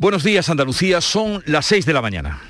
Buenos 0.00 0.24
días 0.24 0.48
Andalucía, 0.48 1.02
son 1.02 1.42
las 1.44 1.66
6 1.66 1.84
de 1.84 1.92
la 1.92 2.00
mañana. 2.00 2.40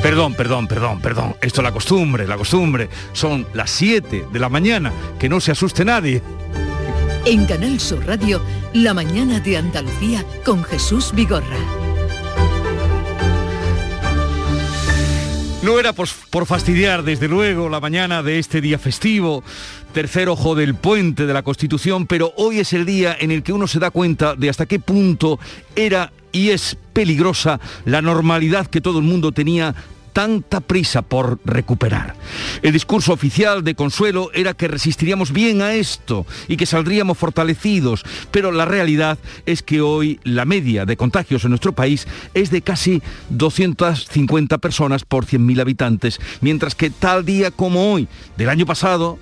Perdón, 0.00 0.34
perdón, 0.34 0.68
perdón, 0.68 1.00
perdón. 1.00 1.36
Esto 1.40 1.60
es 1.60 1.64
la 1.64 1.72
costumbre, 1.72 2.24
la 2.24 2.36
costumbre. 2.36 2.88
Son 3.12 3.48
las 3.52 3.68
7 3.72 4.26
de 4.30 4.38
la 4.38 4.48
mañana. 4.48 4.92
Que 5.18 5.28
no 5.28 5.40
se 5.40 5.50
asuste 5.50 5.84
nadie. 5.84 6.22
En 7.24 7.46
Canal 7.46 7.80
Sur 7.80 8.06
Radio, 8.06 8.40
La 8.74 8.94
mañana 8.94 9.40
de 9.40 9.56
Andalucía 9.56 10.24
con 10.44 10.62
Jesús 10.62 11.10
Vigorra. 11.12 11.85
No 15.66 15.80
era 15.80 15.92
por, 15.92 16.06
por, 16.30 16.46
fastidiar, 16.46 17.02
desde 17.02 17.26
luego, 17.26 17.68
la 17.68 17.80
mañana 17.80 18.22
de 18.22 18.38
este 18.38 18.60
día 18.60 18.78
festivo, 18.78 19.42
tercer 19.92 20.28
ojo 20.28 20.54
del 20.54 20.76
puente 20.76 21.26
de 21.26 21.34
la 21.34 21.42
Constitución, 21.42 22.06
pero 22.06 22.32
hoy 22.36 22.60
es 22.60 22.72
el 22.72 22.86
día 22.86 23.16
en 23.18 23.32
el 23.32 23.42
que 23.42 23.52
uno 23.52 23.66
se 23.66 23.80
da 23.80 23.90
cuenta 23.90 24.36
de 24.36 24.48
hasta 24.48 24.66
qué 24.66 24.78
punto 24.78 25.40
era 25.74 26.12
y 26.30 26.50
es 26.50 26.78
peligrosa 26.92 27.58
la 27.84 28.00
normalidad 28.00 28.68
que 28.68 28.80
todo 28.80 29.00
el 29.00 29.06
mundo 29.06 29.32
tenía 29.32 29.74
tanta 30.16 30.62
prisa 30.62 31.02
por 31.02 31.40
recuperar. 31.44 32.16
El 32.62 32.72
discurso 32.72 33.12
oficial 33.12 33.62
de 33.62 33.74
Consuelo 33.74 34.30
era 34.32 34.54
que 34.54 34.66
resistiríamos 34.66 35.30
bien 35.30 35.60
a 35.60 35.74
esto 35.74 36.24
y 36.48 36.56
que 36.56 36.64
saldríamos 36.64 37.18
fortalecidos, 37.18 38.02
pero 38.30 38.50
la 38.50 38.64
realidad 38.64 39.18
es 39.44 39.62
que 39.62 39.82
hoy 39.82 40.18
la 40.24 40.46
media 40.46 40.86
de 40.86 40.96
contagios 40.96 41.44
en 41.44 41.50
nuestro 41.50 41.72
país 41.72 42.08
es 42.32 42.50
de 42.50 42.62
casi 42.62 43.02
250 43.28 44.56
personas 44.56 45.04
por 45.04 45.26
100.000 45.26 45.60
habitantes, 45.60 46.18
mientras 46.40 46.74
que 46.74 46.88
tal 46.88 47.26
día 47.26 47.50
como 47.50 47.92
hoy 47.92 48.08
del 48.38 48.48
año 48.48 48.64
pasado, 48.64 49.18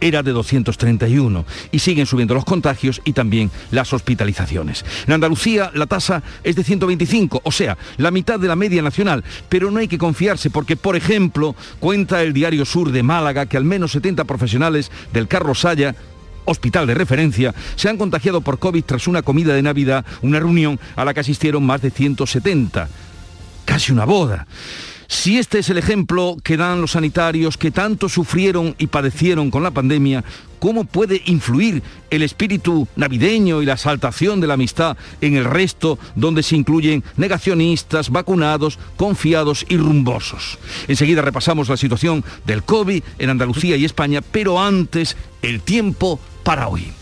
era 0.00 0.22
de 0.22 0.32
231 0.32 1.44
y 1.72 1.78
siguen 1.78 2.06
subiendo 2.06 2.34
los 2.34 2.44
contagios 2.44 3.00
y 3.04 3.12
también 3.12 3.50
las 3.70 3.92
hospitalizaciones. 3.92 4.84
En 5.06 5.14
Andalucía 5.14 5.70
la 5.74 5.86
tasa 5.86 6.22
es 6.44 6.56
de 6.56 6.64
125, 6.64 7.40
o 7.44 7.52
sea, 7.52 7.76
la 7.96 8.10
mitad 8.10 8.38
de 8.38 8.48
la 8.48 8.56
media 8.56 8.82
nacional, 8.82 9.24
pero 9.48 9.70
no 9.70 9.78
hay 9.78 9.88
que 9.88 9.98
confiarse 9.98 10.50
porque, 10.50 10.76
por 10.76 10.96
ejemplo, 10.96 11.54
cuenta 11.80 12.22
el 12.22 12.32
Diario 12.32 12.64
Sur 12.64 12.92
de 12.92 13.02
Málaga 13.02 13.46
que 13.46 13.56
al 13.56 13.64
menos 13.64 13.92
70 13.92 14.24
profesionales 14.24 14.90
del 15.12 15.28
Carlos 15.28 15.60
Saya 15.60 15.94
hospital 16.44 16.86
de 16.86 16.94
referencia, 16.94 17.54
se 17.76 17.88
han 17.88 17.98
contagiado 17.98 18.40
por 18.40 18.58
COVID 18.58 18.82
tras 18.84 19.06
una 19.06 19.20
comida 19.20 19.54
de 19.54 19.62
Navidad, 19.62 20.04
una 20.22 20.40
reunión 20.40 20.80
a 20.96 21.04
la 21.04 21.12
que 21.12 21.20
asistieron 21.20 21.64
más 21.64 21.82
de 21.82 21.90
170. 21.90 22.88
Casi 23.66 23.92
una 23.92 24.06
boda. 24.06 24.46
Si 25.10 25.38
este 25.38 25.60
es 25.60 25.70
el 25.70 25.78
ejemplo 25.78 26.36
que 26.44 26.58
dan 26.58 26.82
los 26.82 26.90
sanitarios 26.90 27.56
que 27.56 27.70
tanto 27.70 28.10
sufrieron 28.10 28.74
y 28.76 28.88
padecieron 28.88 29.50
con 29.50 29.62
la 29.62 29.70
pandemia, 29.70 30.22
¿cómo 30.58 30.84
puede 30.84 31.22
influir 31.24 31.82
el 32.10 32.22
espíritu 32.22 32.86
navideño 32.94 33.62
y 33.62 33.66
la 33.66 33.72
exaltación 33.72 34.38
de 34.38 34.46
la 34.46 34.54
amistad 34.54 34.98
en 35.22 35.34
el 35.34 35.46
resto 35.46 35.98
donde 36.14 36.42
se 36.42 36.56
incluyen 36.56 37.02
negacionistas, 37.16 38.10
vacunados, 38.10 38.78
confiados 38.98 39.64
y 39.70 39.78
rumbosos? 39.78 40.58
Enseguida 40.88 41.22
repasamos 41.22 41.70
la 41.70 41.78
situación 41.78 42.22
del 42.44 42.62
COVID 42.62 43.02
en 43.18 43.30
Andalucía 43.30 43.76
y 43.76 43.86
España, 43.86 44.20
pero 44.20 44.60
antes 44.60 45.16
el 45.40 45.62
tiempo 45.62 46.20
para 46.44 46.68
hoy. 46.68 46.97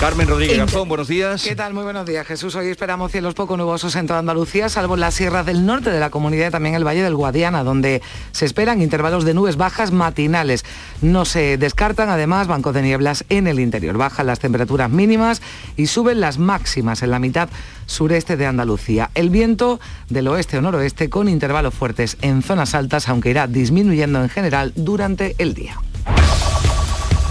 Carmen 0.00 0.26
Rodríguez 0.26 0.56
Garzón, 0.56 0.88
buenos 0.88 1.08
días. 1.08 1.44
¿Qué 1.44 1.54
tal? 1.54 1.74
Muy 1.74 1.82
buenos 1.82 2.06
días, 2.06 2.26
Jesús. 2.26 2.54
Hoy 2.54 2.68
esperamos 2.68 3.12
cielos 3.12 3.34
poco 3.34 3.58
nubosos 3.58 3.94
en 3.96 4.06
toda 4.06 4.20
Andalucía, 4.20 4.70
salvo 4.70 4.94
en 4.94 5.00
las 5.00 5.12
sierras 5.12 5.44
del 5.44 5.66
norte 5.66 5.90
de 5.90 6.00
la 6.00 6.08
comunidad 6.08 6.48
y 6.48 6.50
también 6.50 6.74
el 6.74 6.86
Valle 6.86 7.02
del 7.02 7.14
Guadiana, 7.14 7.62
donde 7.64 8.00
se 8.32 8.46
esperan 8.46 8.80
intervalos 8.80 9.26
de 9.26 9.34
nubes 9.34 9.58
bajas 9.58 9.92
matinales. 9.92 10.64
No 11.02 11.26
se 11.26 11.58
descartan, 11.58 12.08
además, 12.08 12.46
bancos 12.46 12.72
de 12.72 12.80
nieblas 12.80 13.26
en 13.28 13.46
el 13.46 13.60
interior. 13.60 13.98
Bajan 13.98 14.26
las 14.26 14.38
temperaturas 14.38 14.88
mínimas 14.88 15.42
y 15.76 15.86
suben 15.86 16.18
las 16.18 16.38
máximas 16.38 17.02
en 17.02 17.10
la 17.10 17.18
mitad 17.18 17.50
sureste 17.84 18.38
de 18.38 18.46
Andalucía. 18.46 19.10
El 19.14 19.28
viento 19.28 19.80
del 20.08 20.28
oeste 20.28 20.56
o 20.56 20.62
noroeste 20.62 21.10
con 21.10 21.28
intervalos 21.28 21.74
fuertes 21.74 22.16
en 22.22 22.42
zonas 22.42 22.74
altas, 22.74 23.06
aunque 23.10 23.28
irá 23.28 23.46
disminuyendo 23.46 24.22
en 24.22 24.30
general 24.30 24.72
durante 24.76 25.34
el 25.36 25.52
día. 25.52 25.76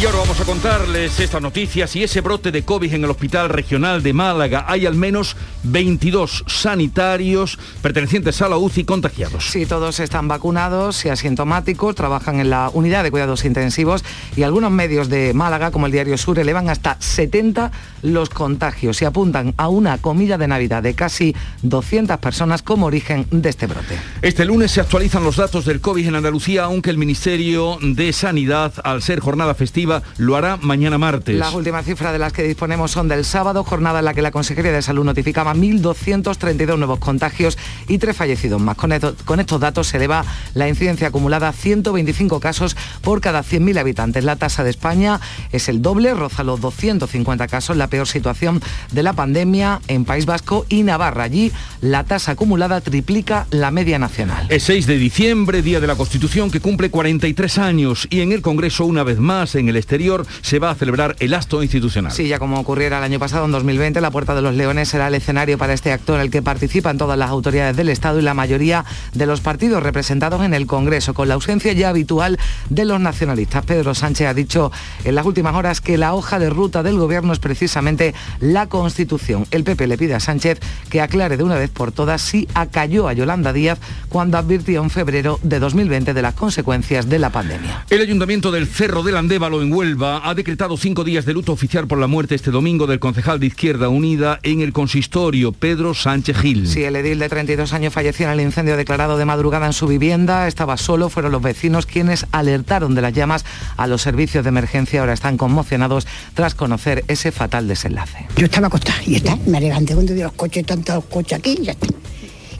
Y 0.00 0.06
ahora 0.06 0.20
vamos 0.20 0.40
a 0.40 0.44
contarles 0.46 1.20
estas 1.20 1.42
noticias 1.42 1.94
y 1.94 2.02
ese 2.02 2.22
brote 2.22 2.50
de 2.50 2.64
COVID 2.64 2.94
en 2.94 3.04
el 3.04 3.10
Hospital 3.10 3.50
Regional 3.50 4.02
de 4.02 4.14
Málaga. 4.14 4.64
Hay 4.66 4.86
al 4.86 4.94
menos 4.94 5.36
22 5.64 6.44
sanitarios 6.46 7.58
pertenecientes 7.82 8.40
a 8.40 8.48
la 8.48 8.56
UCI 8.56 8.84
contagiados. 8.84 9.50
Sí, 9.50 9.66
todos 9.66 10.00
están 10.00 10.26
vacunados 10.26 11.04
y 11.04 11.10
asintomáticos, 11.10 11.94
trabajan 11.94 12.40
en 12.40 12.48
la 12.48 12.70
unidad 12.72 13.02
de 13.02 13.10
cuidados 13.10 13.44
intensivos 13.44 14.02
y 14.36 14.42
algunos 14.42 14.70
medios 14.70 15.10
de 15.10 15.34
Málaga, 15.34 15.70
como 15.70 15.84
el 15.84 15.92
Diario 15.92 16.16
Sur, 16.16 16.38
elevan 16.38 16.70
hasta 16.70 16.96
70 16.98 17.70
los 18.00 18.30
contagios 18.30 19.02
y 19.02 19.04
apuntan 19.04 19.52
a 19.58 19.68
una 19.68 19.98
comida 19.98 20.38
de 20.38 20.48
Navidad 20.48 20.82
de 20.82 20.94
casi 20.94 21.36
200 21.60 22.16
personas 22.20 22.62
como 22.62 22.86
origen 22.86 23.26
de 23.30 23.50
este 23.50 23.66
brote. 23.66 23.98
Este 24.22 24.46
lunes 24.46 24.70
se 24.70 24.80
actualizan 24.80 25.24
los 25.24 25.36
datos 25.36 25.66
del 25.66 25.82
COVID 25.82 26.08
en 26.08 26.14
Andalucía, 26.14 26.64
aunque 26.64 26.88
el 26.88 26.96
Ministerio 26.96 27.76
de 27.82 28.14
Sanidad 28.14 28.72
al 28.82 29.02
ser 29.02 29.20
jornada 29.20 29.54
festiva, 29.54 29.89
lo 30.18 30.36
hará 30.36 30.56
mañana 30.56 30.98
martes. 30.98 31.36
Las 31.36 31.54
últimas 31.54 31.84
cifras 31.84 32.12
de 32.12 32.18
las 32.18 32.32
que 32.32 32.42
disponemos 32.42 32.90
son 32.90 33.08
del 33.08 33.24
sábado, 33.24 33.64
jornada 33.64 34.00
en 34.00 34.04
la 34.04 34.14
que 34.14 34.22
la 34.22 34.30
Consejería 34.30 34.72
de 34.72 34.82
Salud 34.82 35.04
notificaba 35.04 35.54
1.232 35.54 36.78
nuevos 36.78 36.98
contagios 36.98 37.58
y 37.88 37.98
tres 37.98 38.16
fallecidos 38.16 38.60
más. 38.60 38.76
Con, 38.76 38.92
con 39.24 39.40
estos 39.40 39.60
datos 39.60 39.88
se 39.88 39.96
eleva 39.96 40.24
la 40.54 40.68
incidencia 40.68 41.08
acumulada 41.08 41.48
a 41.48 41.52
125 41.52 42.40
casos 42.40 42.76
por 43.02 43.20
cada 43.20 43.42
100.000 43.42 43.78
habitantes. 43.78 44.24
La 44.24 44.36
tasa 44.36 44.64
de 44.64 44.70
España 44.70 45.20
es 45.52 45.68
el 45.68 45.82
doble, 45.82 46.14
roza 46.14 46.44
los 46.44 46.60
250 46.60 47.48
casos, 47.48 47.76
la 47.76 47.88
peor 47.88 48.06
situación 48.06 48.62
de 48.92 49.02
la 49.02 49.12
pandemia 49.12 49.80
en 49.88 50.04
País 50.04 50.26
Vasco 50.26 50.66
y 50.68 50.82
Navarra. 50.82 51.24
Allí 51.24 51.52
la 51.80 52.04
tasa 52.04 52.32
acumulada 52.32 52.80
triplica 52.80 53.46
la 53.50 53.70
media 53.70 53.98
nacional. 53.98 54.46
El 54.48 54.60
6 54.60 54.86
de 54.86 54.96
diciembre, 54.96 55.62
Día 55.62 55.80
de 55.80 55.86
la 55.86 55.96
Constitución, 55.96 56.50
que 56.50 56.60
cumple 56.60 56.90
43 56.90 57.58
años 57.58 58.06
y 58.10 58.20
en 58.20 58.32
el 58.32 58.42
Congreso, 58.42 58.84
una 58.84 59.02
vez 59.02 59.18
más, 59.18 59.54
en 59.54 59.68
el 59.68 59.76
exterior, 59.80 60.26
se 60.42 60.58
va 60.58 60.70
a 60.70 60.74
celebrar 60.74 61.16
el 61.18 61.34
acto 61.34 61.62
institucional. 61.62 62.12
Sí, 62.12 62.28
ya 62.28 62.38
como 62.38 62.58
ocurriera 62.60 62.98
el 62.98 63.04
año 63.04 63.18
pasado, 63.18 63.44
en 63.46 63.52
2020, 63.52 64.00
la 64.00 64.10
Puerta 64.10 64.34
de 64.34 64.42
los 64.42 64.54
Leones 64.54 64.88
será 64.88 65.08
el 65.08 65.14
escenario 65.14 65.58
para 65.58 65.72
este 65.72 65.92
acto 65.92 66.14
en 66.14 66.20
el 66.20 66.30
que 66.30 66.42
participan 66.42 66.98
todas 66.98 67.18
las 67.18 67.30
autoridades 67.30 67.76
del 67.76 67.88
Estado 67.88 68.18
y 68.18 68.22
la 68.22 68.34
mayoría 68.34 68.84
de 69.14 69.26
los 69.26 69.40
partidos 69.40 69.82
representados 69.82 70.42
en 70.42 70.54
el 70.54 70.66
Congreso, 70.66 71.14
con 71.14 71.28
la 71.28 71.34
ausencia 71.34 71.72
ya 71.72 71.88
habitual 71.88 72.38
de 72.68 72.84
los 72.84 73.00
nacionalistas. 73.00 73.64
Pedro 73.64 73.94
Sánchez 73.94 74.28
ha 74.28 74.34
dicho 74.34 74.70
en 75.04 75.14
las 75.14 75.26
últimas 75.26 75.54
horas 75.54 75.80
que 75.80 75.98
la 75.98 76.14
hoja 76.14 76.38
de 76.38 76.50
ruta 76.50 76.82
del 76.82 76.96
Gobierno 76.98 77.32
es 77.32 77.38
precisamente 77.38 78.14
la 78.40 78.68
Constitución. 78.68 79.46
El 79.50 79.64
PP 79.64 79.86
le 79.86 79.98
pide 79.98 80.14
a 80.14 80.20
Sánchez 80.20 80.60
que 80.88 81.00
aclare 81.00 81.36
de 81.36 81.42
una 81.44 81.56
vez 81.56 81.70
por 81.70 81.92
todas 81.92 82.22
si 82.22 82.48
acalló 82.54 83.08
a 83.08 83.12
Yolanda 83.12 83.52
Díaz 83.52 83.78
cuando 84.08 84.38
advirtió 84.38 84.82
en 84.82 84.90
febrero 84.90 85.38
de 85.42 85.58
2020 85.58 86.14
de 86.14 86.22
las 86.22 86.34
consecuencias 86.34 87.08
de 87.08 87.18
la 87.18 87.30
pandemia. 87.30 87.84
El 87.90 88.00
Ayuntamiento 88.00 88.50
del 88.50 88.66
Cerro 88.66 89.02
del 89.02 89.16
Andévalo 89.16 89.62
en 89.62 89.69
Huelva 89.72 90.28
ha 90.28 90.34
decretado 90.34 90.76
cinco 90.76 91.04
días 91.04 91.24
de 91.24 91.32
luto 91.32 91.52
oficial 91.52 91.86
por 91.86 91.98
la 91.98 92.06
muerte 92.06 92.34
este 92.34 92.50
domingo 92.50 92.86
del 92.86 92.98
concejal 92.98 93.38
de 93.38 93.46
Izquierda 93.46 93.88
Unida 93.88 94.40
en 94.42 94.60
el 94.60 94.72
consistorio, 94.72 95.52
Pedro 95.52 95.94
Sánchez 95.94 96.36
Gil. 96.38 96.66
Sí, 96.66 96.84
el 96.84 96.96
edil 96.96 97.18
de 97.18 97.28
32 97.28 97.72
años 97.72 97.92
falleció 97.92 98.26
en 98.26 98.32
el 98.32 98.40
incendio 98.40 98.76
declarado 98.76 99.16
de 99.18 99.24
madrugada 99.24 99.66
en 99.66 99.72
su 99.72 99.86
vivienda. 99.86 100.48
Estaba 100.48 100.76
solo, 100.76 101.08
fueron 101.08 101.32
los 101.32 101.42
vecinos 101.42 101.86
quienes 101.86 102.26
alertaron 102.32 102.94
de 102.94 103.02
las 103.02 103.12
llamas 103.12 103.44
a 103.76 103.86
los 103.86 104.02
servicios 104.02 104.44
de 104.44 104.48
emergencia. 104.48 105.00
Ahora 105.00 105.12
están 105.12 105.36
conmocionados 105.36 106.06
tras 106.34 106.54
conocer 106.54 107.04
ese 107.08 107.32
fatal 107.32 107.68
desenlace. 107.68 108.26
Yo 108.36 108.46
estaba 108.46 108.66
acostada 108.68 108.98
y 109.06 109.16
está, 109.16 109.36
me 109.46 109.60
levanté 109.60 109.94
cuando 109.94 110.14
vi 110.14 110.20
los 110.20 110.32
coches, 110.32 110.64
tantos 110.66 111.04
coches 111.04 111.38
aquí 111.38 111.56
y 111.60 111.64
ya 111.66 111.72
está. 111.72 111.86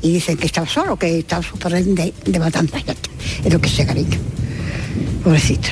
Y 0.03 0.13
dicen 0.13 0.37
que 0.37 0.47
estaba 0.47 0.67
solo, 0.67 0.97
que 0.97 1.19
estaba 1.19 1.43
súper 1.43 1.85
de, 1.85 2.15
de 2.25 2.39
matanza, 2.39 2.79
ya 2.79 2.93
está. 2.93 3.11
Es 3.45 3.53
lo 3.53 3.61
que 3.61 3.69
sé, 3.69 3.85
cariño. 3.85 4.19
Pobrecito. 5.23 5.69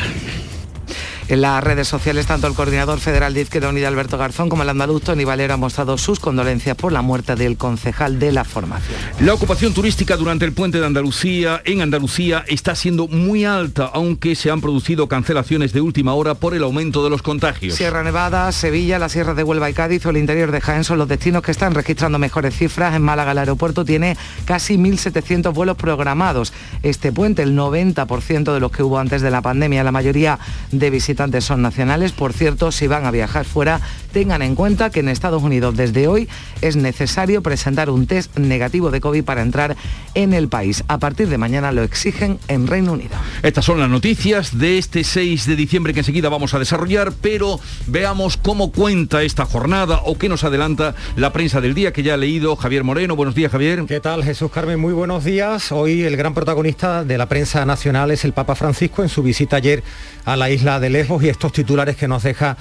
En 1.28 1.42
las 1.42 1.62
redes 1.62 1.86
sociales, 1.86 2.24
tanto 2.24 2.46
el 2.46 2.54
coordinador 2.54 3.00
federal 3.00 3.34
de 3.34 3.42
Izquierda 3.42 3.68
Unida, 3.68 3.88
Alberto 3.88 4.16
Garzón, 4.16 4.48
como 4.48 4.62
el 4.62 4.68
andaluz, 4.70 5.02
Tony 5.02 5.24
Valero, 5.24 5.52
han 5.52 5.60
mostrado 5.60 5.98
sus 5.98 6.20
condolencias 6.20 6.74
por 6.74 6.90
la 6.90 7.02
muerte 7.02 7.36
del 7.36 7.58
concejal 7.58 8.18
de 8.18 8.32
la 8.32 8.44
formación. 8.44 8.96
La 9.20 9.34
ocupación 9.34 9.74
turística 9.74 10.16
durante 10.16 10.46
el 10.46 10.54
puente 10.54 10.80
de 10.80 10.86
Andalucía, 10.86 11.60
en 11.66 11.82
Andalucía, 11.82 12.46
está 12.48 12.74
siendo 12.74 13.08
muy 13.08 13.44
alta, 13.44 13.90
aunque 13.92 14.34
se 14.36 14.50
han 14.50 14.62
producido 14.62 15.06
cancelaciones 15.06 15.74
de 15.74 15.82
última 15.82 16.14
hora 16.14 16.34
por 16.34 16.54
el 16.54 16.62
aumento 16.62 17.04
de 17.04 17.10
los 17.10 17.20
contagios. 17.20 17.74
Sierra 17.74 18.02
Nevada, 18.02 18.50
Sevilla, 18.50 18.98
las 18.98 19.12
sierras 19.12 19.36
de 19.36 19.42
Huelva 19.42 19.68
y 19.68 19.74
Cádiz 19.74 20.06
o 20.06 20.10
el 20.10 20.16
interior 20.16 20.50
de 20.50 20.62
Jaén 20.62 20.84
son 20.84 20.96
los 20.96 21.08
destinos 21.08 21.42
que 21.42 21.50
están 21.50 21.74
registrando 21.74 22.18
mejores 22.18 22.56
cifras. 22.56 22.96
En 22.96 23.02
Málaga, 23.02 23.32
el 23.32 23.38
aeropuerto 23.38 23.84
tiene 23.84 24.16
casi 24.46 24.78
1.700 24.78 25.52
vuelos 25.52 25.76
programados. 25.76 26.54
Este 26.82 27.12
puente, 27.12 27.42
el 27.42 27.54
90% 27.54 28.54
de 28.54 28.60
los 28.60 28.72
que 28.72 28.82
hubo 28.82 28.98
antes 28.98 29.20
de 29.20 29.30
la 29.30 29.42
pandemia, 29.42 29.84
la 29.84 29.92
mayoría 29.92 30.38
de 30.72 30.88
visitantes 30.88 31.17
son 31.40 31.62
nacionales. 31.62 32.12
Por 32.12 32.32
cierto, 32.32 32.70
si 32.70 32.86
van 32.86 33.04
a 33.04 33.10
viajar 33.10 33.44
fuera, 33.44 33.80
tengan 34.12 34.40
en 34.40 34.54
cuenta 34.54 34.90
que 34.90 35.00
en 35.00 35.08
Estados 35.08 35.42
Unidos 35.42 35.76
desde 35.76 36.06
hoy 36.06 36.28
es 36.60 36.76
necesario 36.76 37.42
presentar 37.42 37.90
un 37.90 38.06
test 38.06 38.36
negativo 38.38 38.92
de 38.92 39.00
COVID 39.00 39.24
para 39.24 39.42
entrar 39.42 39.76
en 40.14 40.32
el 40.32 40.48
país. 40.48 40.84
A 40.86 40.98
partir 40.98 41.28
de 41.28 41.36
mañana 41.36 41.72
lo 41.72 41.82
exigen 41.82 42.38
en 42.46 42.68
Reino 42.68 42.92
Unido. 42.92 43.16
Estas 43.42 43.64
son 43.64 43.80
las 43.80 43.90
noticias 43.90 44.58
de 44.58 44.78
este 44.78 45.02
6 45.02 45.46
de 45.46 45.56
diciembre 45.56 45.92
que 45.92 46.00
enseguida 46.00 46.28
vamos 46.28 46.54
a 46.54 46.60
desarrollar, 46.60 47.12
pero 47.20 47.58
veamos 47.88 48.36
cómo 48.36 48.70
cuenta 48.70 49.24
esta 49.24 49.44
jornada 49.44 50.02
o 50.04 50.18
qué 50.18 50.28
nos 50.28 50.44
adelanta 50.44 50.94
la 51.16 51.32
prensa 51.32 51.60
del 51.60 51.74
día 51.74 51.92
que 51.92 52.04
ya 52.04 52.14
ha 52.14 52.16
leído 52.16 52.54
Javier 52.54 52.84
Moreno. 52.84 53.16
Buenos 53.16 53.34
días, 53.34 53.50
Javier. 53.50 53.84
¿Qué 53.88 53.98
tal, 53.98 54.22
Jesús 54.22 54.52
Carmen? 54.52 54.78
Muy 54.78 54.92
buenos 54.92 55.24
días. 55.24 55.72
Hoy 55.72 56.02
el 56.02 56.16
gran 56.16 56.32
protagonista 56.32 57.02
de 57.02 57.18
la 57.18 57.26
prensa 57.26 57.64
nacional 57.66 58.12
es 58.12 58.24
el 58.24 58.32
Papa 58.32 58.54
Francisco 58.54 59.02
en 59.02 59.08
su 59.08 59.24
visita 59.24 59.56
ayer 59.56 59.82
a 60.24 60.36
la 60.36 60.50
isla 60.50 60.78
de 60.78 60.90
Y 61.20 61.28
estos 61.28 61.52
titulares 61.52 61.96
que 61.96 62.06
nos 62.06 62.22
deja 62.22 62.56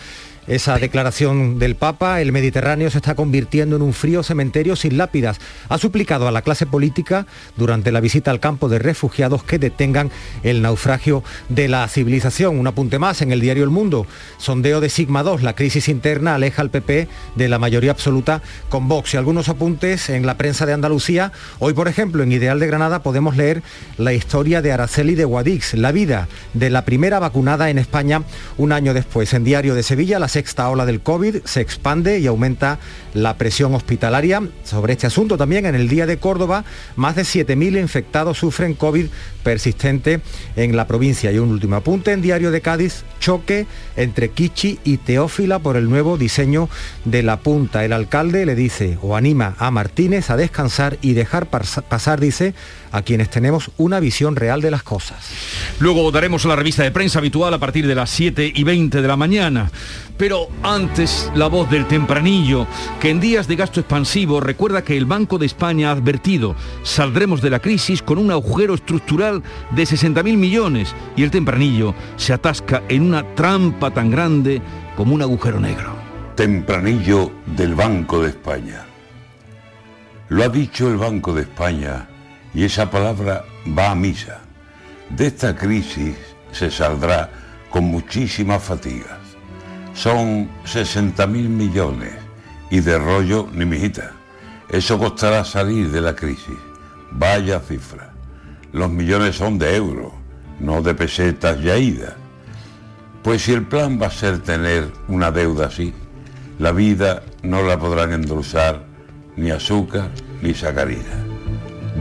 esa 0.47 0.77
declaración 0.79 1.59
del 1.59 1.75
Papa, 1.75 2.21
el 2.21 2.31
Mediterráneo 2.31 2.89
se 2.89 2.99
está 2.99 3.15
convirtiendo 3.15 3.75
en 3.75 3.81
un 3.81 3.93
frío 3.93 4.23
cementerio 4.23 4.77
sin 4.77 4.97
lápidas. 4.97 5.39
Ha 5.67 5.77
suplicado 5.77 6.27
a 6.27 6.31
la 6.31 6.41
clase 6.41 6.65
política 6.65 7.27
durante 7.57 7.91
la 7.91 7.99
visita 7.99 8.31
al 8.31 8.39
campo 8.39 8.69
de 8.69 8.79
refugiados 8.79 9.43
que 9.43 9.59
detengan 9.59 10.09
el 10.43 10.61
naufragio 10.61 11.21
de 11.49 11.67
la 11.67 11.85
civilización. 11.89 12.57
Un 12.57 12.67
apunte 12.67 12.97
más 12.97 13.21
en 13.21 13.33
el 13.33 13.41
diario 13.41 13.65
El 13.65 13.71
Mundo. 13.71 14.07
Sondeo 14.37 14.79
de 14.79 14.89
Sigma 14.89 15.21
2. 15.21 15.43
La 15.43 15.53
crisis 15.53 15.89
interna 15.89 16.35
aleja 16.35 16.61
al 16.61 16.69
PP 16.69 17.09
de 17.35 17.49
la 17.49 17.59
mayoría 17.59 17.91
absoluta 17.91 18.41
con 18.69 18.87
Vox. 18.87 19.13
Y 19.13 19.17
algunos 19.17 19.49
apuntes 19.49 20.09
en 20.09 20.25
la 20.25 20.37
prensa 20.37 20.65
de 20.65 20.73
Andalucía. 20.73 21.33
Hoy, 21.59 21.73
por 21.73 21.89
ejemplo, 21.89 22.23
en 22.23 22.31
Ideal 22.31 22.59
de 22.59 22.67
Granada 22.67 23.03
podemos 23.03 23.35
leer 23.35 23.63
la 23.97 24.13
historia 24.13 24.61
de 24.61 24.71
Araceli 24.71 25.15
de 25.15 25.25
Guadix, 25.25 25.73
la 25.73 25.91
vida 25.91 26.29
de 26.53 26.69
la 26.69 26.85
primera 26.85 27.19
vacunada 27.19 27.69
en 27.69 27.79
España 27.79 28.23
un 28.57 28.71
año 28.71 28.93
después. 28.93 29.33
En 29.33 29.43
Diario 29.43 29.75
de 29.75 29.83
Sevilla, 29.83 30.19
la 30.19 30.29
sexta 30.37 30.69
ola 30.69 30.85
del 30.85 31.01
COVID 31.01 31.37
se 31.45 31.61
expande 31.61 32.19
y 32.19 32.27
aumenta 32.27 32.77
la 33.15 33.39
presión 33.39 33.73
hospitalaria. 33.73 34.43
Sobre 34.63 34.93
este 34.93 35.07
asunto 35.07 35.35
también 35.35 35.65
en 35.65 35.73
el 35.73 35.89
día 35.89 36.05
de 36.05 36.19
Córdoba, 36.19 36.63
más 36.95 37.15
de 37.15 37.23
7.000 37.23 37.81
infectados 37.81 38.37
sufren 38.37 38.75
COVID 38.75 39.07
persistente 39.41 40.21
en 40.55 40.75
la 40.75 40.85
provincia. 40.85 41.31
Y 41.31 41.39
un 41.39 41.49
último 41.49 41.77
apunte 41.77 42.11
en 42.11 42.21
Diario 42.21 42.51
de 42.51 42.61
Cádiz, 42.61 43.03
choque 43.19 43.65
entre 43.95 44.29
Kichi 44.29 44.77
y 44.83 44.97
Teófila 44.97 45.57
por 45.57 45.75
el 45.75 45.89
nuevo 45.89 46.19
diseño 46.19 46.69
de 47.03 47.23
la 47.23 47.37
punta. 47.37 47.83
El 47.83 47.93
alcalde 47.93 48.45
le 48.45 48.53
dice 48.53 48.99
o 49.01 49.15
anima 49.15 49.55
a 49.57 49.71
Martínez 49.71 50.29
a 50.29 50.37
descansar 50.37 50.99
y 51.01 51.13
dejar 51.13 51.47
pasar, 51.47 52.19
dice, 52.19 52.53
a 52.97 53.03
quienes 53.03 53.29
tenemos 53.29 53.71
una 53.77 53.99
visión 53.99 54.35
real 54.35 54.59
de 54.59 54.71
las 54.71 54.83
cosas. 54.83 55.17
Luego 55.79 56.11
daremos 56.11 56.45
la 56.45 56.55
revista 56.55 56.83
de 56.83 56.91
prensa 56.91 57.19
habitual 57.19 57.53
a 57.53 57.59
partir 57.59 57.85
de 57.85 57.95
las 57.95 58.09
7 58.09 58.51
y 58.53 58.63
20 58.63 59.01
de 59.01 59.07
la 59.07 59.15
mañana. 59.15 59.71
Pero 60.17 60.47
antes, 60.63 61.31
la 61.35 61.47
voz 61.47 61.69
del 61.69 61.87
tempranillo, 61.87 62.65
que 62.99 63.11
en 63.11 63.19
días 63.19 63.47
de 63.47 63.55
gasto 63.55 63.79
expansivo 63.79 64.39
recuerda 64.39 64.83
que 64.83 64.97
el 64.97 65.05
Banco 65.05 65.37
de 65.37 65.45
España 65.45 65.89
ha 65.89 65.93
advertido, 65.93 66.55
saldremos 66.81 67.41
de 67.41 67.51
la 67.51 67.59
crisis 67.59 68.01
con 68.01 68.17
un 68.17 68.31
agujero 68.31 68.73
estructural 68.73 69.43
de 69.71 69.83
60.000 69.83 70.35
millones 70.35 70.95
y 71.15 71.23
el 71.23 71.31
tempranillo 71.31 71.93
se 72.15 72.33
atasca 72.33 72.81
en 72.89 73.03
una 73.03 73.35
trampa 73.35 73.91
tan 73.91 74.09
grande 74.09 74.61
como 74.95 75.13
un 75.13 75.21
agujero 75.21 75.59
negro. 75.59 75.95
Tempranillo 76.35 77.31
del 77.45 77.75
Banco 77.75 78.21
de 78.21 78.29
España. 78.29 78.85
Lo 80.29 80.43
ha 80.43 80.49
dicho 80.49 80.89
el 80.89 80.97
Banco 80.97 81.33
de 81.33 81.43
España 81.43 82.07
y 82.57 82.63
esa 82.63 82.89
palabra 82.89 83.45
va 83.77 83.91
a 83.91 83.95
misa. 83.95 84.39
De 85.11 85.27
esta 85.27 85.55
crisis 85.55 86.15
se 86.51 86.71
saldrá 86.71 87.29
con 87.69 87.83
muchísimas 87.83 88.63
fatigas. 88.63 89.19
Son 89.93 90.49
60 90.65 91.27
mil 91.27 91.49
millones 91.49 92.13
y 92.71 92.79
de 92.79 92.97
rollo 92.97 93.47
ni 93.53 93.63
mijita. 93.63 94.11
Eso 94.69 94.97
costará 94.97 95.45
salir 95.45 95.91
de 95.91 96.01
la 96.01 96.15
crisis. 96.15 96.57
Vaya 97.11 97.59
cifra. 97.59 98.11
Los 98.71 98.89
millones 98.89 99.35
son 99.35 99.59
de 99.59 99.75
euros, 99.75 100.13
no 100.59 100.81
de 100.81 100.95
pesetas 100.95 101.59
y 101.61 101.69
aídas. 101.69 102.15
Pues 103.21 103.43
si 103.43 103.53
el 103.53 103.67
plan 103.67 104.01
va 104.01 104.07
a 104.07 104.11
ser 104.11 104.39
tener 104.39 104.91
una 105.07 105.29
deuda 105.29 105.67
así, 105.67 105.93
la 106.57 106.71
vida 106.71 107.21
no 107.43 107.61
la 107.61 107.77
podrán 107.77 108.13
endulzar 108.13 108.83
ni 109.35 109.51
azúcar 109.51 110.09
ni 110.41 110.55
sacarina. 110.55 111.26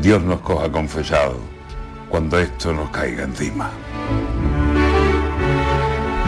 Dios 0.00 0.22
nos 0.22 0.40
coja 0.40 0.70
confesado 0.70 1.38
cuando 2.08 2.38
esto 2.38 2.72
nos 2.72 2.90
caiga 2.90 3.24
encima. 3.24 3.70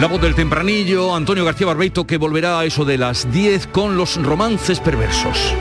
La 0.01 0.07
voz 0.07 0.21
del 0.21 0.35
tempranillo, 0.35 1.15
Antonio 1.15 1.45
García 1.45 1.67
Barbeito, 1.67 2.07
que 2.07 2.19
volverá 2.19 2.61
a 2.61 2.65
eso 2.65 2.85
de 2.85 2.99
las 2.99 3.31
10 3.33 3.67
con 3.69 3.97
los 3.97 4.23
romances 4.23 4.81
perversos. 4.81 5.55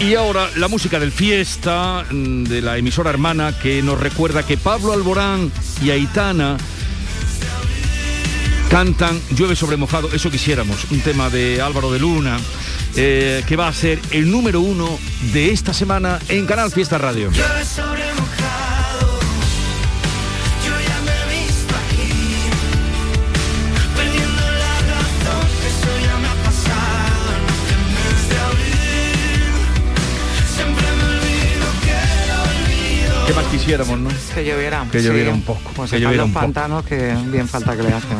Y 0.00 0.14
ahora 0.14 0.48
la 0.56 0.68
música 0.68 1.00
del 1.00 1.10
fiesta 1.10 2.04
mm, 2.08 2.44
de 2.44 2.62
la 2.62 2.78
emisora 2.78 3.10
hermana 3.10 3.52
que 3.58 3.82
nos 3.82 3.98
recuerda 3.98 4.44
que 4.44 4.56
Pablo 4.56 4.92
Alborán 4.92 5.50
y 5.82 5.90
Aitana 5.90 6.56
cantan 8.70 9.20
Llueve 9.30 9.56
sobre 9.56 9.76
mojado, 9.76 10.08
eso 10.12 10.30
quisiéramos, 10.30 10.90
un 10.90 11.00
tema 11.00 11.30
de 11.30 11.60
Álvaro 11.60 11.90
de 11.90 11.98
Luna, 11.98 12.38
eh, 12.94 13.42
que 13.46 13.56
va 13.56 13.66
a 13.66 13.72
ser 13.72 13.98
el 14.12 14.30
número 14.30 14.60
uno 14.60 14.98
de 15.32 15.50
esta 15.50 15.72
semana 15.72 16.20
en 16.28 16.46
Canal 16.46 16.70
Fiesta 16.70 16.96
Radio. 16.98 17.30
¿Qué 33.28 33.34
más 33.34 33.44
quisiéramos, 33.48 33.98
no? 33.98 34.08
Que 34.34 34.42
lloviera. 34.42 34.86
Que 34.90 35.02
lloviera 35.02 35.30
un 35.34 35.42
poco. 35.42 35.70
Pues 35.76 35.90
que 35.90 36.00
lloviera 36.00 36.24
los 36.24 36.32
pantanos 36.32 36.82
que 36.86 37.14
bien 37.26 37.46
falta 37.46 37.76
que 37.76 37.82
le 37.82 37.92
hacen. 37.92 38.16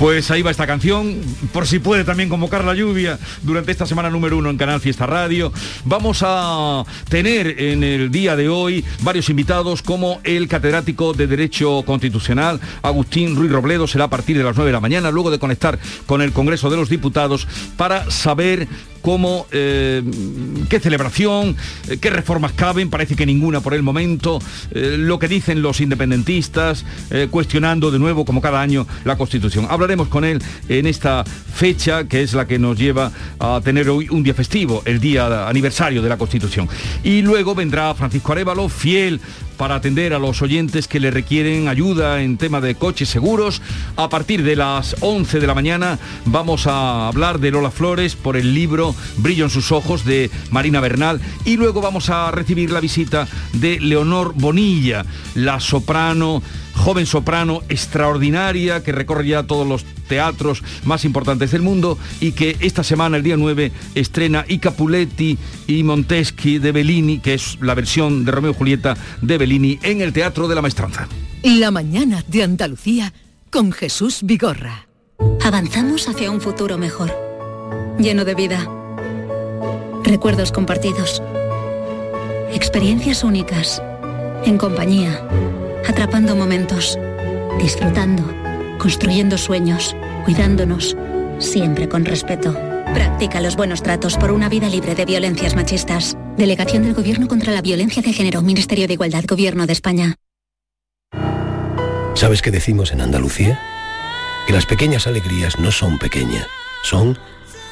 Pues 0.00 0.30
ahí 0.30 0.40
va 0.40 0.50
esta 0.50 0.66
canción, 0.66 1.20
por 1.52 1.66
si 1.66 1.78
puede 1.78 2.04
también 2.04 2.30
convocar 2.30 2.64
la 2.64 2.74
lluvia 2.74 3.18
durante 3.42 3.70
esta 3.70 3.84
semana 3.84 4.08
número 4.08 4.38
uno 4.38 4.48
en 4.48 4.56
Canal 4.56 4.80
Fiesta 4.80 5.04
Radio. 5.04 5.52
Vamos 5.84 6.22
a 6.24 6.84
tener 7.10 7.60
en 7.60 7.84
el 7.84 8.10
día 8.10 8.34
de 8.34 8.48
hoy 8.48 8.82
varios 9.02 9.28
invitados 9.28 9.82
como 9.82 10.18
el 10.24 10.48
catedrático 10.48 11.12
de 11.12 11.26
Derecho 11.26 11.82
Constitucional, 11.82 12.60
Agustín 12.80 13.36
Ruiz 13.36 13.52
Robledo, 13.52 13.86
será 13.86 14.04
a 14.04 14.10
partir 14.10 14.38
de 14.38 14.44
las 14.44 14.56
9 14.56 14.70
de 14.70 14.72
la 14.72 14.80
mañana, 14.80 15.10
luego 15.10 15.30
de 15.30 15.38
conectar 15.38 15.78
con 16.06 16.22
el 16.22 16.32
Congreso 16.32 16.70
de 16.70 16.78
los 16.78 16.88
Diputados 16.88 17.46
para 17.76 18.10
saber 18.10 18.68
cómo, 19.00 19.46
eh, 19.50 20.02
qué 20.68 20.80
celebración, 20.80 21.56
eh, 21.88 21.98
qué 21.98 22.10
reformas 22.10 22.52
caben, 22.52 22.90
parece 22.90 23.16
que 23.16 23.26
ninguna 23.26 23.60
por 23.60 23.74
el 23.74 23.82
momento, 23.82 24.40
eh, 24.72 24.96
lo 24.98 25.18
que 25.18 25.28
dicen 25.28 25.62
los 25.62 25.80
independentistas, 25.80 26.84
cuestionando 27.30 27.90
de 27.90 27.98
nuevo, 27.98 28.24
como 28.24 28.40
cada 28.40 28.60
año, 28.60 28.86
la 29.04 29.16
Constitución. 29.16 29.66
Con 29.90 30.24
él 30.24 30.40
en 30.68 30.86
esta 30.86 31.24
fecha, 31.24 32.04
que 32.04 32.22
es 32.22 32.32
la 32.32 32.46
que 32.46 32.60
nos 32.60 32.78
lleva 32.78 33.10
a 33.40 33.60
tener 33.62 33.88
hoy 33.90 34.08
un 34.08 34.22
día 34.22 34.34
festivo, 34.34 34.82
el 34.84 35.00
día 35.00 35.48
aniversario 35.48 36.00
de 36.00 36.08
la 36.08 36.16
Constitución. 36.16 36.68
Y 37.02 37.22
luego 37.22 37.56
vendrá 37.56 37.92
Francisco 37.94 38.30
Arevalo, 38.30 38.68
fiel 38.68 39.20
para 39.60 39.74
atender 39.74 40.14
a 40.14 40.18
los 40.18 40.40
oyentes 40.40 40.88
que 40.88 41.00
le 41.00 41.10
requieren 41.10 41.68
ayuda 41.68 42.22
en 42.22 42.38
tema 42.38 42.62
de 42.62 42.76
coches 42.76 43.10
seguros. 43.10 43.60
A 43.96 44.08
partir 44.08 44.42
de 44.42 44.56
las 44.56 44.96
11 45.00 45.38
de 45.38 45.46
la 45.46 45.54
mañana 45.54 45.98
vamos 46.24 46.66
a 46.66 47.08
hablar 47.08 47.40
de 47.40 47.50
Lola 47.50 47.70
Flores 47.70 48.16
por 48.16 48.38
el 48.38 48.54
libro 48.54 48.94
Brillo 49.18 49.44
en 49.44 49.50
sus 49.50 49.70
ojos 49.70 50.06
de 50.06 50.30
Marina 50.50 50.80
Bernal 50.80 51.20
y 51.44 51.58
luego 51.58 51.82
vamos 51.82 52.08
a 52.08 52.30
recibir 52.30 52.70
la 52.70 52.80
visita 52.80 53.28
de 53.52 53.78
Leonor 53.80 54.32
Bonilla, 54.34 55.04
la 55.34 55.60
soprano 55.60 56.42
joven 56.74 57.04
soprano 57.04 57.60
extraordinaria 57.68 58.82
que 58.82 58.92
recorre 58.92 59.26
ya 59.26 59.42
todos 59.42 59.68
los 59.68 59.84
teatros 60.10 60.62
más 60.84 61.04
importantes 61.04 61.52
del 61.52 61.62
mundo 61.62 61.96
y 62.20 62.32
que 62.32 62.56
esta 62.60 62.82
semana, 62.82 63.16
el 63.16 63.22
día 63.22 63.36
9, 63.36 63.70
estrena 63.94 64.44
I 64.48 64.58
Capuletti 64.58 65.38
y 65.68 65.82
Monteschi 65.84 66.58
de 66.58 66.72
Bellini, 66.72 67.20
que 67.20 67.34
es 67.34 67.56
la 67.62 67.74
versión 67.74 68.24
de 68.24 68.32
Romeo 68.32 68.50
y 68.50 68.54
Julieta 68.54 68.96
de 69.22 69.38
Bellini 69.38 69.78
en 69.82 70.00
el 70.00 70.12
Teatro 70.12 70.48
de 70.48 70.56
la 70.56 70.62
Maestranza. 70.62 71.08
La 71.44 71.70
mañana 71.70 72.24
de 72.26 72.42
Andalucía 72.42 73.14
con 73.50 73.70
Jesús 73.70 74.20
Vigorra. 74.24 74.88
Avanzamos 75.42 76.08
hacia 76.08 76.30
un 76.30 76.40
futuro 76.40 76.76
mejor, 76.76 77.14
lleno 77.98 78.24
de 78.24 78.34
vida, 78.34 78.68
recuerdos 80.02 80.50
compartidos, 80.50 81.22
experiencias 82.52 83.22
únicas, 83.22 83.80
en 84.44 84.58
compañía 84.58 85.24
atrapando 85.88 86.36
momentos, 86.36 86.98
disfrutando, 87.58 88.22
construyendo 88.80 89.38
sueños, 89.38 89.94
cuidándonos, 90.24 90.96
siempre 91.38 91.88
con 91.88 92.04
respeto. 92.04 92.52
Practica 92.94 93.40
los 93.40 93.54
buenos 93.54 93.82
tratos 93.82 94.16
por 94.16 94.32
una 94.32 94.48
vida 94.48 94.68
libre 94.68 94.96
de 94.96 95.04
violencias 95.04 95.54
machistas. 95.54 96.16
Delegación 96.36 96.82
del 96.82 96.94
Gobierno 96.94 97.28
contra 97.28 97.52
la 97.52 97.62
Violencia 97.62 98.02
de 98.02 98.12
Género, 98.12 98.42
Ministerio 98.42 98.88
de 98.88 98.94
Igualdad, 98.94 99.22
Gobierno 99.28 99.66
de 99.66 99.74
España. 99.74 100.16
¿Sabes 102.14 102.42
qué 102.42 102.50
decimos 102.50 102.90
en 102.92 103.02
Andalucía? 103.02 103.60
Que 104.46 104.52
las 104.52 104.66
pequeñas 104.66 105.06
alegrías 105.06 105.58
no 105.58 105.70
son 105.70 105.98
pequeñas, 105.98 106.46
son 106.82 107.18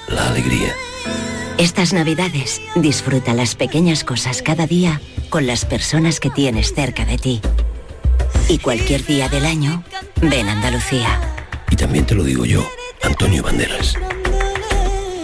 la 0.08 0.28
alegría. 0.28 0.72
Estas 1.58 1.92
navidades 1.92 2.60
disfruta 2.76 3.34
las 3.34 3.56
pequeñas 3.56 4.04
cosas 4.04 4.42
cada 4.42 4.66
día 4.66 5.00
con 5.30 5.46
las 5.46 5.64
personas 5.64 6.20
que 6.20 6.30
tienes 6.30 6.72
cerca 6.72 7.04
de 7.04 7.18
ti. 7.18 7.40
Y 8.48 8.58
cualquier 8.58 9.04
día 9.04 9.28
del 9.28 9.44
año, 9.44 9.84
ven 10.22 10.48
Andalucía. 10.48 11.20
Y 11.70 11.76
también 11.76 12.06
te 12.06 12.14
lo 12.14 12.24
digo 12.24 12.46
yo, 12.46 12.66
Antonio 13.02 13.42
Banderas. 13.42 13.94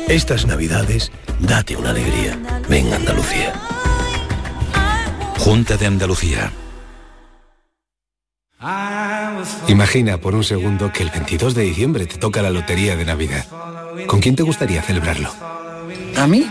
Estas 0.09 0.47
navidades, 0.47 1.11
date 1.40 1.75
una 1.75 1.90
alegría. 1.90 2.38
Ven 2.69 2.93
Andalucía. 2.93 3.54
Junta 5.38 5.78
de 5.78 5.87
Andalucía. 5.87 6.52
Imagina 9.69 10.19
por 10.19 10.35
un 10.35 10.45
segundo 10.45 10.93
que 10.93 11.02
el 11.02 11.11
22 11.11 11.54
de 11.54 11.62
diciembre 11.62 12.07
te 12.07 12.19
toca 12.19 12.43
la 12.43 12.50
lotería 12.50 12.95
de 12.97 13.07
Navidad. 13.07 13.47
¿Con 14.07 14.21
quién 14.21 14.37
te 14.37 14.43
gustaría 14.43 14.83
celebrarlo? 14.83 15.31
¿A 16.16 16.26
mí? 16.26 16.47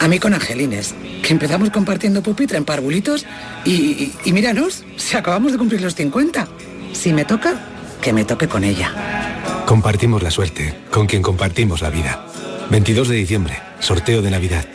A 0.00 0.08
mí 0.08 0.18
con 0.18 0.34
Angelines, 0.34 0.94
que 1.22 1.32
empezamos 1.32 1.70
compartiendo 1.70 2.22
pupitre 2.22 2.58
en 2.58 2.64
parvulitos 2.64 3.24
y, 3.64 4.12
y, 4.24 4.32
míranos, 4.32 4.84
si 4.96 5.16
acabamos 5.16 5.52
de 5.52 5.58
cumplir 5.58 5.80
los 5.80 5.94
50. 5.94 6.48
Si 6.92 7.12
me 7.12 7.24
toca, 7.24 7.60
que 8.00 8.12
me 8.12 8.24
toque 8.24 8.48
con 8.48 8.64
ella. 8.64 9.64
Compartimos 9.66 10.22
la 10.22 10.30
suerte, 10.30 10.74
con 10.90 11.06
quien 11.06 11.22
compartimos 11.22 11.80
la 11.80 11.90
vida. 11.90 12.26
22 12.70 13.08
de 13.08 13.16
diciembre, 13.16 13.58
sorteo 13.80 14.20
de 14.20 14.30
Navidad. 14.30 14.66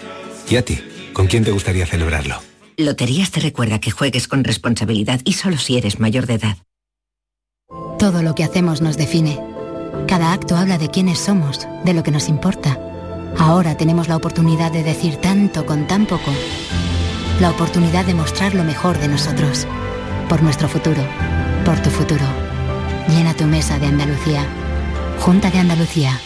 ¿Y 0.49 0.55
a 0.55 0.65
ti? 0.65 0.79
¿Con 1.13 1.27
quién 1.27 1.43
te 1.43 1.51
gustaría 1.51 1.85
celebrarlo? 1.85 2.41
Loterías 2.77 3.29
te 3.31 3.39
recuerda 3.39 3.79
que 3.79 3.91
juegues 3.91 4.27
con 4.27 4.43
responsabilidad 4.43 5.21
y 5.25 5.33
solo 5.33 5.57
si 5.57 5.77
eres 5.77 5.99
mayor 5.99 6.25
de 6.25 6.35
edad. 6.35 6.57
Todo 7.99 8.23
lo 8.23 8.33
que 8.33 8.43
hacemos 8.43 8.81
nos 8.81 8.95
define. 8.95 9.39
Cada 10.07 10.31
acto 10.31 10.55
habla 10.55 10.77
de 10.77 10.89
quiénes 10.89 11.19
somos, 11.19 11.67
de 11.83 11.93
lo 11.93 12.03
que 12.03 12.11
nos 12.11 12.29
importa. 12.29 12.79
Ahora 13.37 13.75
tenemos 13.75 14.07
la 14.07 14.15
oportunidad 14.15 14.71
de 14.71 14.83
decir 14.83 15.17
tanto 15.17 15.65
con 15.65 15.87
tan 15.87 16.05
poco. 16.05 16.31
La 17.39 17.51
oportunidad 17.51 18.05
de 18.05 18.13
mostrar 18.13 18.53
lo 18.55 18.63
mejor 18.63 18.97
de 18.97 19.07
nosotros. 19.07 19.65
Por 20.27 20.41
nuestro 20.41 20.67
futuro. 20.67 21.01
Por 21.65 21.79
tu 21.79 21.89
futuro. 21.89 22.25
Llena 23.07 23.33
tu 23.33 23.45
mesa 23.45 23.79
de 23.79 23.87
Andalucía. 23.87 24.45
Junta 25.19 25.49
de 25.49 25.59
Andalucía. 25.59 26.19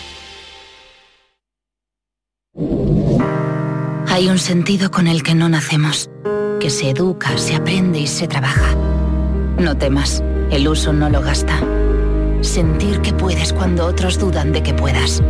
Hay 4.08 4.30
un 4.30 4.38
sentido 4.38 4.92
con 4.92 5.08
el 5.08 5.24
que 5.24 5.34
no 5.34 5.50
nacemos, 5.50 6.10
que 6.60 6.70
se 6.70 6.92
educa, 6.92 7.36
se 7.38 7.56
aprende 7.56 8.00
y 8.00 8.08
se 8.08 8.28
trabaja. 8.28 8.76
No 9.58 9.76
temas, 9.76 10.24
el 10.52 10.68
uso 10.68 10.94
no 10.94 11.10
lo 11.10 11.22
gasta. 11.22 11.60
Sentir 12.42 13.02
que 13.02 13.12
puedes 13.14 13.54
cuando 13.54 13.88
otros 13.88 14.20
dudan 14.20 14.52
de 14.52 14.62
que 14.62 14.74
puedas. 14.74 15.24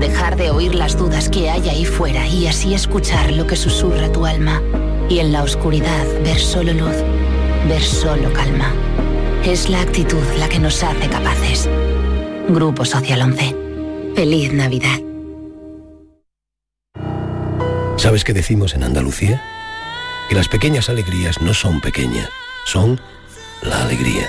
Dejar 0.00 0.36
de 0.36 0.50
oír 0.50 0.76
las 0.76 0.96
dudas 0.96 1.28
que 1.28 1.50
hay 1.50 1.68
ahí 1.68 1.84
fuera 1.84 2.26
y 2.26 2.46
así 2.46 2.72
escuchar 2.72 3.32
lo 3.32 3.46
que 3.46 3.56
susurra 3.56 4.12
tu 4.12 4.26
alma. 4.26 4.62
Y 5.08 5.18
en 5.18 5.32
la 5.32 5.42
oscuridad 5.42 6.06
ver 6.22 6.38
solo 6.38 6.72
luz, 6.72 6.94
ver 7.68 7.82
solo 7.82 8.32
calma. 8.32 8.72
Es 9.44 9.68
la 9.68 9.80
actitud 9.80 10.22
la 10.38 10.48
que 10.48 10.60
nos 10.60 10.82
hace 10.84 11.08
capaces. 11.08 11.68
Grupo 12.48 12.84
Social 12.84 13.22
11. 13.22 13.56
Feliz 14.14 14.52
Navidad. 14.52 15.00
¿Sabes 17.96 18.22
qué 18.22 18.32
decimos 18.32 18.74
en 18.74 18.84
Andalucía? 18.84 19.42
Que 20.28 20.36
las 20.36 20.48
pequeñas 20.48 20.88
alegrías 20.88 21.40
no 21.40 21.54
son 21.54 21.80
pequeñas, 21.80 22.28
son 22.64 23.00
la 23.62 23.82
alegría. 23.82 24.28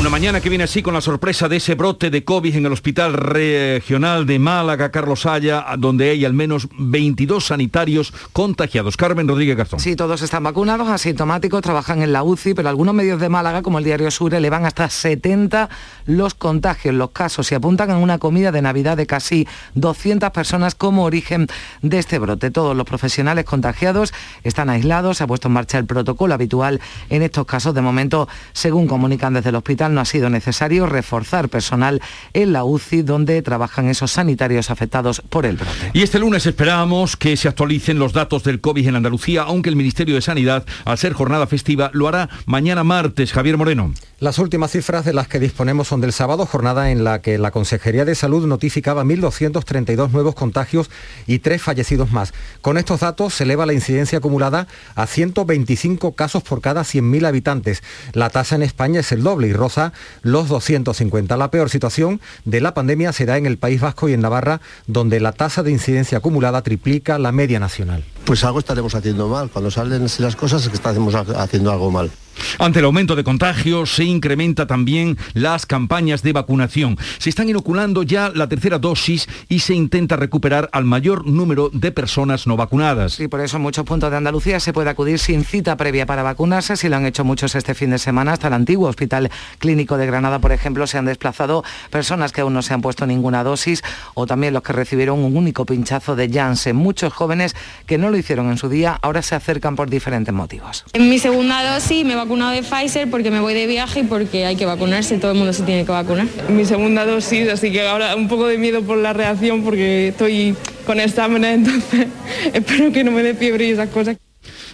Una 0.00 0.10
mañana 0.10 0.40
que 0.40 0.48
viene 0.48 0.62
así 0.62 0.80
con 0.80 0.94
la 0.94 1.00
sorpresa 1.00 1.48
de 1.48 1.56
ese 1.56 1.74
brote 1.74 2.08
de 2.08 2.22
COVID 2.22 2.54
en 2.54 2.66
el 2.66 2.72
Hospital 2.72 3.14
Regional 3.14 4.26
de 4.26 4.38
Málaga, 4.38 4.92
Carlos 4.92 5.26
Haya, 5.26 5.66
donde 5.76 6.10
hay 6.10 6.24
al 6.24 6.34
menos 6.34 6.68
22 6.78 7.46
sanitarios 7.46 8.14
contagiados. 8.32 8.96
Carmen 8.96 9.26
Rodríguez 9.26 9.56
Garzón. 9.56 9.80
Sí, 9.80 9.96
todos 9.96 10.22
están 10.22 10.44
vacunados, 10.44 10.88
asintomáticos, 10.88 11.62
trabajan 11.62 12.00
en 12.00 12.12
la 12.12 12.22
UCI, 12.22 12.54
pero 12.54 12.68
algunos 12.68 12.94
medios 12.94 13.20
de 13.20 13.28
Málaga, 13.28 13.60
como 13.62 13.78
el 13.78 13.84
Diario 13.84 14.08
Sur, 14.12 14.32
elevan 14.34 14.66
hasta 14.66 14.88
70 14.88 15.68
los 16.06 16.34
contagios, 16.34 16.94
los 16.94 17.10
casos, 17.10 17.50
y 17.50 17.56
apuntan 17.56 17.90
a 17.90 17.98
una 17.98 18.18
comida 18.18 18.52
de 18.52 18.62
Navidad 18.62 18.96
de 18.96 19.06
casi 19.06 19.48
200 19.74 20.30
personas 20.30 20.76
como 20.76 21.06
origen 21.06 21.48
de 21.82 21.98
este 21.98 22.20
brote. 22.20 22.52
Todos 22.52 22.76
los 22.76 22.86
profesionales 22.86 23.44
contagiados 23.44 24.14
están 24.44 24.70
aislados, 24.70 25.16
se 25.16 25.24
ha 25.24 25.26
puesto 25.26 25.48
en 25.48 25.54
marcha 25.54 25.76
el 25.76 25.86
protocolo 25.86 26.34
habitual 26.34 26.80
en 27.10 27.22
estos 27.22 27.46
casos. 27.46 27.74
De 27.74 27.82
momento, 27.82 28.28
según 28.52 28.86
comunican 28.86 29.34
desde 29.34 29.48
el 29.48 29.56
hospital, 29.56 29.87
no 29.94 30.00
ha 30.00 30.04
sido 30.04 30.30
necesario 30.30 30.86
reforzar 30.86 31.48
personal 31.48 32.00
en 32.32 32.52
la 32.52 32.64
UCI 32.64 33.02
donde 33.02 33.42
trabajan 33.42 33.88
esos 33.88 34.12
sanitarios 34.12 34.70
afectados 34.70 35.22
por 35.28 35.46
el 35.46 35.56
brote. 35.56 35.90
Y 35.92 36.02
este 36.02 36.18
lunes 36.18 36.46
esperamos 36.46 37.16
que 37.16 37.36
se 37.36 37.48
actualicen 37.48 37.98
los 37.98 38.12
datos 38.12 38.44
del 38.44 38.60
COVID 38.60 38.86
en 38.86 38.96
Andalucía, 38.96 39.42
aunque 39.42 39.70
el 39.70 39.76
Ministerio 39.76 40.14
de 40.14 40.22
Sanidad, 40.22 40.64
al 40.84 40.98
ser 40.98 41.12
jornada 41.12 41.46
festiva, 41.46 41.90
lo 41.92 42.08
hará 42.08 42.28
mañana 42.46 42.84
martes. 42.84 43.32
Javier 43.32 43.56
Moreno. 43.56 43.92
Las 44.20 44.40
últimas 44.40 44.72
cifras 44.72 45.04
de 45.04 45.12
las 45.12 45.28
que 45.28 45.38
disponemos 45.38 45.86
son 45.86 46.00
del 46.00 46.12
sábado, 46.12 46.44
jornada 46.44 46.90
en 46.90 47.04
la 47.04 47.22
que 47.22 47.38
la 47.38 47.52
Consejería 47.52 48.04
de 48.04 48.16
Salud 48.16 48.48
notificaba 48.48 49.04
1.232 49.04 50.10
nuevos 50.10 50.34
contagios 50.34 50.90
y 51.28 51.38
tres 51.38 51.62
fallecidos 51.62 52.10
más. 52.10 52.32
Con 52.60 52.78
estos 52.78 52.98
datos 52.98 53.34
se 53.34 53.44
eleva 53.44 53.64
la 53.64 53.74
incidencia 53.74 54.18
acumulada 54.18 54.66
a 54.96 55.06
125 55.06 56.16
casos 56.16 56.42
por 56.42 56.60
cada 56.60 56.80
100.000 56.80 57.28
habitantes. 57.28 57.84
La 58.12 58.28
tasa 58.28 58.56
en 58.56 58.64
España 58.64 58.98
es 58.98 59.12
el 59.12 59.22
doble 59.22 59.46
y 59.46 59.52
roza 59.52 59.92
los 60.22 60.48
250. 60.48 61.36
La 61.36 61.52
peor 61.52 61.70
situación 61.70 62.20
de 62.44 62.60
la 62.60 62.74
pandemia 62.74 63.12
se 63.12 63.24
da 63.24 63.36
en 63.36 63.46
el 63.46 63.56
País 63.56 63.80
Vasco 63.80 64.08
y 64.08 64.14
en 64.14 64.20
Navarra, 64.20 64.60
donde 64.88 65.20
la 65.20 65.30
tasa 65.30 65.62
de 65.62 65.70
incidencia 65.70 66.18
acumulada 66.18 66.62
triplica 66.62 67.20
la 67.20 67.30
media 67.30 67.60
nacional. 67.60 68.02
Pues 68.24 68.42
algo 68.42 68.58
estaremos 68.58 68.96
haciendo 68.96 69.28
mal. 69.28 69.48
Cuando 69.48 69.70
salen 69.70 70.08
las 70.18 70.34
cosas 70.34 70.64
es 70.64 70.70
que 70.70 70.74
estamos 70.74 71.14
haciendo 71.14 71.70
algo 71.70 71.92
mal. 71.92 72.10
Ante 72.58 72.78
el 72.80 72.84
aumento 72.84 73.16
de 73.16 73.24
contagios 73.24 73.94
se 73.94 74.04
incrementa 74.04 74.66
también 74.66 75.16
las 75.34 75.66
campañas 75.66 76.22
de 76.22 76.32
vacunación. 76.32 76.98
Se 77.18 77.30
están 77.30 77.48
inoculando 77.48 78.02
ya 78.02 78.30
la 78.34 78.48
tercera 78.48 78.78
dosis 78.78 79.28
y 79.48 79.60
se 79.60 79.74
intenta 79.74 80.16
recuperar 80.16 80.68
al 80.72 80.84
mayor 80.84 81.26
número 81.26 81.70
de 81.72 81.92
personas 81.92 82.46
no 82.46 82.56
vacunadas. 82.56 83.20
Y 83.20 83.28
por 83.28 83.40
eso 83.40 83.56
en 83.56 83.62
muchos 83.62 83.84
puntos 83.84 84.10
de 84.10 84.16
Andalucía 84.16 84.60
se 84.60 84.72
puede 84.72 84.90
acudir 84.90 85.18
sin 85.18 85.44
cita 85.44 85.76
previa 85.76 86.06
para 86.06 86.22
vacunarse, 86.22 86.76
si 86.76 86.88
lo 86.88 86.96
han 86.96 87.06
hecho 87.06 87.24
muchos 87.24 87.54
este 87.54 87.74
fin 87.74 87.90
de 87.90 87.98
semana, 87.98 88.32
hasta 88.32 88.48
el 88.48 88.54
antiguo 88.54 88.88
Hospital 88.88 89.30
Clínico 89.58 89.96
de 89.96 90.06
Granada, 90.06 90.38
por 90.38 90.52
ejemplo, 90.52 90.86
se 90.86 90.98
han 90.98 91.04
desplazado 91.04 91.64
personas 91.90 92.32
que 92.32 92.40
aún 92.40 92.54
no 92.54 92.62
se 92.62 92.74
han 92.74 92.82
puesto 92.82 93.06
ninguna 93.06 93.44
dosis 93.44 93.82
o 94.14 94.26
también 94.26 94.54
los 94.54 94.62
que 94.62 94.72
recibieron 94.72 95.20
un 95.20 95.36
único 95.36 95.64
pinchazo 95.64 96.16
de 96.16 96.28
Janssen. 96.30 96.76
Muchos 96.76 97.12
jóvenes 97.12 97.54
que 97.86 97.98
no 97.98 98.10
lo 98.10 98.16
hicieron 98.16 98.50
en 98.50 98.58
su 98.58 98.68
día 98.68 98.98
ahora 99.02 99.22
se 99.22 99.34
acercan 99.34 99.76
por 99.76 99.90
diferentes 99.90 100.34
motivos. 100.34 100.84
En 100.92 101.08
mi 101.08 101.18
segunda 101.18 101.74
dosis 101.74 102.04
me 102.04 102.14
vacunado 102.28 102.52
de 102.52 102.62
Pfizer 102.62 103.08
porque 103.08 103.30
me 103.30 103.40
voy 103.40 103.54
de 103.54 103.66
viaje 103.66 104.00
y 104.00 104.02
porque 104.02 104.44
hay 104.44 104.54
que 104.54 104.66
vacunarse, 104.66 105.16
todo 105.16 105.30
el 105.30 105.38
mundo 105.38 105.54
se 105.54 105.62
tiene 105.62 105.86
que 105.86 105.92
vacunar. 105.92 106.26
Mi 106.50 106.66
segunda 106.66 107.06
dosis, 107.06 107.48
así 107.48 107.72
que 107.72 107.88
ahora 107.88 108.14
un 108.16 108.28
poco 108.28 108.46
de 108.46 108.58
miedo 108.58 108.82
por 108.82 108.98
la 108.98 109.14
reacción 109.14 109.64
porque 109.64 110.08
estoy 110.08 110.54
con 110.84 111.00
exámenes, 111.00 111.54
entonces 111.54 112.08
espero 112.52 112.92
que 112.92 113.02
no 113.02 113.12
me 113.12 113.22
dé 113.22 113.34
fiebre 113.34 113.66
y 113.66 113.70
esas 113.70 113.88
cosas. 113.88 114.18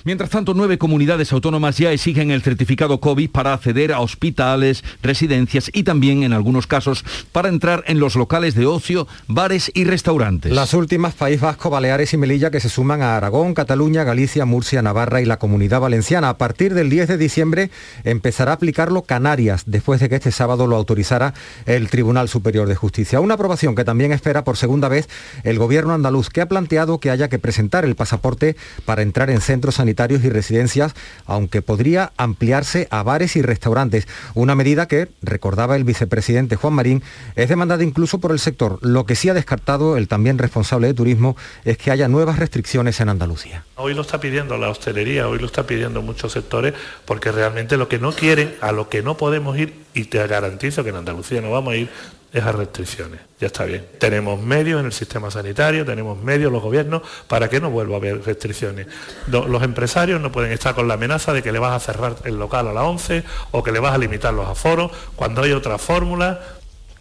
Mientras 0.07 0.29
tanto, 0.29 0.53
nueve 0.53 0.77
comunidades 0.77 1.33
autónomas 1.33 1.79
ya 1.79 1.91
exigen 1.91 2.31
el 2.31 2.43
certificado 2.43 3.01
COVID 3.01 3.31
para 3.31 3.55
acceder 3.55 3.91
a 3.91 4.01
hospitales, 4.01 4.85
residencias 5.03 5.71
y 5.73 5.83
también, 5.83 6.25
en 6.25 6.35
algunos 6.35 6.67
casos, 6.67 7.07
para 7.33 7.49
entrar 7.49 7.83
en 7.87 8.01
los 8.01 8.15
locales 8.15 8.55
de 8.55 8.67
ocio, 8.67 9.09
bares 9.29 9.73
y 9.73 9.85
restaurantes. 9.85 10.53
Las 10.53 10.75
últimas, 10.75 11.15
País 11.15 11.41
Vasco, 11.41 11.71
Baleares 11.71 12.13
y 12.13 12.19
Melilla, 12.19 12.51
que 12.51 12.61
se 12.61 12.69
suman 12.69 13.01
a 13.01 13.17
Aragón, 13.17 13.55
Cataluña, 13.55 14.05
Galicia, 14.05 14.45
Murcia, 14.45 14.83
Navarra 14.83 15.23
y 15.23 15.25
la 15.25 15.39
Comunidad 15.39 15.81
Valenciana. 15.81 16.29
A 16.29 16.37
partir 16.37 16.75
del 16.75 16.91
10 16.91 17.09
de 17.09 17.17
diciembre 17.17 17.71
empezará 18.05 18.51
a 18.51 18.57
aplicarlo 18.57 19.05
Canarias, 19.05 19.63
después 19.65 20.01
de 20.01 20.11
que 20.11 20.17
este 20.17 20.33
sábado 20.33 20.67
lo 20.67 20.77
autorizara 20.77 21.33
el 21.65 21.89
Tribunal 21.89 22.29
Superior 22.29 22.69
de 22.69 22.75
Justicia. 22.75 23.21
Una 23.21 23.35
aprobación 23.35 23.75
que 23.75 23.85
también 23.85 24.13
espera 24.13 24.45
por 24.45 24.59
segunda 24.59 24.91
vez 24.91 25.09
el 25.45 25.59
gobierno 25.59 25.95
andaluz, 25.95 26.29
que 26.29 26.43
ha 26.43 26.47
planteado 26.47 27.01
que 27.01 27.09
haya 27.09 27.31
que 27.31 27.39
presentar 27.39 27.87
el 27.87 27.97
pasaporte 27.97 28.55
para 28.85 29.01
entrar 29.01 29.31
en 29.31 29.41
centros 29.41 29.77
sanitarios 29.77 29.94
y 30.25 30.29
residencias, 30.29 30.95
aunque 31.25 31.63
podría 31.63 32.13
ampliarse 32.17 32.89
a 32.91 33.03
bares 33.03 33.37
y 33.37 33.43
restaurantes. 33.43 34.07
Una 34.35 34.55
medida 34.55 34.87
que, 34.89 35.09
recordaba 35.23 35.77
el 35.77 35.85
vicepresidente 35.85 36.57
Juan 36.57 36.75
Marín, 36.75 37.03
es 37.37 37.49
demandada 37.49 37.85
incluso 37.85 38.19
por 38.19 38.33
el 38.33 38.39
sector. 38.39 38.79
Lo 38.83 39.07
que 39.07 39.15
sí 39.15 39.29
ha 39.29 39.35
descartado 39.35 39.97
el 39.97 40.09
también 40.09 40.39
responsable 40.39 40.89
de 40.89 40.95
turismo 40.95 41.37
es 41.65 41.79
que 41.79 41.91
haya 41.91 42.09
nuevas 42.09 42.39
restricciones 42.39 43.01
en 43.01 43.09
Andalucía. 43.09 43.65
Hoy 43.77 43.95
lo 43.95 44.03
está 44.03 44.21
pidiendo 44.21 44.59
la 44.59 44.69
hostelería, 44.69 45.29
hoy 45.29 45.39
lo 45.39 45.47
está 45.47 45.67
pidiendo 45.67 46.03
muchos 46.03 46.33
sectores, 46.33 46.75
porque 47.05 47.33
realmente 47.33 47.77
lo 47.77 47.89
que 47.89 47.99
no 47.99 48.13
quieren, 48.13 48.55
a 48.61 48.73
lo 48.73 48.89
que 48.89 49.03
no 49.03 49.17
podemos 49.17 49.57
ir, 49.57 49.85
y 49.95 50.05
te 50.05 50.27
garantizo 50.27 50.83
que 50.83 50.91
en 50.91 50.97
Andalucía 50.97 51.41
no 51.41 51.51
vamos 51.51 51.73
a 51.73 51.77
ir, 51.77 51.91
es 52.35 52.43
a 52.45 52.51
restricciones. 52.51 53.21
Ya 53.39 53.47
está 53.47 53.65
bien. 53.65 53.87
Tenemos 53.99 54.41
medios 54.43 54.81
en 54.81 54.87
el 54.87 54.93
sistema 54.93 55.31
sanitario, 55.31 55.85
tenemos 55.87 56.21
medios 56.21 56.51
los 56.51 56.61
gobiernos 56.61 57.03
para 57.29 57.49
que 57.49 57.61
no 57.61 57.71
vuelva 57.71 57.95
a 57.95 57.99
haber 57.99 58.23
restricciones. 58.25 58.89
Los 59.29 59.63
empresarios 59.63 60.21
no 60.21 60.33
pueden 60.33 60.51
estar 60.51 60.75
con 60.75 60.89
la 60.89 60.95
amenaza 60.95 61.33
de 61.33 61.45
que 61.45 61.53
le 61.53 61.61
vas 61.61 61.73
a 61.73 61.93
cerrar 61.93 62.17
el 62.25 62.37
local 62.37 62.67
a 62.67 62.73
las 62.73 62.83
11 62.83 63.23
o 63.53 63.63
que 63.63 63.71
le 63.71 63.79
vas 63.79 63.95
a 63.95 63.99
limitar 63.99 64.35
los 64.35 64.49
aforos 64.49 64.91
cuando 65.15 65.43
hay 65.43 65.53
otra 65.53 65.79
fórmula 65.79 66.41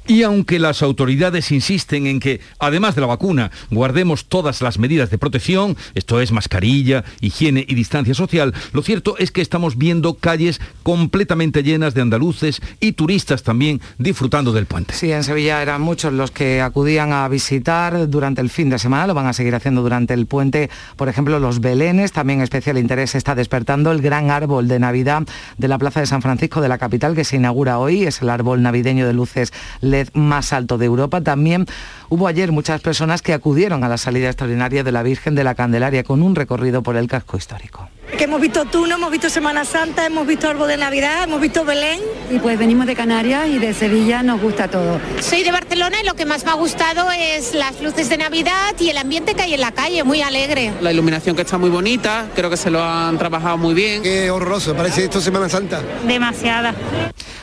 y 0.07 0.23
aunque 0.23 0.59
las 0.59 0.81
autoridades 0.81 1.51
insisten 1.51 2.07
en 2.07 2.19
que, 2.19 2.41
además 2.59 2.95
de 2.95 3.01
la 3.01 3.07
vacuna, 3.07 3.51
guardemos 3.71 4.25
todas 4.25 4.61
las 4.61 4.79
medidas 4.79 5.09
de 5.09 5.17
protección, 5.17 5.77
esto 5.95 6.19
es 6.19 6.31
mascarilla, 6.31 7.03
higiene 7.21 7.65
y 7.67 7.75
distancia 7.75 8.13
social, 8.13 8.53
lo 8.71 8.81
cierto 8.81 9.15
es 9.17 9.31
que 9.31 9.41
estamos 9.41 9.77
viendo 9.77 10.15
calles 10.15 10.59
completamente 10.83 11.63
llenas 11.63 11.93
de 11.93 12.01
andaluces 12.01 12.61
y 12.79 12.93
turistas 12.93 13.43
también 13.43 13.81
disfrutando 13.97 14.51
del 14.51 14.65
puente. 14.65 14.93
Sí, 14.93 15.11
en 15.11 15.23
Sevilla 15.23 15.61
eran 15.61 15.81
muchos 15.81 16.13
los 16.13 16.31
que 16.31 16.61
acudían 16.61 17.13
a 17.13 17.27
visitar 17.27 18.09
durante 18.09 18.41
el 18.41 18.49
fin 18.49 18.69
de 18.69 18.79
semana, 18.79 19.07
lo 19.07 19.13
van 19.13 19.27
a 19.27 19.33
seguir 19.33 19.55
haciendo 19.55 19.81
durante 19.81 20.13
el 20.13 20.25
puente, 20.25 20.69
por 20.95 21.09
ejemplo, 21.09 21.39
los 21.39 21.59
belenes, 21.59 22.11
también 22.11 22.41
especial 22.41 22.77
interés 22.77 23.15
está 23.15 23.35
despertando 23.35 23.91
el 23.91 24.01
gran 24.01 24.31
árbol 24.31 24.67
de 24.67 24.79
Navidad 24.79 25.23
de 25.57 25.67
la 25.67 25.77
Plaza 25.77 25.99
de 25.99 26.05
San 26.05 26.21
Francisco 26.21 26.61
de 26.61 26.67
la 26.67 26.77
capital 26.77 27.15
que 27.15 27.23
se 27.23 27.37
inaugura 27.37 27.79
hoy, 27.79 28.03
es 28.03 28.21
el 28.21 28.29
árbol 28.29 28.61
navideño 28.61 29.07
de 29.07 29.13
luces 29.13 29.53
más 30.13 30.53
alto 30.53 30.77
de 30.77 30.85
Europa. 30.85 31.21
También 31.21 31.65
hubo 32.09 32.27
ayer 32.27 32.51
muchas 32.51 32.81
personas 32.81 33.21
que 33.21 33.33
acudieron 33.33 33.83
a 33.83 33.89
la 33.89 33.97
salida 33.97 34.27
extraordinaria 34.27 34.83
de 34.83 34.91
la 34.91 35.03
Virgen 35.03 35.35
de 35.35 35.43
la 35.43 35.55
Candelaria 35.55 36.03
con 36.03 36.21
un 36.21 36.35
recorrido 36.35 36.83
por 36.83 36.95
el 36.95 37.07
casco 37.07 37.37
histórico. 37.37 37.89
Que 38.17 38.25
hemos 38.25 38.39
visto 38.39 38.65
Tuno, 38.65 38.95
hemos 38.95 39.11
visto 39.11 39.29
Semana 39.29 39.65
Santa, 39.65 40.05
hemos 40.05 40.27
visto 40.27 40.47
Árbol 40.47 40.67
de 40.67 40.77
Navidad, 40.77 41.23
hemos 41.23 41.41
visto 41.41 41.65
Belén. 41.65 41.99
Y 42.31 42.39
pues 42.39 42.57
venimos 42.59 42.85
de 42.85 42.95
Canarias 42.95 43.47
y 43.47 43.57
de 43.57 43.73
Sevilla 43.73 44.21
nos 44.21 44.39
gusta 44.39 44.67
todo. 44.67 44.99
Soy 45.19 45.43
de 45.43 45.51
Barcelona 45.51 45.97
y 46.01 46.05
lo 46.05 46.13
que 46.13 46.25
más 46.25 46.45
me 46.45 46.51
ha 46.51 46.53
gustado 46.53 47.11
es 47.11 47.53
las 47.53 47.81
luces 47.81 48.09
de 48.09 48.17
Navidad 48.17 48.75
y 48.79 48.89
el 48.89 48.97
ambiente 48.97 49.33
que 49.33 49.41
hay 49.41 49.53
en 49.55 49.61
la 49.61 49.71
calle, 49.71 50.03
muy 50.03 50.21
alegre. 50.21 50.71
La 50.81 50.91
iluminación 50.91 51.35
que 51.35 51.41
está 51.41 51.57
muy 51.57 51.69
bonita, 51.69 52.27
creo 52.35 52.49
que 52.49 52.57
se 52.57 52.69
lo 52.69 52.83
han 52.83 53.17
trabajado 53.17 53.57
muy 53.57 53.73
bien. 53.73 54.03
Qué 54.03 54.29
horroroso, 54.29 54.75
parece 54.75 55.05
esto 55.05 55.19
Semana 55.19 55.49
Santa. 55.49 55.81
Demasiada. 56.07 56.73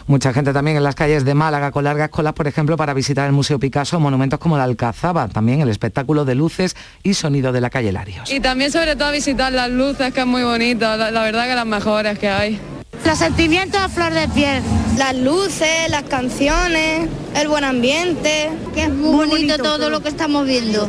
Mucha 0.06 0.32
gente 0.32 0.52
también 0.52 0.76
en 0.76 0.82
las 0.82 0.94
calles 0.94 1.24
de 1.24 1.34
Málaga 1.34 1.70
con 1.70 1.84
largas 1.84 2.08
colas, 2.08 2.32
por 2.32 2.48
ejemplo, 2.48 2.76
para 2.76 2.94
visitar 2.94 3.26
el 3.26 3.32
Museo 3.32 3.60
Picasso, 3.60 4.00
monumentos 4.00 4.40
como 4.40 4.56
la 4.56 4.64
Alcazaba, 4.64 5.28
también 5.28 5.60
el 5.60 5.68
espectáculo 5.68 6.24
de 6.24 6.34
luces 6.34 6.74
y 7.02 7.14
sonido 7.14 7.52
de 7.52 7.60
la 7.60 7.70
calle 7.70 7.92
Larios. 7.92 8.30
Y 8.32 8.40
también 8.40 8.72
sobre 8.72 8.96
todo 8.96 9.12
visitar 9.12 9.52
las 9.52 9.70
luces, 9.70 10.12
que 10.12 10.20
es 10.20 10.26
muy 10.26 10.42
bonito, 10.42 10.59
la, 10.60 11.10
la 11.10 11.22
verdad 11.22 11.48
que 11.48 11.54
las 11.54 11.66
mejores 11.66 12.18
que 12.18 12.28
hay. 12.28 12.60
Los 13.06 13.18
sentimientos 13.18 13.80
a 13.80 13.88
flor 13.88 14.12
de 14.12 14.28
piel. 14.28 14.62
Las 14.98 15.16
luces, 15.16 15.88
las 15.88 16.02
canciones, 16.02 17.08
el 17.34 17.48
buen 17.48 17.64
ambiente. 17.64 18.50
Que 18.74 18.84
es 18.84 18.90
muy, 18.90 19.26
bonito, 19.26 19.56
todo, 19.56 19.88
lo 19.88 20.02
que 20.02 20.10
estamos 20.10 20.46
viendo. 20.46 20.86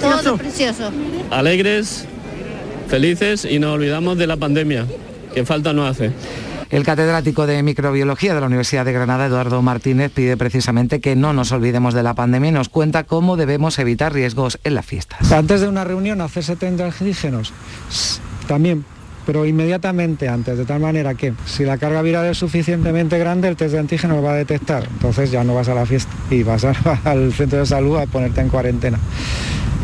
Todo 0.00 0.36
precioso. 0.36 0.90
Alegres, 1.30 2.06
felices 2.88 3.44
y 3.44 3.60
nos 3.60 3.74
olvidamos 3.74 4.18
de 4.18 4.26
la 4.26 4.36
pandemia, 4.36 4.86
que 5.32 5.44
falta 5.44 5.72
no 5.72 5.86
hace. 5.86 6.10
El 6.70 6.84
catedrático 6.84 7.46
de 7.46 7.62
microbiología 7.62 8.34
de 8.34 8.40
la 8.40 8.46
Universidad 8.46 8.84
de 8.84 8.92
Granada, 8.92 9.26
Eduardo 9.26 9.62
Martínez, 9.62 10.10
pide 10.12 10.36
precisamente 10.36 11.00
que 11.00 11.16
no 11.16 11.32
nos 11.32 11.52
olvidemos 11.52 11.94
de 11.94 12.02
la 12.02 12.14
pandemia 12.14 12.50
y 12.50 12.52
nos 12.52 12.68
cuenta 12.68 13.04
cómo 13.04 13.36
debemos 13.36 13.78
evitar 13.78 14.12
riesgos 14.12 14.58
en 14.64 14.74
las 14.74 14.84
fiestas. 14.84 15.32
Antes 15.32 15.62
de 15.62 15.68
una 15.68 15.84
reunión 15.84 16.20
hacerse 16.20 16.56
test 16.56 16.76
de 16.76 16.84
antígenos 16.84 17.54
también 18.48 18.84
pero 19.28 19.44
inmediatamente 19.44 20.26
antes, 20.26 20.56
de 20.56 20.64
tal 20.64 20.80
manera 20.80 21.14
que 21.14 21.34
si 21.44 21.62
la 21.62 21.76
carga 21.76 22.00
viral 22.00 22.24
es 22.24 22.38
suficientemente 22.38 23.18
grande, 23.18 23.46
el 23.48 23.56
test 23.56 23.74
de 23.74 23.78
antígeno 23.78 24.16
lo 24.16 24.22
va 24.22 24.32
a 24.32 24.36
detectar. 24.36 24.88
Entonces 24.90 25.30
ya 25.30 25.44
no 25.44 25.54
vas 25.54 25.68
a 25.68 25.74
la 25.74 25.84
fiesta 25.84 26.10
y 26.30 26.42
vas 26.44 26.64
al 27.04 27.34
centro 27.34 27.58
de 27.58 27.66
salud 27.66 27.98
a 27.98 28.06
ponerte 28.06 28.40
en 28.40 28.48
cuarentena. 28.48 28.98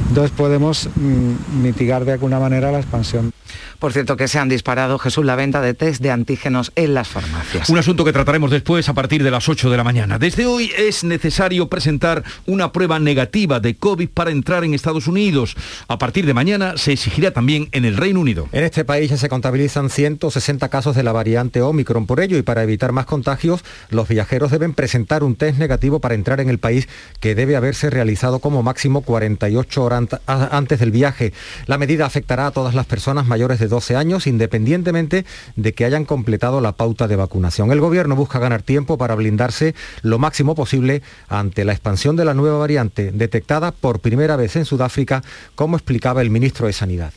Entonces 0.09 0.31
podemos 0.37 0.89
mm, 0.95 1.63
mitigar 1.63 2.05
de 2.05 2.13
alguna 2.13 2.39
manera 2.39 2.71
la 2.71 2.79
expansión. 2.79 3.33
Por 3.79 3.93
cierto, 3.93 4.17
que 4.17 4.29
se 4.29 4.39
han 4.39 4.49
disparado, 4.49 4.99
Jesús, 4.99 5.25
la 5.25 5.37
venta 5.37 5.61
de 5.61 5.75
test 5.75 6.01
de 6.01 6.11
antígenos 6.11 6.73
en 6.75 6.95
las 6.95 7.09
farmacias. 7.09 7.69
Un 7.69 7.79
asunto 7.79 8.05
que 8.05 8.13
trataremos 8.13 8.51
después 8.51 8.89
a 8.89 8.95
partir 8.95 9.23
de 9.23 9.31
las 9.31 9.49
8 9.49 9.69
de 9.71 9.77
la 9.77 9.85
mañana. 9.85 10.19
Desde 10.19 10.47
hoy 10.47 10.71
es 10.77 11.05
necesario 11.05 11.69
presentar 11.69 12.23
una 12.47 12.73
prueba 12.73 12.99
negativa 12.99 13.61
de 13.61 13.77
COVID 13.77 14.09
para 14.09 14.31
entrar 14.31 14.65
en 14.65 14.75
Estados 14.75 15.07
Unidos. 15.07 15.57
A 15.89 15.99
partir 15.99 16.25
de 16.25 16.35
mañana 16.35 16.77
se 16.77 16.93
exigirá 16.93 17.33
también 17.33 17.69
en 17.73 17.85
el 17.85 17.97
Reino 17.97 18.21
Unido. 18.21 18.49
En 18.53 18.65
este 18.65 18.85
país 18.85 19.11
ya 19.11 19.17
se 19.17 19.29
contabilizan 19.29 19.91
160 19.91 20.69
casos 20.69 20.97
de 20.97 21.03
la 21.03 21.13
variante 21.13 21.61
Omicron. 21.61 22.07
Por 22.07 22.21
ello, 22.21 22.39
y 22.39 22.43
para 22.43 22.63
evitar 22.63 22.93
más 22.93 23.07
contagios, 23.07 23.65
los 23.91 24.09
viajeros 24.09 24.51
deben 24.51 24.73
presentar 24.73 25.23
un 25.25 25.37
test 25.37 25.59
negativo 25.59 26.01
para 26.01 26.15
entrar 26.15 26.41
en 26.41 26.49
el 26.49 26.59
país 26.59 26.89
que 27.21 27.35
debe 27.35 27.57
haberse 27.57 27.91
realizado 27.91 28.39
como 28.39 28.63
máximo 28.63 29.03
48 29.03 29.83
horas 29.83 29.94
antes 29.95 30.81
del 30.81 30.91
viaje. 30.91 31.33
La 31.67 31.79
medida 31.79 32.07
afectará 32.07 32.47
a 32.47 32.51
todas 32.51 32.75
las 32.75 32.87
personas 32.87 33.27
mayores 33.27 33.59
de 33.59 33.69
12 33.69 33.97
años, 33.97 34.27
independientemente 34.27 35.25
de 35.57 35.73
que 35.75 35.85
hayan 35.85 36.05
completado 36.05 36.61
la 36.61 36.73
pauta 36.73 37.09
de 37.09 37.17
vacunación. 37.17 37.73
El 37.73 37.81
Gobierno 37.81 38.17
busca 38.17 38.39
ganar 38.39 38.63
tiempo 38.63 38.99
para 38.99 39.15
blindarse 39.15 39.75
lo 40.03 40.19
máximo 40.19 40.55
posible 40.55 41.03
ante 41.29 41.65
la 41.65 41.73
expansión 41.73 42.17
de 42.17 42.25
la 42.25 42.35
nueva 42.35 42.59
variante, 42.59 43.13
detectada 43.13 43.73
por 43.73 44.01
primera 44.01 44.37
vez 44.37 44.57
en 44.57 44.65
Sudáfrica, 44.65 45.23
como 45.55 45.77
explicaba 45.77 46.23
el 46.23 46.31
ministro 46.31 46.67
de 46.67 46.73
Sanidad. 46.73 47.13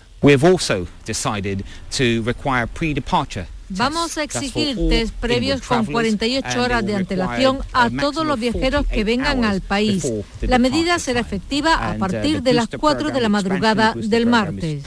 Vamos 3.70 4.18
a 4.18 4.24
exigir 4.24 4.78
test 4.90 5.14
previos 5.16 5.62
con 5.62 5.86
48 5.86 6.62
horas 6.62 6.86
de 6.86 6.96
antelación 6.96 7.60
a 7.74 7.90
todos 7.90 8.26
los 8.26 8.40
viajeros 8.40 8.86
que 8.86 9.04
vengan 9.04 9.44
al 9.44 9.62
país. 9.62 10.12
La 10.42 10.58
medida 10.58 11.00
será 11.00 11.20
efectiva 11.20 11.92
a 11.92 11.96
partir 11.96 12.42
de 12.42 12.54
las 12.54 12.70
4 12.70 13.12
de 13.12 13.22
la 13.22 13.30
madrugada 13.30 13.94
del 13.96 14.26
martes. 14.26 14.84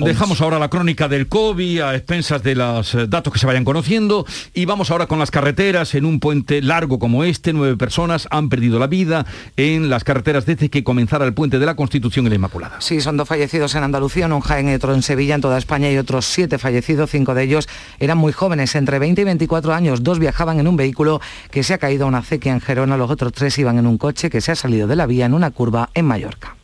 Dejamos 0.00 0.40
ahora 0.40 0.58
la 0.58 0.68
crónica 0.68 1.08
del 1.08 1.28
COVID 1.28 1.80
a 1.80 1.94
expensas 1.94 2.42
de 2.42 2.54
los 2.54 2.94
eh, 2.94 3.06
datos 3.06 3.32
que 3.32 3.38
se 3.38 3.46
vayan 3.46 3.64
conociendo 3.64 4.26
y 4.54 4.64
vamos 4.64 4.90
ahora 4.90 5.06
con 5.06 5.18
las 5.18 5.30
carreteras. 5.30 5.94
En 5.94 6.04
un 6.04 6.20
puente 6.20 6.62
largo 6.62 6.98
como 6.98 7.24
este, 7.24 7.52
nueve 7.52 7.76
personas 7.76 8.26
han 8.30 8.48
perdido 8.48 8.78
la 8.78 8.86
vida 8.86 9.26
en 9.56 9.88
las 9.88 10.04
carreteras 10.04 10.46
desde 10.46 10.68
que 10.68 10.84
comenzara 10.84 11.24
el 11.24 11.34
puente 11.34 11.58
de 11.58 11.66
la 11.66 11.76
Constitución 11.76 12.26
y 12.26 12.30
la 12.30 12.34
Inmaculada. 12.34 12.80
Sí, 12.80 13.00
son 13.00 13.16
dos 13.16 13.28
fallecidos 13.28 13.74
en 13.74 13.84
Andalucía, 13.84 14.26
un 14.26 14.40
Jaén 14.40 14.68
y 14.68 14.74
otro 14.74 14.94
en 14.94 15.02
Sevilla, 15.02 15.34
en 15.34 15.40
toda 15.40 15.58
España 15.58 15.90
y 15.90 15.98
otros 15.98 16.24
siete 16.26 16.55
fallecidos, 16.58 17.10
cinco 17.10 17.34
de 17.34 17.42
ellos 17.42 17.68
eran 17.98 18.18
muy 18.18 18.32
jóvenes, 18.32 18.74
entre 18.74 18.98
20 18.98 19.22
y 19.22 19.24
24 19.24 19.74
años. 19.74 20.02
Dos 20.02 20.18
viajaban 20.18 20.60
en 20.60 20.68
un 20.68 20.76
vehículo 20.76 21.20
que 21.50 21.62
se 21.62 21.74
ha 21.74 21.78
caído 21.78 22.04
a 22.04 22.08
una 22.08 22.18
acequia 22.18 22.52
en 22.52 22.60
Gerona, 22.60 22.96
los 22.96 23.10
otros 23.10 23.32
tres 23.32 23.58
iban 23.58 23.78
en 23.78 23.86
un 23.86 23.98
coche 23.98 24.30
que 24.30 24.40
se 24.40 24.52
ha 24.52 24.56
salido 24.56 24.86
de 24.86 24.96
la 24.96 25.06
vía 25.06 25.26
en 25.26 25.34
una 25.34 25.50
curva 25.50 25.90
en 25.94 26.04
Mallorca. 26.06 26.55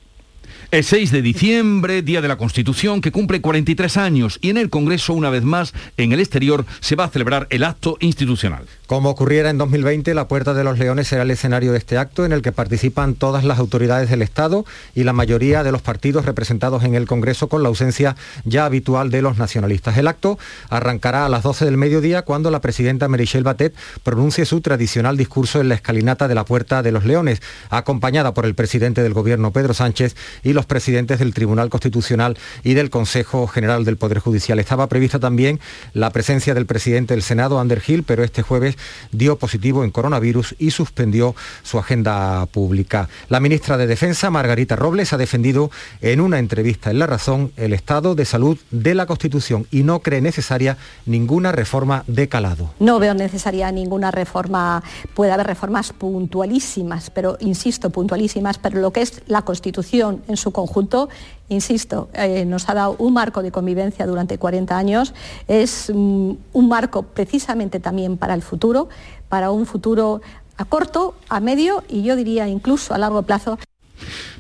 El 0.73 0.85
6 0.85 1.13
de 1.13 1.21
diciembre, 1.21 2.01
Día 2.01 2.23
de 2.23 2.29
la 2.29 2.39
Constitución, 2.39 3.03
que 3.03 3.13
cumple 3.13 3.43
43 3.43 3.99
años 3.99 4.39
y 4.41 4.49
en 4.49 4.57
el 4.57 4.71
Congreso, 4.71 5.13
una 5.13 5.29
vez 5.29 5.43
más, 5.43 5.75
en 5.99 6.13
el 6.13 6.21
exterior, 6.21 6.65
se 6.81 6.97
va 6.97 7.05
a 7.05 7.11
celebrar 7.11 7.47
el 7.51 7.63
acto 7.63 7.99
institucional. 8.01 8.65
Como 8.87 9.11
ocurriera 9.11 9.49
en 9.51 9.59
2020, 9.59 10.13
la 10.13 10.29
Puerta 10.29 10.55
de 10.55 10.65
los 10.65 10.79
Leones 10.79 11.09
será 11.09 11.23
el 11.23 11.31
escenario 11.31 11.73
de 11.73 11.79
este 11.79 11.99
acto 11.99 12.25
en 12.25 12.33
el 12.33 12.41
que 12.41 12.53
participan 12.53 13.15
todas 13.15 13.45
las 13.45 13.59
autoridades 13.59 14.09
del 14.09 14.23
Estado 14.23 14.65
y 14.95 15.05
la 15.05 15.13
mayoría 15.13 15.63
de 15.63 15.73
los 15.73 15.83
partidos 15.83 16.25
representados 16.25 16.85
en 16.85 16.95
el 16.95 17.07
Congreso 17.07 17.49
con 17.49 17.63
la 17.63 17.69
ausencia 17.69 18.17
ya 18.45 18.65
habitual 18.65 19.11
de 19.11 19.23
los 19.23 19.37
nacionalistas. 19.39 19.97
El 19.99 20.09
acto 20.09 20.39
arrancará 20.71 21.27
a 21.27 21.29
las 21.29 21.43
12 21.43 21.67
del 21.67 21.77
mediodía 21.77 22.23
cuando 22.23 22.51
la 22.51 22.61
presidenta 22.61 23.09
Merichel 23.09 23.45
Batet 23.45 23.75
pronuncie 24.03 24.47
su 24.47 24.63
tradicional 24.63 25.19
discurso 25.19 25.61
en 25.61 25.69
la 25.69 25.75
escalinata 25.75 26.29
de 26.29 26.35
la 26.35 26.45
Puerta 26.45 26.83
de 26.83 26.93
los 26.93 27.05
Leones, 27.05 27.43
acompañada 27.69 28.35
por 28.35 28.47
el 28.47 28.55
presidente 28.55 29.03
del 29.03 29.15
Gobierno 29.15 29.53
Pedro 29.53 29.75
Sánchez 29.75 30.17
y 30.43 30.53
los 30.53 30.62
presidentes 30.67 31.19
del 31.19 31.35
Tribunal 31.35 31.71
Constitucional 31.71 32.37
y 32.63 32.75
del 32.75 32.91
Consejo 32.91 33.47
General 33.47 33.85
del 33.85 33.97
Poder 33.97 34.19
Judicial. 34.19 34.59
Estaba 34.59 34.89
prevista 34.89 35.19
también 35.19 35.61
la 35.95 36.11
presencia 36.11 36.55
del 36.55 36.67
presidente 36.67 37.15
del 37.15 37.23
Senado, 37.23 37.61
Ander 37.61 37.81
Gil, 37.81 38.03
pero 38.03 38.25
este 38.25 38.43
jueves 38.43 38.77
dio 39.11 39.37
positivo 39.37 39.85
en 39.85 39.91
coronavirus 39.91 40.55
y 40.59 40.71
suspendió 40.71 41.35
su 41.63 41.79
agenda 41.79 42.47
pública. 42.47 43.09
La 43.29 43.41
ministra 43.41 43.77
de 43.77 43.87
Defensa, 43.87 44.31
Margarita 44.31 44.77
Robles, 44.77 45.13
ha 45.13 45.19
defendido 45.19 45.71
en 46.01 46.21
una 46.21 46.39
entrevista 46.39 46.91
en 46.91 46.99
La 46.99 47.07
Razón 47.07 47.53
el 47.57 47.73
estado 47.73 48.15
de 48.15 48.25
salud 48.25 48.59
de 48.71 48.95
la 48.95 49.07
Constitución 49.07 49.67
y 49.71 49.83
no 49.83 50.01
cree 50.01 50.21
necesaria 50.21 50.77
ninguna 51.07 51.53
reforma 51.53 52.05
de 52.07 52.29
calado. 52.29 52.73
No 52.79 52.99
veo 52.99 53.15
necesaria 53.15 53.71
ninguna 53.73 54.11
reforma, 54.11 54.83
puede 55.15 55.33
haber 55.33 55.47
reformas 55.47 55.93
puntualísimas, 55.93 57.11
pero 57.11 57.37
insisto, 57.41 57.91
puntualísimas, 57.91 58.59
pero 58.59 58.81
lo 58.81 58.93
que 58.93 59.03
es 59.03 59.23
la 59.27 59.43
Constitución 59.43 60.23
en 60.29 60.37
su 60.37 60.52
conjunto, 60.53 61.09
insisto, 61.49 62.09
eh, 62.15 62.45
nos 62.45 62.69
ha 62.69 62.75
dado 62.75 62.97
un 62.99 63.15
marco 63.15 63.43
de 63.43 63.51
convivencia 63.51 64.07
durante 64.07 64.39
40 64.39 64.77
años, 64.77 65.15
es 65.49 65.91
mm, 65.95 66.33
un 66.53 66.69
marco 66.69 67.03
precisamente 67.03 67.81
también 67.81 68.17
para 68.17 68.35
el 68.35 68.43
futuro, 68.43 68.89
para 69.29 69.51
un 69.51 69.67
futuro 69.67 70.21
a 70.57 70.65
corto, 70.65 71.15
a 71.29 71.41
medio 71.41 71.83
y 71.89 72.03
yo 72.03 72.17
diría 72.17 72.49
incluso 72.49 72.95
a 72.95 72.99
largo 72.99 73.23
plazo. 73.23 73.59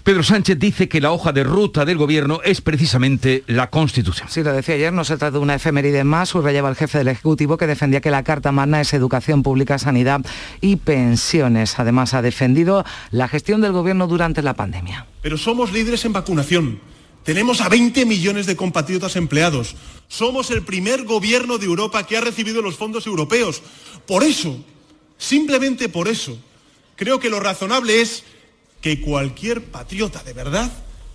Pedro 0.03 0.23
Sánchez 0.23 0.59
dice 0.59 0.89
que 0.89 1.01
la 1.01 1.13
hoja 1.13 1.33
de 1.33 1.45
ruta 1.45 1.85
del 1.85 1.97
gobierno 1.97 2.41
es 2.45 2.61
precisamente 2.61 3.45
la 3.47 3.71
Constitución. 3.71 4.29
Sí, 4.29 4.43
lo 4.43 4.53
decía 4.53 4.75
ayer, 4.75 4.93
no 4.93 5.05
se 5.05 5.17
trata 5.17 5.33
de 5.33 5.39
una 5.39 5.55
efeméride 5.55 6.03
más, 6.05 6.31
subrayaba 6.31 6.69
el 6.69 6.77
jefe 6.77 6.99
del 6.99 7.09
Ejecutivo 7.09 7.57
que 7.57 7.67
defendía 7.67 8.01
que 8.01 8.11
la 8.11 8.25
Carta 8.25 8.51
Magna 8.51 8.81
es 8.81 8.93
educación 8.95 9.43
pública, 9.43 9.79
sanidad 9.79 10.21
y 10.61 10.77
pensiones. 10.77 11.79
Además, 11.79 12.15
ha 12.15 12.23
defendido 12.23 12.85
la 13.11 13.29
gestión 13.29 13.61
del 13.61 13.73
gobierno 13.73 14.07
durante 14.07 14.43
la 14.43 14.55
pandemia. 14.55 15.07
Pero 15.23 15.39
somos 15.39 15.73
líderes 15.73 16.05
en 16.05 16.13
vacunación. 16.13 16.81
Tenemos 17.25 17.61
a 17.61 17.69
20 17.69 18.05
millones 18.05 18.47
de 18.47 18.57
compatriotas 18.57 19.15
empleados. 19.15 19.77
Somos 20.09 20.51
el 20.51 20.63
primer 20.63 21.05
gobierno 21.05 21.59
de 21.59 21.67
Europa 21.67 22.05
que 22.05 22.17
ha 22.17 22.21
recibido 22.21 22.63
los 22.63 22.77
fondos 22.77 23.07
europeos. 23.07 23.63
Por 24.07 24.25
eso, 24.25 24.59
simplemente 25.19 25.89
por 25.89 26.09
eso, 26.09 26.37
creo 26.97 27.21
que 27.21 27.31
lo 27.31 27.39
razonable 27.39 28.01
es 28.01 28.25
que 28.83 29.01
cualquier 29.01 29.65
patriota 29.65 30.23
de 30.23 30.35
verdad 30.35 30.71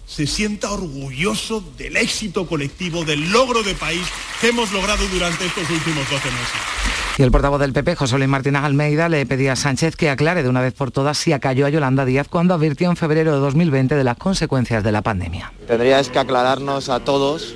se 0.08 0.25
sienta 0.25 0.71
orgulloso 0.71 1.62
del 1.77 1.97
éxito 1.97 2.47
colectivo, 2.47 3.03
del 3.03 3.30
logro 3.30 3.62
de 3.62 3.75
país 3.75 4.08
que 4.39 4.47
hemos 4.47 4.71
logrado 4.71 5.06
durante 5.10 5.45
estos 5.45 5.69
últimos 5.69 6.10
12 6.10 6.32
meses. 6.32 6.77
Y 7.17 7.23
el 7.23 7.32
portavoz 7.32 7.60
del 7.60 7.73
PP, 7.73 7.95
José 7.95 8.17
Luis 8.17 8.30
Martínez 8.30 8.63
Almeida, 8.63 9.10
le 9.10 9.25
pedía 9.25 9.53
a 9.53 9.56
Sánchez 9.56 9.95
que 9.95 10.10
aclare 10.10 10.43
de 10.43 10.49
una 10.49 10.62
vez 10.62 10.73
por 10.73 10.91
todas 10.91 11.17
si 11.17 11.34
acalló 11.34 11.65
a 11.65 11.69
Yolanda 11.69 12.06
Díaz 12.06 12.27
cuando 12.30 12.53
advirtió 12.53 12.89
en 12.89 12.95
febrero 12.95 13.34
de 13.34 13.39
2020 13.39 13.95
de 13.95 14.03
las 14.03 14.17
consecuencias 14.17 14.84
de 14.84 14.91
la 14.91 15.01
pandemia. 15.01 15.51
Tendríais 15.67 16.10
que 16.10 16.19
aclararnos 16.19 16.89
a 16.89 17.01
todos 17.01 17.56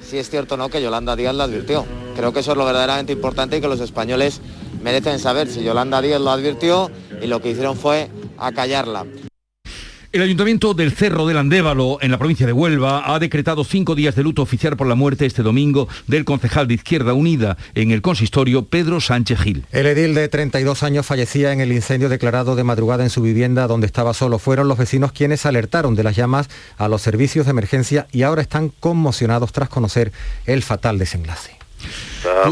si 0.00 0.18
es 0.18 0.30
cierto 0.30 0.54
o 0.54 0.58
no 0.58 0.68
que 0.68 0.82
Yolanda 0.82 1.16
Díaz 1.16 1.34
lo 1.34 1.42
advirtió. 1.42 1.86
Creo 2.14 2.32
que 2.32 2.40
eso 2.40 2.52
es 2.52 2.58
lo 2.58 2.64
verdaderamente 2.64 3.12
importante 3.12 3.56
y 3.56 3.60
que 3.60 3.68
los 3.68 3.80
españoles 3.80 4.40
merecen 4.82 5.18
saber 5.18 5.48
si 5.48 5.64
Yolanda 5.64 6.00
Díaz 6.02 6.20
lo 6.20 6.30
advirtió 6.30 6.90
y 7.20 7.26
lo 7.26 7.40
que 7.40 7.50
hicieron 7.50 7.76
fue 7.76 8.10
acallarla. 8.38 9.06
El 10.12 10.22
Ayuntamiento 10.22 10.74
del 10.74 10.90
Cerro 10.90 11.24
del 11.24 11.36
Andévalo, 11.36 11.98
en 12.00 12.10
la 12.10 12.18
provincia 12.18 12.44
de 12.44 12.52
Huelva, 12.52 13.14
ha 13.14 13.20
decretado 13.20 13.62
cinco 13.62 13.94
días 13.94 14.16
de 14.16 14.24
luto 14.24 14.42
oficial 14.42 14.76
por 14.76 14.88
la 14.88 14.96
muerte 14.96 15.24
este 15.24 15.44
domingo 15.44 15.86
del 16.08 16.24
concejal 16.24 16.66
de 16.66 16.74
Izquierda 16.74 17.14
Unida 17.14 17.56
en 17.76 17.92
el 17.92 18.02
consistorio, 18.02 18.64
Pedro 18.64 19.00
Sánchez 19.00 19.38
Gil. 19.38 19.66
El 19.70 19.86
edil 19.86 20.16
de 20.16 20.26
32 20.26 20.82
años 20.82 21.06
fallecía 21.06 21.52
en 21.52 21.60
el 21.60 21.70
incendio 21.70 22.08
declarado 22.08 22.56
de 22.56 22.64
madrugada 22.64 23.04
en 23.04 23.10
su 23.10 23.22
vivienda 23.22 23.68
donde 23.68 23.86
estaba 23.86 24.12
solo. 24.12 24.40
Fueron 24.40 24.66
los 24.66 24.78
vecinos 24.78 25.12
quienes 25.12 25.46
alertaron 25.46 25.94
de 25.94 26.02
las 26.02 26.16
llamas 26.16 26.48
a 26.76 26.88
los 26.88 27.02
servicios 27.02 27.46
de 27.46 27.52
emergencia 27.52 28.08
y 28.10 28.22
ahora 28.22 28.42
están 28.42 28.70
conmocionados 28.80 29.52
tras 29.52 29.68
conocer 29.68 30.10
el 30.44 30.64
fatal 30.64 30.98
desenlace. 30.98 31.56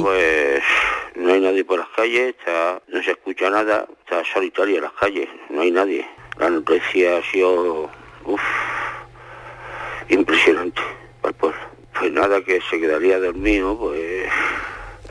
pues, 0.00 0.62
no 1.16 1.32
hay 1.32 1.40
nadie 1.40 1.64
por 1.64 1.80
las 1.80 1.88
calles, 1.88 2.36
no 2.86 3.02
se 3.02 3.10
escucha 3.10 3.50
nada, 3.50 3.84
está 4.04 4.22
solitaria 4.32 4.80
las 4.80 4.92
calles, 4.92 5.28
no 5.50 5.62
hay 5.62 5.72
nadie 5.72 6.06
la 6.38 6.50
noticia 6.50 7.18
ha 7.18 7.30
sido 7.30 7.90
impresionante 10.08 10.80
para 11.20 11.30
el 11.30 11.34
pueblo. 11.36 11.58
Pues 11.98 12.12
nada 12.12 12.40
que 12.42 12.60
se 12.70 12.78
quedaría 12.78 13.18
dormido, 13.18 13.76
pues 13.78 14.26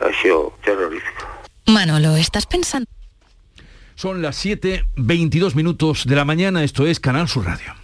ha 0.00 0.22
sido 0.22 0.54
terrorífico. 0.64 1.26
Manolo, 1.66 2.16
¿estás 2.16 2.46
pensando? 2.46 2.88
Son 3.94 4.22
las 4.22 4.44
7.22 4.44 5.54
minutos 5.54 6.04
de 6.06 6.16
la 6.16 6.24
mañana, 6.24 6.62
esto 6.62 6.86
es 6.86 7.00
Canal 7.00 7.28
Sur 7.28 7.46
Radio. 7.46 7.74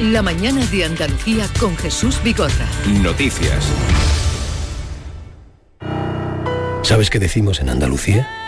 La 0.00 0.22
mañana 0.22 0.64
de 0.66 0.84
Andalucía 0.84 1.46
con 1.58 1.76
Jesús 1.76 2.22
Vigorra. 2.22 2.68
Noticias. 3.02 3.68
¿Sabes 6.82 7.10
qué 7.10 7.18
decimos 7.18 7.60
en 7.60 7.68
Andalucía? 7.68 8.47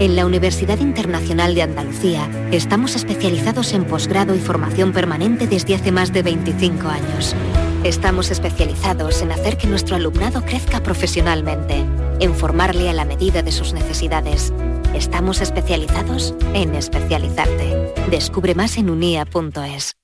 En 0.00 0.14
la 0.14 0.26
Universidad 0.26 0.78
Internacional 0.78 1.56
de 1.56 1.62
Andalucía 1.62 2.30
estamos 2.52 2.94
especializados 2.94 3.72
en 3.72 3.84
posgrado 3.84 4.36
y 4.36 4.38
formación 4.38 4.92
permanente 4.92 5.48
desde 5.48 5.74
hace 5.74 5.90
más 5.90 6.12
de 6.12 6.22
25 6.22 6.86
años. 6.86 7.34
Estamos 7.82 8.30
especializados 8.30 9.22
en 9.22 9.32
hacer 9.32 9.56
que 9.56 9.66
nuestro 9.66 9.96
alumnado 9.96 10.42
crezca 10.42 10.84
profesionalmente, 10.84 11.84
en 12.20 12.32
formarle 12.32 12.88
a 12.88 12.92
la 12.92 13.04
medida 13.04 13.42
de 13.42 13.50
sus 13.50 13.72
necesidades. 13.72 14.52
Estamos 14.94 15.40
especializados 15.40 16.32
en 16.54 16.76
especializarte. 16.76 17.92
Descubre 18.08 18.54
más 18.54 18.76
en 18.78 18.90
unia.es. 18.90 19.96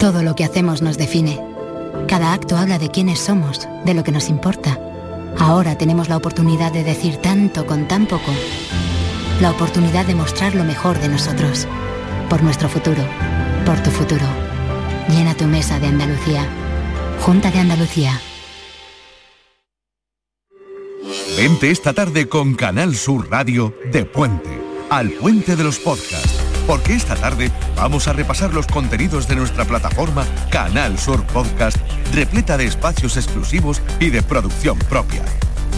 Todo 0.00 0.24
lo 0.24 0.34
que 0.34 0.44
hacemos 0.44 0.82
nos 0.82 0.98
define. 0.98 1.40
Cada 2.08 2.32
acto 2.32 2.56
habla 2.56 2.80
de 2.80 2.88
quiénes 2.88 3.20
somos, 3.20 3.68
de 3.84 3.94
lo 3.94 4.02
que 4.02 4.10
nos 4.10 4.30
importa. 4.30 4.80
Ahora 5.38 5.78
tenemos 5.78 6.08
la 6.08 6.16
oportunidad 6.16 6.72
de 6.72 6.82
decir 6.82 7.18
tanto 7.18 7.66
con 7.66 7.86
tan 7.86 8.06
poco 8.06 8.32
la 9.40 9.52
oportunidad 9.52 10.04
de 10.04 10.14
mostrar 10.14 10.54
lo 10.54 10.64
mejor 10.64 10.98
de 10.98 11.08
nosotros. 11.08 11.66
Por 12.28 12.42
nuestro 12.42 12.68
futuro, 12.68 13.02
por 13.64 13.80
tu 13.82 13.90
futuro. 13.90 14.24
Llena 15.08 15.34
tu 15.34 15.44
mesa 15.44 15.78
de 15.78 15.86
Andalucía. 15.86 16.46
Junta 17.20 17.50
de 17.50 17.60
Andalucía. 17.60 18.20
Vente 21.36 21.70
esta 21.70 21.92
tarde 21.92 22.28
con 22.28 22.54
Canal 22.54 22.96
Sur 22.96 23.30
Radio 23.30 23.72
de 23.92 24.04
Puente, 24.04 24.60
al 24.90 25.10
Puente 25.10 25.54
de 25.54 25.62
los 25.62 25.78
Podcasts, 25.78 26.40
porque 26.66 26.94
esta 26.94 27.14
tarde 27.14 27.52
vamos 27.76 28.08
a 28.08 28.12
repasar 28.12 28.52
los 28.52 28.66
contenidos 28.66 29.28
de 29.28 29.36
nuestra 29.36 29.64
plataforma 29.64 30.26
Canal 30.50 30.98
Sur 30.98 31.24
Podcast, 31.26 31.76
repleta 32.12 32.56
de 32.56 32.66
espacios 32.66 33.16
exclusivos 33.16 33.82
y 34.00 34.10
de 34.10 34.22
producción 34.22 34.78
propia 34.90 35.22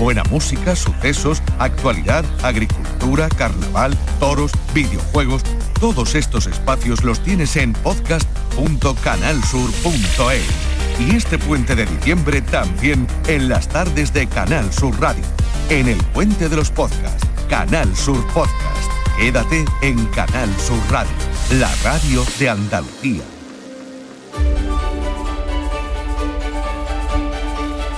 Buena 0.00 0.24
música, 0.30 0.74
sucesos, 0.74 1.40
actualidad, 1.58 2.24
agricultura, 2.42 3.28
carnaval, 3.28 3.94
toros, 4.18 4.50
videojuegos. 4.72 5.42
Todos 5.78 6.14
estos 6.14 6.46
espacios 6.46 7.04
los 7.04 7.22
tienes 7.22 7.54
en 7.56 7.74
podcast.canalsur.es. 7.74 10.48
Y 10.98 11.16
este 11.16 11.36
puente 11.36 11.76
de 11.76 11.84
diciembre 11.84 12.40
también 12.40 13.06
en 13.26 13.50
las 13.50 13.68
tardes 13.68 14.14
de 14.14 14.26
Canal 14.26 14.72
Sur 14.72 14.98
Radio. 14.98 15.22
En 15.68 15.86
el 15.86 15.98
puente 16.14 16.48
de 16.48 16.56
los 16.56 16.70
podcasts, 16.70 17.26
Canal 17.50 17.94
Sur 17.94 18.26
Podcast. 18.28 18.90
Quédate 19.18 19.66
en 19.82 20.06
Canal 20.06 20.48
Sur 20.58 20.80
Radio, 20.88 21.12
la 21.58 21.70
radio 21.84 22.24
de 22.38 22.48
Andalucía. 22.48 23.29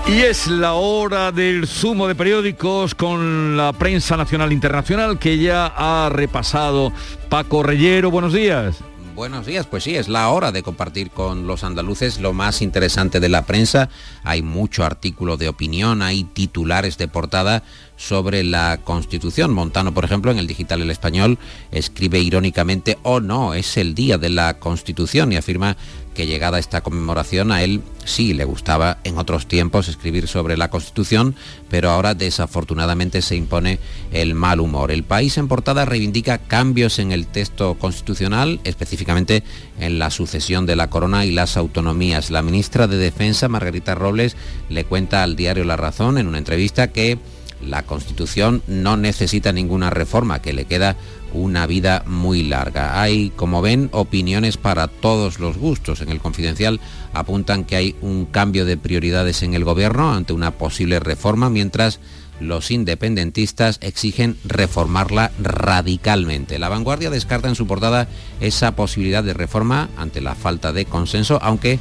Y 0.09 0.21
es 0.23 0.49
la 0.49 0.75
hora 0.75 1.31
del 1.31 1.67
zumo 1.67 2.09
de 2.09 2.15
periódicos 2.15 2.95
con 2.95 3.57
la 3.57 3.73
prensa 3.73 4.17
nacional 4.17 4.51
e 4.51 4.55
internacional 4.55 5.19
que 5.19 5.39
ya 5.39 5.67
ha 5.67 6.09
repasado 6.09 6.93
Paco 7.29 7.63
Reyero. 7.63 8.11
Buenos 8.11 8.33
días. 8.33 8.77
Buenos 9.15 9.45
días, 9.45 9.67
pues 9.67 9.85
sí, 9.85 9.95
es 9.95 10.09
la 10.09 10.31
hora 10.31 10.53
de 10.53 10.63
compartir 10.63 11.11
con 11.11 11.47
los 11.47 11.65
andaluces 11.65 12.19
lo 12.19 12.33
más 12.33 12.63
interesante 12.63 13.21
de 13.21 13.29
la 13.29 13.45
prensa. 13.45 13.91
Hay 14.25 14.41
mucho 14.41 14.85
artículo 14.85 15.37
de 15.37 15.51
opinión, 15.51 16.01
hay 16.01 16.25
titulares 16.25 16.97
de 16.97 17.09
portada 17.09 17.63
sobre 17.97 18.43
la 18.43 18.81
Constitución. 18.83 19.53
Montano, 19.53 19.93
por 19.93 20.07
ejemplo, 20.07 20.31
en 20.31 20.39
el 20.39 20.47
digital 20.47 20.81
El 20.81 20.91
Español, 20.91 21.39
escribe 21.71 22.21
irónicamente, 22.21 22.99
oh 23.03 23.21
no, 23.21 23.53
es 23.53 23.77
el 23.77 23.95
día 23.95 24.17
de 24.17 24.31
la 24.31 24.59
Constitución 24.59 25.31
y 25.31 25.37
afirma 25.37 25.77
que 26.15 26.27
llegada 26.27 26.59
esta 26.59 26.81
conmemoración 26.81 27.53
a 27.53 27.63
él 27.63 27.83
sí 28.05 28.35
le 28.35 28.45
gustaba 28.45 28.99
en 29.05 29.19
otros 29.19 29.47
tiempos 29.47 29.89
escribir 29.89 30.29
sobre 30.29 30.57
la 30.57 30.71
Constitución, 30.71 31.35
pero 31.69 31.91
ahora 31.91 32.15
desafortunadamente 32.15 33.23
se 33.23 33.37
impone 33.37 33.79
el 34.13 34.35
mal 34.35 34.61
humor. 34.61 34.91
El 34.91 35.05
país 35.05 35.39
en 35.39 35.49
portada 35.49 35.85
reivindica 35.85 36.39
cambios 36.39 36.99
en 36.99 37.13
el 37.13 37.27
texto 37.27 37.75
constitucional, 37.79 38.61
específicamente 38.65 39.43
en 39.79 39.99
la 39.99 40.11
sucesión 40.11 40.67
de 40.67 40.77
la 40.77 40.91
corona 40.91 41.25
y 41.25 41.31
las 41.31 41.57
autonomías. 41.57 42.31
La 42.31 42.43
ministra 42.43 42.87
de 42.87 42.97
Defensa, 42.97 43.49
Margarita 43.49 43.95
Robles, 43.95 44.37
le 44.69 44.85
cuenta 44.85 45.23
al 45.23 45.37
diario 45.37 45.65
La 45.65 45.77
Razón 45.77 46.19
en 46.19 46.27
una 46.27 46.39
entrevista 46.39 46.93
que 46.93 47.19
la 47.67 47.85
Constitución 47.85 48.63
no 48.67 48.97
necesita 48.97 49.53
ninguna 49.53 49.91
reforma, 49.91 50.43
que 50.43 50.53
le 50.53 50.65
queda 50.65 50.97
una 51.33 51.67
vida 51.67 52.05
muy 52.07 52.43
larga. 52.43 53.01
Hay, 53.01 53.31
como 53.37 53.63
ven, 53.63 53.89
opiniones 53.93 54.57
para 54.57 54.89
todos 54.89 55.39
los 55.39 55.59
gustos. 55.59 56.01
En 56.01 56.11
el 56.11 56.21
confidencial 56.21 56.81
apuntan 57.13 57.65
que 57.65 57.77
hay 57.77 57.97
un 58.01 58.27
cambio 58.27 58.65
de 58.65 58.77
prioridades 58.77 59.43
en 59.43 59.55
el 59.55 59.65
gobierno 59.65 60.13
ante 60.13 60.33
una 60.33 60.53
posible 60.53 61.01
reforma, 61.01 61.51
mientras 61.51 62.01
los 62.41 62.71
independentistas 62.71 63.79
exigen 63.83 64.37
reformarla 64.45 65.33
radicalmente. 65.41 66.59
La 66.59 66.69
vanguardia 66.69 67.11
descarta 67.11 67.49
en 67.49 67.55
su 67.55 67.67
portada 67.67 68.09
esa 68.41 68.75
posibilidad 68.75 69.23
de 69.23 69.35
reforma 69.35 69.89
ante 69.97 70.21
la 70.21 70.35
falta 70.35 70.73
de 70.73 70.85
consenso, 70.85 71.39
aunque 71.43 71.79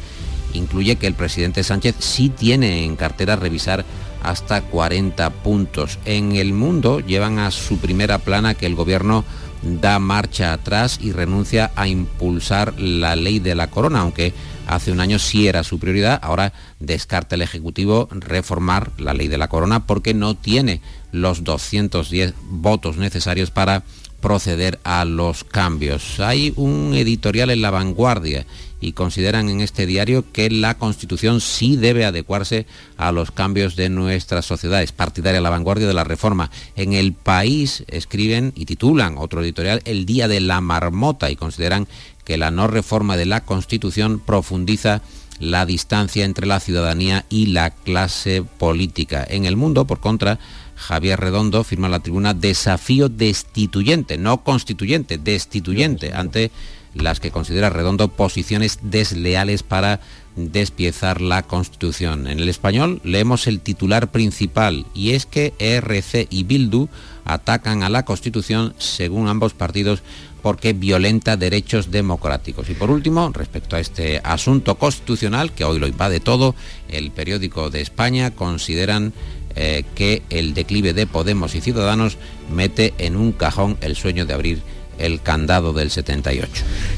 incluye 0.53 0.97
que 0.97 1.07
el 1.07 1.13
presidente 1.13 1.63
Sánchez 1.63 1.95
sí 1.99 2.29
tiene 2.29 2.83
en 2.85 2.95
cartera 2.95 3.35
revisar 3.35 3.85
hasta 4.23 4.61
40 4.61 5.29
puntos. 5.29 5.99
En 6.05 6.35
el 6.35 6.53
mundo 6.53 6.99
llevan 6.99 7.39
a 7.39 7.51
su 7.51 7.77
primera 7.77 8.19
plana 8.19 8.53
que 8.53 8.65
el 8.65 8.75
gobierno 8.75 9.23
da 9.61 9.99
marcha 9.99 10.53
atrás 10.53 10.99
y 11.01 11.11
renuncia 11.11 11.71
a 11.75 11.87
impulsar 11.87 12.79
la 12.79 13.15
ley 13.15 13.39
de 13.39 13.55
la 13.55 13.67
corona, 13.67 14.01
aunque 14.01 14.33
hace 14.67 14.91
un 14.91 14.99
año 14.99 15.19
sí 15.19 15.47
era 15.47 15.63
su 15.63 15.79
prioridad, 15.79 16.19
ahora 16.23 16.53
descarta 16.79 17.35
el 17.35 17.41
Ejecutivo 17.41 18.07
reformar 18.11 18.91
la 18.97 19.13
ley 19.13 19.27
de 19.27 19.37
la 19.37 19.49
corona 19.49 19.85
porque 19.85 20.13
no 20.13 20.35
tiene 20.35 20.81
los 21.11 21.43
210 21.43 22.33
votos 22.49 22.97
necesarios 22.97 23.51
para 23.51 23.83
proceder 24.19 24.79
a 24.83 25.03
los 25.05 25.43
cambios. 25.43 26.19
Hay 26.19 26.53
un 26.55 26.93
editorial 26.95 27.49
en 27.49 27.61
la 27.61 27.71
vanguardia 27.71 28.45
y 28.81 28.93
consideran 28.93 29.47
en 29.47 29.61
este 29.61 29.85
diario 29.85 30.25
que 30.33 30.49
la 30.49 30.77
Constitución 30.77 31.39
sí 31.39 31.77
debe 31.77 32.03
adecuarse 32.03 32.65
a 32.97 33.11
los 33.11 33.31
cambios 33.31 33.75
de 33.75 33.89
nuestra 33.89 34.41
sociedad. 34.41 34.81
Es 34.81 34.91
partidaria 34.91 35.39
la 35.39 35.51
vanguardia 35.51 35.87
de 35.87 35.93
la 35.93 36.03
reforma. 36.03 36.49
En 36.75 36.93
el 36.93 37.13
país 37.13 37.83
escriben 37.87 38.51
y 38.55 38.65
titulan 38.65 39.17
otro 39.17 39.43
editorial 39.43 39.81
El 39.85 40.05
Día 40.05 40.27
de 40.27 40.41
la 40.41 40.59
Marmota 40.59 41.29
y 41.29 41.35
consideran 41.35 41.87
que 42.25 42.37
la 42.37 42.51
no 42.51 42.67
reforma 42.67 43.17
de 43.17 43.27
la 43.27 43.41
Constitución 43.41 44.19
profundiza 44.19 45.01
la 45.39 45.65
distancia 45.65 46.25
entre 46.25 46.45
la 46.45 46.59
ciudadanía 46.59 47.25
y 47.29 47.47
la 47.47 47.71
clase 47.71 48.43
política. 48.57 49.25
En 49.27 49.45
el 49.45 49.57
mundo, 49.57 49.85
por 49.85 49.99
contra, 49.99 50.39
Javier 50.75 51.19
Redondo 51.19 51.63
firma 51.63 51.89
la 51.89 51.99
tribuna 51.99 52.33
desafío 52.33 53.09
destituyente, 53.09 54.17
no 54.17 54.43
constituyente, 54.43 55.17
destituyente, 55.17 56.13
ante 56.13 56.51
las 56.93 57.19
que 57.19 57.31
considera 57.31 57.69
Redondo 57.69 58.09
posiciones 58.09 58.79
desleales 58.81 59.63
para 59.63 59.99
despiezar 60.35 61.21
la 61.21 61.43
Constitución. 61.43 62.27
En 62.27 62.39
el 62.39 62.49
español 62.49 63.01
leemos 63.03 63.47
el 63.47 63.59
titular 63.59 64.11
principal 64.11 64.85
y 64.93 65.11
es 65.11 65.25
que 65.25 65.53
ERC 65.59 66.27
y 66.29 66.43
Bildu 66.43 66.87
atacan 67.25 67.83
a 67.83 67.89
la 67.89 68.05
Constitución 68.05 68.73
según 68.77 69.27
ambos 69.27 69.53
partidos 69.53 70.03
porque 70.41 70.73
violenta 70.73 71.37
derechos 71.37 71.91
democráticos. 71.91 72.69
Y 72.69 72.73
por 72.73 72.89
último, 72.89 73.29
respecto 73.33 73.75
a 73.75 73.79
este 73.79 74.19
asunto 74.23 74.75
constitucional, 74.75 75.51
que 75.51 75.65
hoy 75.65 75.79
lo 75.79 75.87
invade 75.87 76.19
todo, 76.19 76.55
el 76.89 77.11
periódico 77.11 77.69
de 77.69 77.81
España 77.81 78.31
consideran 78.31 79.13
eh, 79.55 79.83
que 79.95 80.23
el 80.29 80.53
declive 80.53 80.93
de 80.93 81.05
Podemos 81.05 81.53
y 81.55 81.61
Ciudadanos 81.61 82.17
mete 82.51 82.93
en 82.97 83.15
un 83.17 83.33
cajón 83.33 83.77
el 83.81 83.95
sueño 83.95 84.25
de 84.25 84.33
abrir 84.33 84.61
el 84.97 85.21
candado 85.21 85.73
del 85.73 85.91
78. 85.91 86.51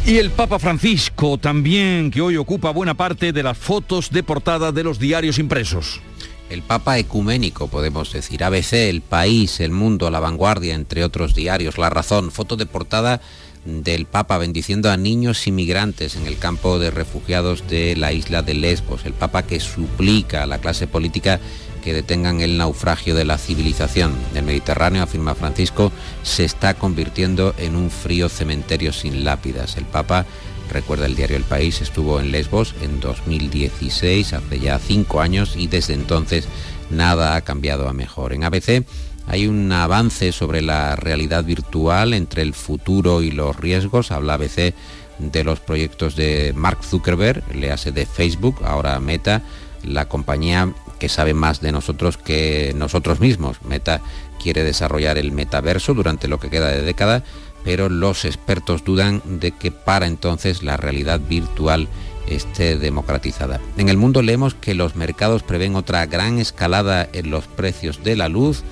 Y 0.06 0.18
el 0.18 0.32
Papa 0.32 0.60
Francisco 0.60 1.38
también, 1.38 2.12
que 2.12 2.22
hoy 2.22 2.38
ocupa 2.38 2.72
buena 2.72 2.94
parte 2.94 3.32
de 3.32 3.44
las 3.44 3.58
fotos 3.58 4.10
de 4.12 4.24
portada 4.24 4.72
de 4.72 4.84
los 4.84 5.00
diarios 5.00 5.40
impresos. 5.40 6.02
El 6.50 6.62
Papa 6.62 7.00
ecuménico, 7.00 7.68
podemos 7.68 8.12
decir. 8.12 8.44
ABC, 8.44 8.74
El 8.74 9.02
País, 9.02 9.60
El 9.60 9.72
Mundo, 9.72 10.12
La 10.12 10.20
Vanguardia, 10.20 10.76
entre 10.76 11.04
otros 11.04 11.34
diarios. 11.34 11.78
La 11.78 11.90
Razón, 11.90 12.32
foto 12.32 12.56
de 12.58 12.66
portada 12.66 13.22
del 13.66 14.06
Papa 14.06 14.38
bendiciendo 14.38 14.92
a 14.92 14.98
niños 14.98 15.48
inmigrantes 15.48 16.16
en 16.16 16.28
el 16.28 16.38
campo 16.38 16.80
de 16.80 16.92
refugiados 16.92 17.68
de 17.70 17.96
la 17.96 18.12
isla 18.12 18.42
de 18.42 18.54
Lesbos. 18.54 19.06
El 19.06 19.14
Papa 19.14 19.44
que 19.44 19.60
suplica 19.60 20.44
a 20.44 20.48
la 20.48 20.60
clase 20.60 20.86
política 20.86 21.40
que 21.84 21.94
detengan 21.94 22.42
el 22.42 22.58
naufragio 22.58 23.16
de 23.16 23.26
la 23.26 23.38
civilización. 23.38 24.14
El 24.34 24.44
Mediterráneo, 24.44 25.04
afirma 25.04 25.36
Francisco, 25.36 25.92
se 26.24 26.46
está 26.46 26.74
convirtiendo 26.76 27.54
en 27.58 27.76
un 27.76 27.92
frío 27.92 28.30
cementerio 28.30 28.94
sin 28.94 29.24
lápidas. 29.24 29.78
El 29.78 29.86
Papa, 29.86 30.26
recuerda 30.72 31.06
el 31.06 31.16
diario 31.16 31.38
El 31.38 31.44
País, 31.44 31.82
estuvo 31.82 32.20
en 32.20 32.32
Lesbos 32.32 32.74
en 32.82 33.00
2016, 33.00 34.34
hace 34.34 34.60
ya 34.60 34.80
cinco 34.80 35.22
años, 35.22 35.56
y 35.58 35.68
desde 35.68 35.94
entonces 35.94 36.48
nada 36.90 37.36
ha 37.36 37.42
cambiado 37.42 37.90
a 37.90 37.94
mejor. 37.94 38.34
En 38.34 38.44
ABC 38.44 38.86
hay 39.28 39.48
un 39.48 39.72
avance 39.72 40.32
sobre 40.32 40.62
la 40.62 40.96
realidad 40.96 41.44
virtual 41.44 42.14
entre 42.14 42.42
el 42.42 42.54
futuro 42.54 43.22
y 43.22 43.32
los 43.32 43.56
riesgos. 43.58 44.12
Habla 44.12 44.36
ABC 44.36 44.74
de 45.20 45.44
los 45.44 45.60
proyectos 45.60 46.16
de 46.16 46.54
Mark 46.56 46.84
Zuckerberg, 46.84 47.44
le 47.56 47.72
hace 47.72 47.92
de 47.92 48.06
Facebook, 48.06 48.62
ahora 48.64 49.00
Meta, 49.00 49.42
la 49.84 50.08
compañía 50.08 50.74
que 51.04 51.10
sabe 51.10 51.34
más 51.34 51.60
de 51.60 51.74
nosotros 51.74 52.16
que 52.16 52.72
nosotros 52.78 53.20
mismos. 53.20 53.62
Meta 53.64 54.00
quiere 54.42 54.64
desarrollar 54.64 55.18
el 55.18 55.34
metaverso 55.34 55.94
durante 55.94 56.30
lo 56.30 56.40
que 56.40 56.50
queda 56.50 56.70
de 56.70 56.82
década, 56.82 57.26
pero 57.66 57.90
los 57.90 58.24
expertos 58.24 58.86
dudan 58.86 59.22
de 59.26 59.52
que 59.52 59.70
para 59.70 60.08
entonces 60.08 60.64
la 60.64 60.78
realidad 60.78 61.20
virtual 61.20 61.90
esté 62.30 62.78
democratizada. 62.78 63.60
En 63.76 63.90
el 63.90 63.98
mundo 63.98 64.22
leemos 64.22 64.54
que 64.54 64.76
los 64.76 64.96
mercados 64.96 65.44
prevén 65.44 65.76
otra 65.76 66.06
gran 66.06 66.40
escalada 66.40 67.10
en 67.12 67.32
los 67.32 67.48
precios 67.48 68.02
de 68.06 68.16
la 68.16 68.30
luz 68.30 68.64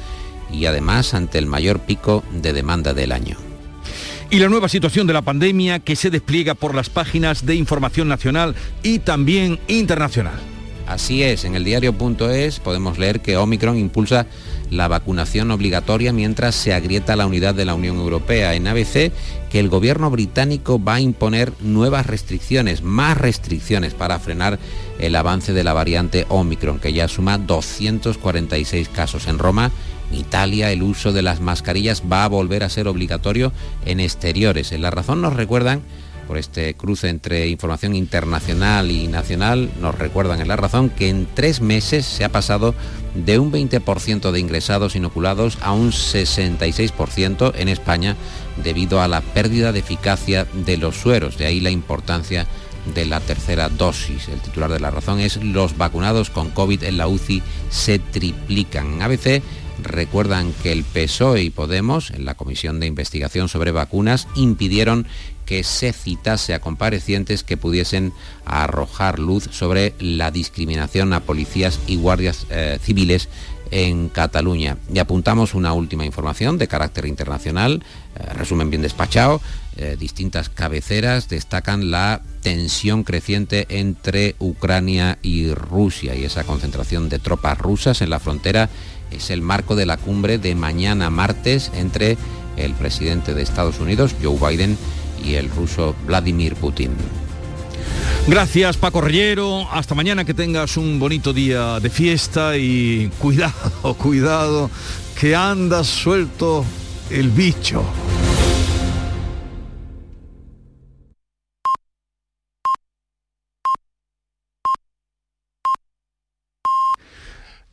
y 0.50 0.68
además 0.68 1.14
ante 1.14 1.38
el 1.38 1.48
mayor 1.48 1.80
pico 1.80 2.24
de 2.32 2.54
demanda 2.54 2.94
del 2.94 3.12
año. 3.12 3.36
Y 4.30 4.40
la 4.40 4.48
nueva 4.48 4.70
situación 4.70 5.06
de 5.06 5.12
la 5.12 5.22
pandemia 5.22 5.80
que 5.80 5.98
se 5.98 6.10
despliega 6.10 6.54
por 6.54 6.76
las 6.76 6.90
páginas 6.90 7.46
de 7.46 7.56
información 7.56 8.08
nacional 8.08 8.56
y 8.84 9.00
también 9.00 9.60
internacional. 9.68 10.40
Así 10.88 11.24
es, 11.24 11.46
en 11.46 11.56
el 11.56 11.64
diario.es 11.64 12.60
podemos 12.60 12.98
leer 12.98 13.22
que 13.22 13.38
Omicron 13.38 13.78
impulsa 13.78 14.28
la 14.70 14.88
vacunación 14.88 15.52
obligatoria 15.52 16.14
mientras 16.14 16.56
se 16.56 16.74
agrieta 16.74 17.16
la 17.16 17.26
unidad 17.26 17.56
de 17.56 17.66
la 17.66 17.76
Unión 17.76 17.98
Europea. 17.98 18.56
En 18.56 18.68
ABC, 18.68 19.12
que 19.50 19.60
el 19.60 19.70
gobierno 19.70 20.10
británico 20.10 20.82
va 20.84 20.96
a 20.96 21.02
imponer 21.02 21.54
nuevas 21.60 22.06
restricciones, 22.08 22.82
más 22.82 23.18
restricciones 23.18 23.94
para 23.94 24.20
frenar 24.20 24.60
el 25.00 25.16
avance 25.16 25.54
de 25.54 25.64
la 25.64 25.74
variante 25.74 26.26
Omicron, 26.30 26.80
que 26.80 26.94
ya 26.94 27.08
suma 27.08 27.38
246 27.38 28.90
casos 28.90 29.28
en 29.28 29.40
Roma. 29.40 29.72
Italia, 30.12 30.72
el 30.72 30.84
uso 30.84 31.14
de 31.14 31.22
las 31.22 31.40
mascarillas 31.40 32.04
va 32.12 32.26
a 32.26 32.30
volver 32.30 32.64
a 32.64 32.70
ser 32.70 32.88
obligatorio 32.88 33.52
en 33.86 34.00
exteriores. 34.00 34.72
En 34.72 34.82
la 34.82 34.92
razón 34.92 35.22
nos 35.22 35.34
recuerdan 35.34 35.82
por 36.32 36.38
este 36.38 36.76
cruce 36.76 37.10
entre 37.10 37.50
información 37.50 37.94
internacional 37.94 38.90
y 38.90 39.10
nacional, 39.10 39.70
nos 39.82 40.00
recuerdan 40.00 40.40
en 40.40 40.48
la 40.48 40.56
razón 40.56 40.90
que 40.90 41.10
en 41.10 41.28
tres 41.34 41.60
meses 41.60 42.06
se 42.06 42.24
ha 42.24 42.30
pasado 42.30 42.74
de 43.16 43.38
un 43.38 43.52
20% 43.52 44.32
de 44.32 44.40
ingresados 44.40 44.96
inoculados 44.96 45.58
a 45.60 45.74
un 45.74 45.92
66% 45.92 47.52
en 47.58 47.68
España 47.68 48.16
debido 48.64 49.02
a 49.02 49.10
la 49.10 49.20
pérdida 49.20 49.74
de 49.74 49.80
eficacia 49.80 50.48
de 50.54 50.78
los 50.78 50.96
sueros. 50.96 51.38
De 51.38 51.48
ahí 51.48 51.60
la 51.60 51.70
importancia 51.70 52.48
de 52.96 53.04
la 53.04 53.20
tercera 53.20 53.68
dosis. 53.68 54.30
El 54.30 54.40
titular 54.40 54.72
de 54.72 54.80
la 54.80 54.90
razón 54.90 55.20
es 55.20 55.36
los 55.36 55.78
vacunados 55.78 56.30
con 56.30 56.50
COVID 56.52 56.84
en 56.84 56.96
la 56.96 57.10
UCI 57.10 57.44
se 57.70 58.00
triplican. 58.00 59.02
ABC 59.02 59.44
recuerdan 59.84 60.54
que 60.64 60.72
el 60.72 60.84
PSOE 60.84 61.44
y 61.44 61.50
Podemos, 61.50 62.12
en 62.12 62.26
la 62.26 62.36
Comisión 62.36 62.80
de 62.80 62.88
Investigación 62.88 63.50
sobre 63.50 63.72
Vacunas, 63.72 64.28
impidieron 64.36 65.08
que 65.52 65.66
se 65.66 65.92
citase 65.92 66.54
a 66.54 66.62
comparecientes 66.62 67.44
que 67.44 67.58
pudiesen 67.58 68.14
arrojar 68.46 69.20
luz 69.20 69.50
sobre 69.52 69.94
la 70.00 70.32
discriminación 70.32 71.12
a 71.12 71.20
policías 71.20 71.78
y 71.88 71.98
guardias 71.98 72.48
eh, 72.50 72.80
civiles 72.82 73.28
en 73.70 74.08
Cataluña. 74.08 74.78
Y 74.94 75.00
apuntamos 75.00 75.54
una 75.54 75.74
última 75.74 76.06
información 76.06 76.58
de 76.58 76.70
carácter 76.70 77.06
internacional, 77.06 77.84
eh, 78.16 78.32
resumen 78.32 78.70
bien 78.70 78.82
despachado, 78.82 79.42
eh, 79.76 79.98
distintas 80.00 80.48
cabeceras 80.48 81.28
destacan 81.28 81.92
la 81.92 82.22
tensión 82.42 83.04
creciente 83.04 83.66
entre 83.68 84.38
Ucrania 84.40 85.18
y 85.22 85.54
Rusia 85.54 86.16
y 86.16 86.24
esa 86.24 86.46
concentración 86.46 87.10
de 87.10 87.20
tropas 87.20 87.58
rusas 87.58 88.02
en 88.02 88.10
la 88.10 88.22
frontera 88.22 88.70
es 89.12 89.30
el 89.30 89.42
marco 89.42 89.76
de 89.76 89.86
la 89.86 89.98
cumbre 89.98 90.38
de 90.38 90.56
mañana 90.56 91.10
martes 91.10 91.72
entre 91.76 92.18
el 92.56 92.74
presidente 92.74 93.34
de 93.34 93.42
Estados 93.42 93.80
Unidos, 93.80 94.16
Joe 94.24 94.38
Biden, 94.38 94.78
y 95.24 95.36
el 95.36 95.50
ruso 95.50 95.96
Vladimir 96.06 96.56
Putin. 96.56 96.92
Gracias 98.28 98.78
Paco 98.78 99.02
Rellero, 99.02 99.68
hasta 99.72 99.96
mañana 99.96 100.26
que 100.26 100.34
tengas 100.34 100.78
un 100.78 101.00
bonito 101.00 101.34
día 101.34 101.80
de 101.80 101.90
fiesta 101.90 102.56
y 102.58 103.10
cuidado, 103.18 103.94
cuidado, 103.98 104.70
que 105.20 105.36
andas 105.36 105.88
suelto 105.88 106.64
el 107.10 107.30
bicho. 107.30 107.84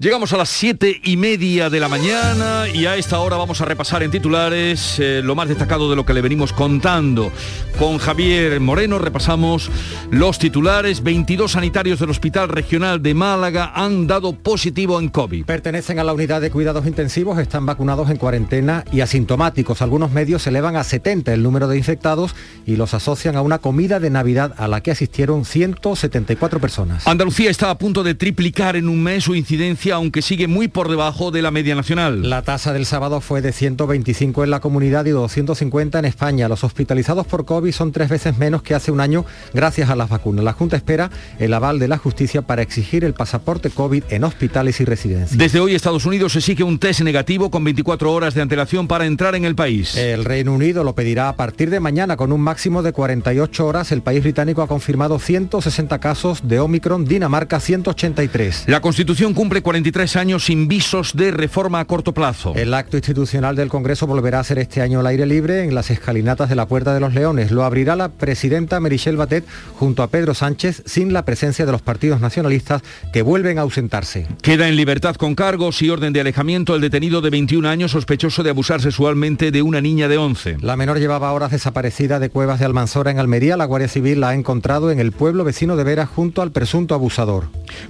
Llegamos 0.01 0.33
a 0.33 0.37
las 0.37 0.49
siete 0.49 1.01
y 1.03 1.17
media 1.17 1.71
de 1.71 1.81
la 1.81 1.89
mañana 1.89 2.69
y 2.73 2.87
a 2.87 2.95
esta 2.95 3.19
hora 3.19 3.37
vamos 3.37 3.61
a 3.61 3.65
repasar 3.65 4.05
en 4.05 4.13
titulares 4.13 5.01
eh, 5.01 5.23
lo 5.25 5.35
más 5.35 5.49
destacado 5.49 5.91
de 5.91 5.97
lo 5.97 6.07
que 6.07 6.15
le 6.15 6.21
venimos 6.21 6.53
contando. 6.53 7.33
Con 7.81 7.99
Javier 7.99 8.61
Moreno 8.61 9.01
repasamos 9.01 9.69
los 10.13 10.39
titulares. 10.39 11.03
22 11.03 11.51
sanitarios 11.51 11.99
del 11.99 12.11
Hospital 12.11 12.49
Regional 12.49 13.03
de 13.03 13.15
Málaga 13.15 13.73
han 13.75 14.07
dado 14.07 14.35
positivo 14.35 15.01
en 15.01 15.09
COVID. 15.09 15.45
Pertenecen 15.47 15.99
a 15.99 16.05
la 16.05 16.13
unidad 16.13 16.41
de 16.43 16.53
cuidados 16.53 16.87
intensivos, 16.87 17.37
están 17.41 17.67
vacunados 17.67 18.09
en 18.09 18.19
cuarentena 18.19 18.85
y 18.93 19.01
asintomáticos. 19.01 19.83
Algunos 19.83 20.13
medios 20.13 20.47
elevan 20.47 20.77
a 20.77 20.85
70 20.85 21.35
el 21.35 21.43
número 21.43 21.67
de 21.67 21.77
infectados 21.77 22.37
y 22.67 22.77
los 22.77 22.95
asocian 22.95 23.35
a 23.35 23.43
una 23.43 23.59
comida 23.59 23.99
de 23.99 24.11
Navidad 24.11 24.55
a 24.59 24.69
la 24.69 24.81
que 24.81 24.93
asistieron 24.93 25.45
174 25.45 26.61
personas. 26.61 27.05
Andalucía 27.05 27.51
está 27.51 27.71
a 27.71 27.79
punto 27.79 28.05
de 28.05 28.15
triplicar 28.15 28.77
en 28.77 28.89
un 28.89 29.03
mes 29.03 29.25
su 29.25 29.35
incidencia 29.35 29.88
aunque 29.91 30.23
sigue 30.23 30.47
muy 30.47 30.69
por 30.69 30.89
debajo 30.89 31.31
de 31.31 31.43
la 31.43 31.51
media 31.51 31.75
nacional. 31.75 32.29
La 32.29 32.43
tasa 32.43 32.73
del 32.73 32.87
sábado 32.87 33.21
fue 33.21 33.43
de 33.43 33.53
125 33.53 34.45
en 34.45 34.51
la 34.51 34.61
comunidad 34.61 35.07
y 35.07 35.11
250 35.11 35.99
en 35.99 36.05
España. 36.05 36.49
Los 36.49 36.65
hospitalizados 36.65 37.27
por 37.27 37.45
COVID 37.45 37.73
son 37.73 37.93
tres 37.93 38.09
veces 38.09 38.39
menos 38.39 38.63
que 38.63 38.75
hace 38.75 38.91
un 38.91 39.01
año 39.01 39.25
gracias 39.53 39.91
a 39.91 39.97
las 39.97 40.09
vacunas. 40.09 40.45
La 40.45 40.53
Junta 40.53 40.77
espera 40.77 41.11
el 41.39 41.55
aval 41.55 41.79
de 41.79 41.89
la 41.89 41.99
justicia 41.99 42.43
para 42.43 42.63
exigir 42.63 43.05
el 43.05 43.15
pasaporte 43.15 43.71
COVID 43.71 44.05
en 44.11 44.25
hospitales 44.25 44.81
y 44.81 44.85
residencias. 44.85 45.39
Desde 45.39 45.61
hoy 45.61 45.75
Estados 45.75 46.07
Unidos 46.07 46.35
exige 46.37 46.63
un 46.63 46.79
test 46.79 47.01
negativo 47.01 47.51
con 47.51 47.65
24 47.65 48.13
horas 48.13 48.35
de 48.35 48.43
antelación 48.43 48.89
para 48.89 49.07
entrar 49.07 49.35
en 49.35 49.45
el 49.45 49.55
país. 49.55 49.97
El 49.97 50.25
Reino 50.25 50.53
Unido 50.53 50.85
lo 50.85 50.95
pedirá 50.95 51.29
a 51.29 51.37
partir 51.37 51.71
de 51.71 51.81
mañana 51.81 52.17
con 52.17 52.33
un 52.33 52.41
máximo 52.41 52.83
de 52.83 52.93
48 52.93 53.67
horas. 53.67 53.93
El 53.93 54.03
país 54.03 54.23
británico 54.23 54.63
ha 54.63 54.67
confirmado 54.67 55.19
160 55.19 55.99
casos 55.99 56.41
de 56.43 56.61
Omicron, 56.61 57.05
Dinamarca 57.05 57.61
183. 57.61 58.65
La 58.67 58.81
Constitución 58.81 59.35
cumple 59.35 59.63
43 59.79 60.17
años 60.17 60.45
sin 60.45 60.67
visos 60.67 61.13
de 61.15 61.31
reforma 61.31 61.79
a 61.79 61.85
corto 61.85 62.13
plazo. 62.13 62.53
El 62.57 62.75
acto 62.75 62.97
institucional 62.97 63.55
del 63.55 63.69
Congreso 63.69 64.09
volverá 64.09 64.41
a 64.41 64.45
ser 64.45 64.59
este 64.59 64.83
año 64.83 64.99
al 64.99 65.07
aire 65.07 65.25
libre 65.25 65.63
en 65.63 65.73
las 65.73 65.93
escalinatas 65.93 66.49
de 66.49 66.57
la 66.57 66.67
Puerta 66.67 66.93
de 66.93 66.99
los 66.99 67.15
Leones. 67.15 67.53
Lo 67.53 67.63
abrirá 67.63 67.95
la 67.95 68.09
presidenta 68.09 68.81
Merichel 68.81 69.17
Batet 69.17 69.45
junto 69.77 70.03
a 70.03 70.09
Pedro 70.09 70.35
Sánchez 70.35 70.83
sin 70.85 71.13
la 71.13 71.25
presencia 71.25 71.65
de 71.65 71.71
los 71.71 71.81
partidos 71.81 72.21
nacionalistas 72.21 72.83
que 73.13 73.23
vuelven 73.23 73.59
a 73.59 73.63
ausentarse. 73.63 74.27
Queda 74.43 74.69
en 74.69 74.75
libertad 74.75 75.15
con 75.15 75.37
cargos 75.37 75.81
y 75.81 75.91
orden 75.91 76.13
de 76.13 76.23
alejamiento 76.23 76.75
el 76.75 76.81
detenido 76.81 77.21
de 77.21 77.31
21 77.31 77.69
años 77.69 77.93
sospechoso 77.93 78.43
de 78.43 78.51
abusar 78.51 78.83
sexualmente 78.83 79.53
de 79.53 79.63
una 79.63 79.81
niña 79.81 80.09
de 80.09 80.19
11. 80.19 80.57
La 80.61 80.77
menor 80.77 80.99
llevaba 80.99 81.33
horas 81.33 81.53
desaparecida 81.53 82.19
de 82.19 82.31
Cuevas 82.31 82.59
de 82.59 82.65
Almanzora 82.65 83.13
en 83.13 83.21
Almería. 83.21 83.57
La 83.57 83.67
Guardia 83.67 83.87
Civil 83.87 84.23
la 84.23 84.31
ha 84.31 84.35
encontrado 84.35 84.91
en 84.91 84.99
el 84.99 85.13
pueblo 85.13 85.45
vecino 85.45 85.77
de 85.77 85.85
Vera 85.85 86.05
junto 86.05 86.43
al 86.43 86.51
presunto 86.51 86.97
abusador. 86.97 87.45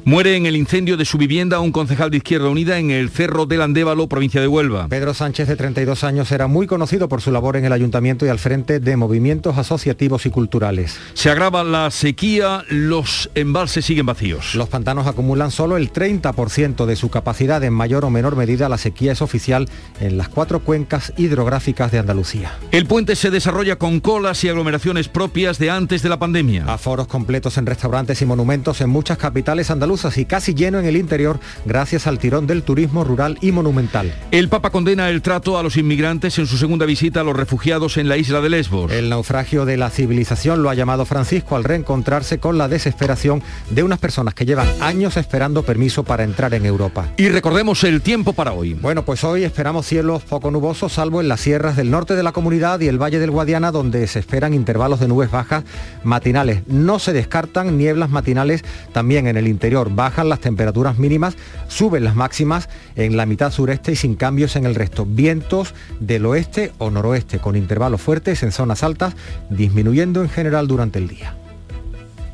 Muere 0.05 0.37
en 0.37 0.45
el 0.45 0.55
incendio 0.55 0.99
de 0.99 1.07
su 1.07 1.17
vivienda 1.17 1.61
un 1.61 1.73
concejal 1.79 2.11
de 2.11 2.17
Izquierda 2.17 2.49
Unida 2.49 2.81
en 2.81 2.91
el 2.91 3.09
Cerro 3.09 3.47
del 3.47 3.63
Andévalo, 3.63 4.09
provincia 4.09 4.41
de 4.41 4.49
Huelva. 4.49 4.89
Pedro 4.89 5.15
Sánchez, 5.15 5.47
de 5.47 5.55
32 5.55 6.03
años, 6.03 6.33
era 6.33 6.49
muy 6.49 6.67
conocido 6.67 7.09
por 7.09 7.23
su 7.23 7.31
labor 7.31 7.57
en 7.57 7.67
el 7.67 7.73
ayuntamiento 7.73 8.27
y 8.27 8.31
al 8.31 8.41
frente 8.41 8.81
de 8.81 8.97
movimientos 8.97 9.57
asociativos 9.59 10.27
y 10.27 10.31
culturales. 10.31 10.99
Se 11.15 11.31
agrava 11.31 11.63
la 11.63 11.93
sequía, 11.93 12.65
los 12.69 13.31
embalses 13.37 13.85
siguen 13.85 14.07
vacíos. 14.07 14.57
Los 14.57 14.69
pantanos 14.69 15.07
acumulan 15.07 15.53
solo 15.53 15.77
el 15.77 15.93
30% 15.93 16.85
de 16.85 16.97
su 16.97 17.11
capacidad. 17.11 17.63
En 17.63 17.75
mayor 17.75 18.05
o 18.05 18.11
menor 18.11 18.35
medida, 18.35 18.69
la 18.69 18.77
sequía 18.77 19.13
es 19.13 19.23
oficial 19.23 19.69
en 20.01 20.19
las 20.19 20.29
cuatro 20.29 20.59
cuencas 20.59 21.13
hidrográficas 21.17 21.93
de 21.93 22.01
Andalucía. 22.01 22.59
El 22.73 22.87
puente 22.87 23.15
se 23.15 23.31
desarrolla 23.31 23.77
con 23.77 24.01
colas 24.01 24.43
y 24.43 24.49
aglomeraciones 24.49 25.07
propias 25.07 25.61
de 25.61 25.71
antes 25.71 26.03
de 26.03 26.09
la 26.09 26.19
pandemia. 26.19 26.65
Aforos 26.67 27.07
completos 27.07 27.57
en 27.57 27.67
restaurantes 27.67 28.21
y 28.21 28.27
monumentos 28.27 28.81
en 28.81 28.91
muchas 28.91 29.17
capitales 29.17 29.71
andaluzas 29.71 30.19
y 30.19 30.25
casi 30.25 30.55
lleno 30.55 30.81
en 30.81 30.87
el 30.87 30.97
interior 30.97 31.39
gracias 31.69 32.07
al 32.07 32.19
tirón 32.19 32.47
del 32.47 32.63
turismo 32.65 33.05
rural 33.05 33.39
y 33.41 33.53
monumental. 33.53 34.13
El 34.31 34.49
Papa 34.49 34.71
condena 34.71 35.11
el 35.11 35.23
trato 35.23 35.59
a 35.59 35.63
los 35.63 35.77
inmigrantes 35.77 36.39
en 36.39 36.47
su 36.47 36.57
segunda 36.57 36.87
visita 36.87 37.21
a 37.21 37.25
los 37.25 37.37
refugiados 37.37 37.97
en 37.97 38.09
la 38.09 38.17
isla 38.17 38.41
de 38.41 38.51
Lesbos. 38.51 38.91
El 38.91 39.09
naufragio 39.09 39.65
de 39.65 39.77
la 39.77 39.91
civilización 39.91 40.63
lo 40.63 40.71
ha 40.71 40.75
llamado 40.75 41.05
Francisco 41.05 41.55
al 41.55 41.65
reencontrarse 41.65 42.39
con 42.39 42.59
la 42.59 42.69
desesperación 42.69 43.43
de 43.71 43.83
unas 43.83 43.99
personas 43.99 44.35
que 44.35 44.47
llevan 44.47 44.69
años 44.81 45.17
esperando 45.17 45.63
permiso 45.63 46.03
para 46.03 46.25
entrar 46.25 46.55
en 46.55 46.67
Europa. 46.67 47.13
Y 47.17 47.29
recordemos 47.29 47.85
el 47.85 48.03
tiempo 48.03 48.33
para 48.33 48.53
hoy. 48.53 48.75
Bueno, 48.75 49.05
pues 49.05 49.23
hoy 49.25 49.45
esperamos 49.45 49.87
cielos 49.87 50.23
poco 50.23 50.51
nubosos, 50.51 50.93
salvo 50.95 51.21
en 51.21 51.29
las 51.29 51.41
sierras 51.41 51.77
del 51.77 51.91
norte 51.91 52.15
de 52.15 52.23
la 52.23 52.33
comunidad 52.33 52.81
y 52.81 52.89
el 52.89 53.01
Valle 53.01 53.19
del 53.19 53.31
Guadiana, 53.31 53.71
donde 53.71 54.07
se 54.07 54.19
esperan 54.19 54.55
intervalos 54.55 55.01
de 55.01 55.09
nubes 55.09 55.31
bajas 55.31 55.65
matinales. 56.03 56.63
No 56.67 56.99
se 56.99 57.13
descartan 57.13 57.77
nieblas 57.77 58.11
matinales 58.11 58.65
también 58.93 59.27
en 59.27 59.37
el 59.37 59.49
interior. 59.49 59.91
Bajan 59.95 60.29
las 60.29 60.41
temperaturas 60.41 60.99
mínimas, 60.99 61.37
suben 61.69 62.05
las 62.05 62.15
máximas 62.15 62.69
en 62.97 63.17
la 63.17 63.27
mitad 63.27 63.53
sureste 63.53 63.93
y 63.93 63.97
sin 63.97 64.15
cambios 64.15 64.57
en 64.57 64.67
el 64.67 64.75
resto. 64.75 65.07
Vientos 65.07 65.75
del 66.01 66.27
oeste 66.27 66.73
o 66.79 66.91
noroeste 66.91 67.39
con 67.39 67.57
intervalos 67.57 68.01
fuertes 68.01 68.43
en 68.43 68.53
zonas 68.53 68.83
altas, 68.83 69.15
disminuyendo 69.51 70.23
en 70.23 70.31
general 70.31 70.69
durante 70.69 70.99
el 70.99 71.09
día. 71.09 71.35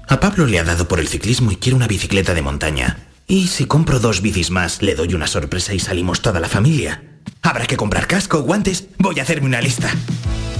A 0.06 0.20
Pablo 0.20 0.46
le 0.46 0.58
ha 0.58 0.64
dado 0.64 0.86
por 0.86 1.00
el 1.00 1.08
ciclismo 1.08 1.50
y 1.52 1.56
quiere 1.56 1.76
una 1.76 1.86
bicicleta 1.86 2.34
de 2.34 2.42
montaña. 2.42 2.98
¿Y 3.26 3.46
si 3.46 3.64
compro 3.64 4.00
dos 4.00 4.20
bicis 4.20 4.50
más, 4.50 4.82
le 4.82 4.94
doy 4.94 5.14
una 5.14 5.26
sorpresa 5.26 5.72
y 5.72 5.78
salimos 5.78 6.20
toda 6.20 6.40
la 6.40 6.48
familia? 6.48 7.13
Habrá 7.44 7.66
que 7.66 7.76
comprar 7.76 8.06
casco, 8.06 8.40
guantes. 8.40 8.88
Voy 8.98 9.20
a 9.20 9.22
hacerme 9.22 9.46
una 9.46 9.60
lista. 9.60 9.90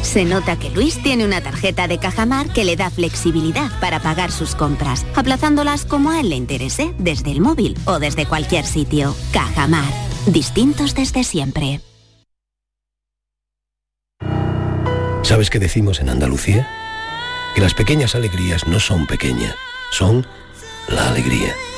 Se 0.02 0.26
nota 0.26 0.58
que 0.58 0.68
Luis 0.68 1.02
tiene 1.02 1.24
una 1.24 1.40
tarjeta 1.40 1.88
de 1.88 1.98
Cajamar 1.98 2.52
que 2.52 2.62
le 2.62 2.76
da 2.76 2.90
flexibilidad 2.90 3.70
para 3.80 4.00
pagar 4.00 4.30
sus 4.30 4.54
compras, 4.54 5.06
aplazándolas 5.16 5.86
como 5.86 6.10
a 6.10 6.20
él 6.20 6.28
le 6.28 6.36
interese, 6.36 6.94
desde 6.98 7.32
el 7.32 7.40
móvil 7.40 7.74
o 7.86 7.98
desde 7.98 8.26
cualquier 8.26 8.66
sitio. 8.66 9.16
Cajamar. 9.32 9.90
Distintos 10.26 10.94
desde 10.94 11.24
siempre. 11.24 11.80
¿Sabes 15.22 15.48
qué 15.48 15.58
decimos 15.58 16.00
en 16.00 16.10
Andalucía? 16.10 16.68
Que 17.54 17.62
las 17.62 17.72
pequeñas 17.72 18.14
alegrías 18.14 18.66
no 18.66 18.78
son 18.78 19.06
pequeñas, 19.06 19.54
son 19.90 20.26
la 20.88 21.08
alegría. 21.08 21.54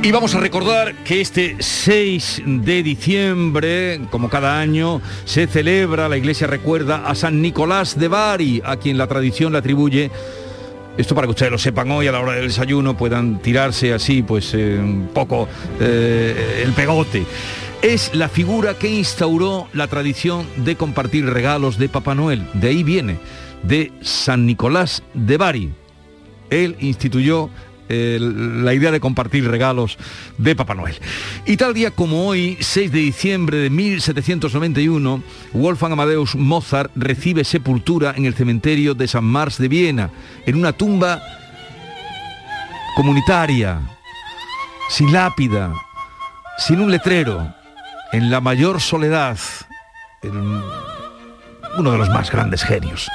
Y 0.00 0.12
vamos 0.12 0.34
a 0.34 0.40
recordar 0.40 0.94
que 1.04 1.20
este 1.20 1.56
6 1.58 2.42
de 2.46 2.82
diciembre, 2.82 4.00
como 4.10 4.30
cada 4.30 4.60
año, 4.60 5.02
se 5.24 5.46
celebra, 5.48 6.08
la 6.08 6.16
iglesia 6.16 6.46
recuerda 6.46 7.04
a 7.04 7.14
San 7.16 7.42
Nicolás 7.42 7.98
de 7.98 8.06
Bari, 8.06 8.62
a 8.64 8.76
quien 8.76 8.96
la 8.96 9.08
tradición 9.08 9.52
le 9.52 9.58
atribuye 9.58 10.10
esto 10.96 11.14
para 11.14 11.26
que 11.26 11.30
ustedes 11.30 11.52
lo 11.52 11.58
sepan 11.58 11.90
hoy 11.90 12.06
a 12.08 12.12
la 12.12 12.20
hora 12.20 12.32
del 12.32 12.48
desayuno, 12.48 12.96
puedan 12.96 13.40
tirarse 13.40 13.92
así, 13.92 14.22
pues 14.22 14.52
eh, 14.54 14.78
un 14.80 15.10
poco 15.14 15.48
eh, 15.80 16.62
el 16.64 16.72
pegote. 16.72 17.24
Es 17.82 18.14
la 18.14 18.28
figura 18.28 18.74
que 18.74 18.88
instauró 18.88 19.68
la 19.72 19.86
tradición 19.86 20.46
de 20.56 20.74
compartir 20.76 21.26
regalos 21.26 21.78
de 21.78 21.88
Papá 21.88 22.16
Noel. 22.16 22.48
De 22.54 22.68
ahí 22.68 22.82
viene, 22.82 23.18
de 23.62 23.92
San 24.00 24.46
Nicolás 24.46 25.02
de 25.14 25.36
Bari. 25.36 25.70
Él 26.50 26.76
instituyó 26.80 27.50
la 27.88 28.74
idea 28.74 28.90
de 28.90 29.00
compartir 29.00 29.48
regalos 29.48 29.98
de 30.36 30.54
Papá 30.54 30.74
Noel. 30.74 30.96
Y 31.46 31.56
tal 31.56 31.74
día 31.74 31.90
como 31.90 32.26
hoy, 32.26 32.58
6 32.60 32.92
de 32.92 32.98
diciembre 32.98 33.58
de 33.58 33.70
1791, 33.70 35.22
Wolfgang 35.52 35.92
Amadeus 35.92 36.34
Mozart 36.34 36.90
recibe 36.94 37.44
sepultura 37.44 38.14
en 38.16 38.26
el 38.26 38.34
cementerio 38.34 38.94
de 38.94 39.08
San 39.08 39.24
Mars 39.24 39.58
de 39.58 39.68
Viena, 39.68 40.10
en 40.46 40.56
una 40.56 40.72
tumba 40.72 41.22
comunitaria, 42.96 43.80
sin 44.88 45.12
lápida, 45.12 45.72
sin 46.58 46.80
un 46.80 46.90
letrero, 46.90 47.54
en 48.12 48.30
la 48.30 48.40
mayor 48.40 48.80
soledad, 48.80 49.38
uno 51.78 51.92
de 51.92 51.98
los 51.98 52.08
más 52.08 52.30
grandes 52.30 52.64
genios. 52.64 53.08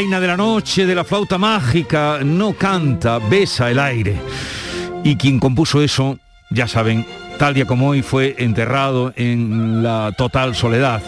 Reina 0.00 0.18
de 0.18 0.28
la 0.28 0.36
noche, 0.38 0.86
de 0.86 0.94
la 0.94 1.04
flauta 1.04 1.36
mágica, 1.36 2.20
no 2.24 2.54
canta, 2.54 3.18
besa 3.18 3.70
el 3.70 3.78
aire. 3.78 4.16
Y 5.04 5.16
quien 5.16 5.38
compuso 5.38 5.82
eso, 5.82 6.18
ya 6.48 6.66
saben, 6.66 7.04
tal 7.38 7.52
día 7.52 7.66
como 7.66 7.90
hoy 7.90 8.00
fue 8.00 8.34
enterrado 8.38 9.12
en 9.14 9.82
la 9.82 10.14
total 10.16 10.54
soledad. 10.54 11.02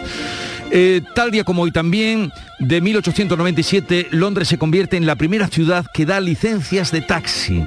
Eh, 0.70 1.01
tal 1.14 1.30
día 1.30 1.43
como 1.43 1.62
hoy 1.62 1.72
también, 1.72 2.32
de 2.59 2.82
1897, 2.82 4.09
Londres 4.11 4.49
se 4.49 4.59
convierte 4.59 4.99
en 4.99 5.07
la 5.07 5.16
primera 5.16 5.49
ciudad 5.49 5.86
que 5.95 6.05
da 6.05 6.20
licencias 6.20 6.93
de 6.93 7.01
taxi. 7.01 7.64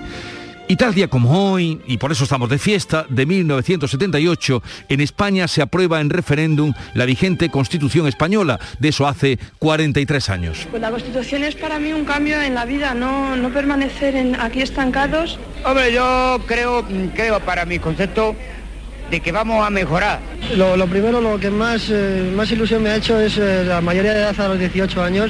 Y 0.67 0.77
tal 0.77 0.95
día 0.95 1.07
como 1.07 1.51
hoy, 1.51 1.79
y 1.85 1.97
por 1.97 2.11
eso 2.11 2.23
estamos 2.23 2.49
de 2.49 2.57
fiesta, 2.57 3.05
de 3.07 3.27
1978, 3.27 4.63
en 4.89 4.99
España 4.99 5.47
se 5.47 5.61
aprueba 5.61 6.01
en 6.01 6.09
referéndum 6.09 6.73
la 6.95 7.05
vigente 7.05 7.49
Constitución 7.49 8.07
española. 8.07 8.59
De 8.79 8.89
eso 8.89 9.07
hace 9.07 9.37
43 9.59 10.29
años. 10.31 10.67
Pues 10.71 10.81
la 10.81 10.89
Constitución 10.89 11.43
es 11.43 11.53
para 11.53 11.77
mí 11.77 11.93
un 11.93 12.03
cambio 12.03 12.41
en 12.41 12.55
la 12.55 12.65
vida, 12.65 12.95
no, 12.95 13.35
no 13.35 13.49
permanecer 13.49 14.15
en, 14.15 14.39
aquí 14.41 14.63
estancados. 14.63 15.37
Hombre, 15.63 15.93
yo 15.93 16.41
creo, 16.47 16.83
creo 17.13 17.39
para 17.41 17.65
mi 17.65 17.77
concepto 17.77 18.35
de 19.11 19.19
que 19.19 19.31
vamos 19.31 19.63
a 19.63 19.69
mejorar. 19.69 20.19
Lo, 20.57 20.87
primero, 20.87 21.21
lo 21.21 21.39
que 21.39 21.51
más, 21.51 21.89
eh, 21.91 22.33
más 22.35 22.51
ilusión 22.51 22.81
me 22.81 22.89
ha 22.89 22.95
hecho 22.95 23.19
es 23.19 23.37
eh, 23.37 23.65
la 23.65 23.81
mayoría 23.81 24.15
de 24.15 24.21
edad 24.21 24.41
a 24.41 24.47
los 24.47 24.57
18 24.57 25.03
años 25.03 25.29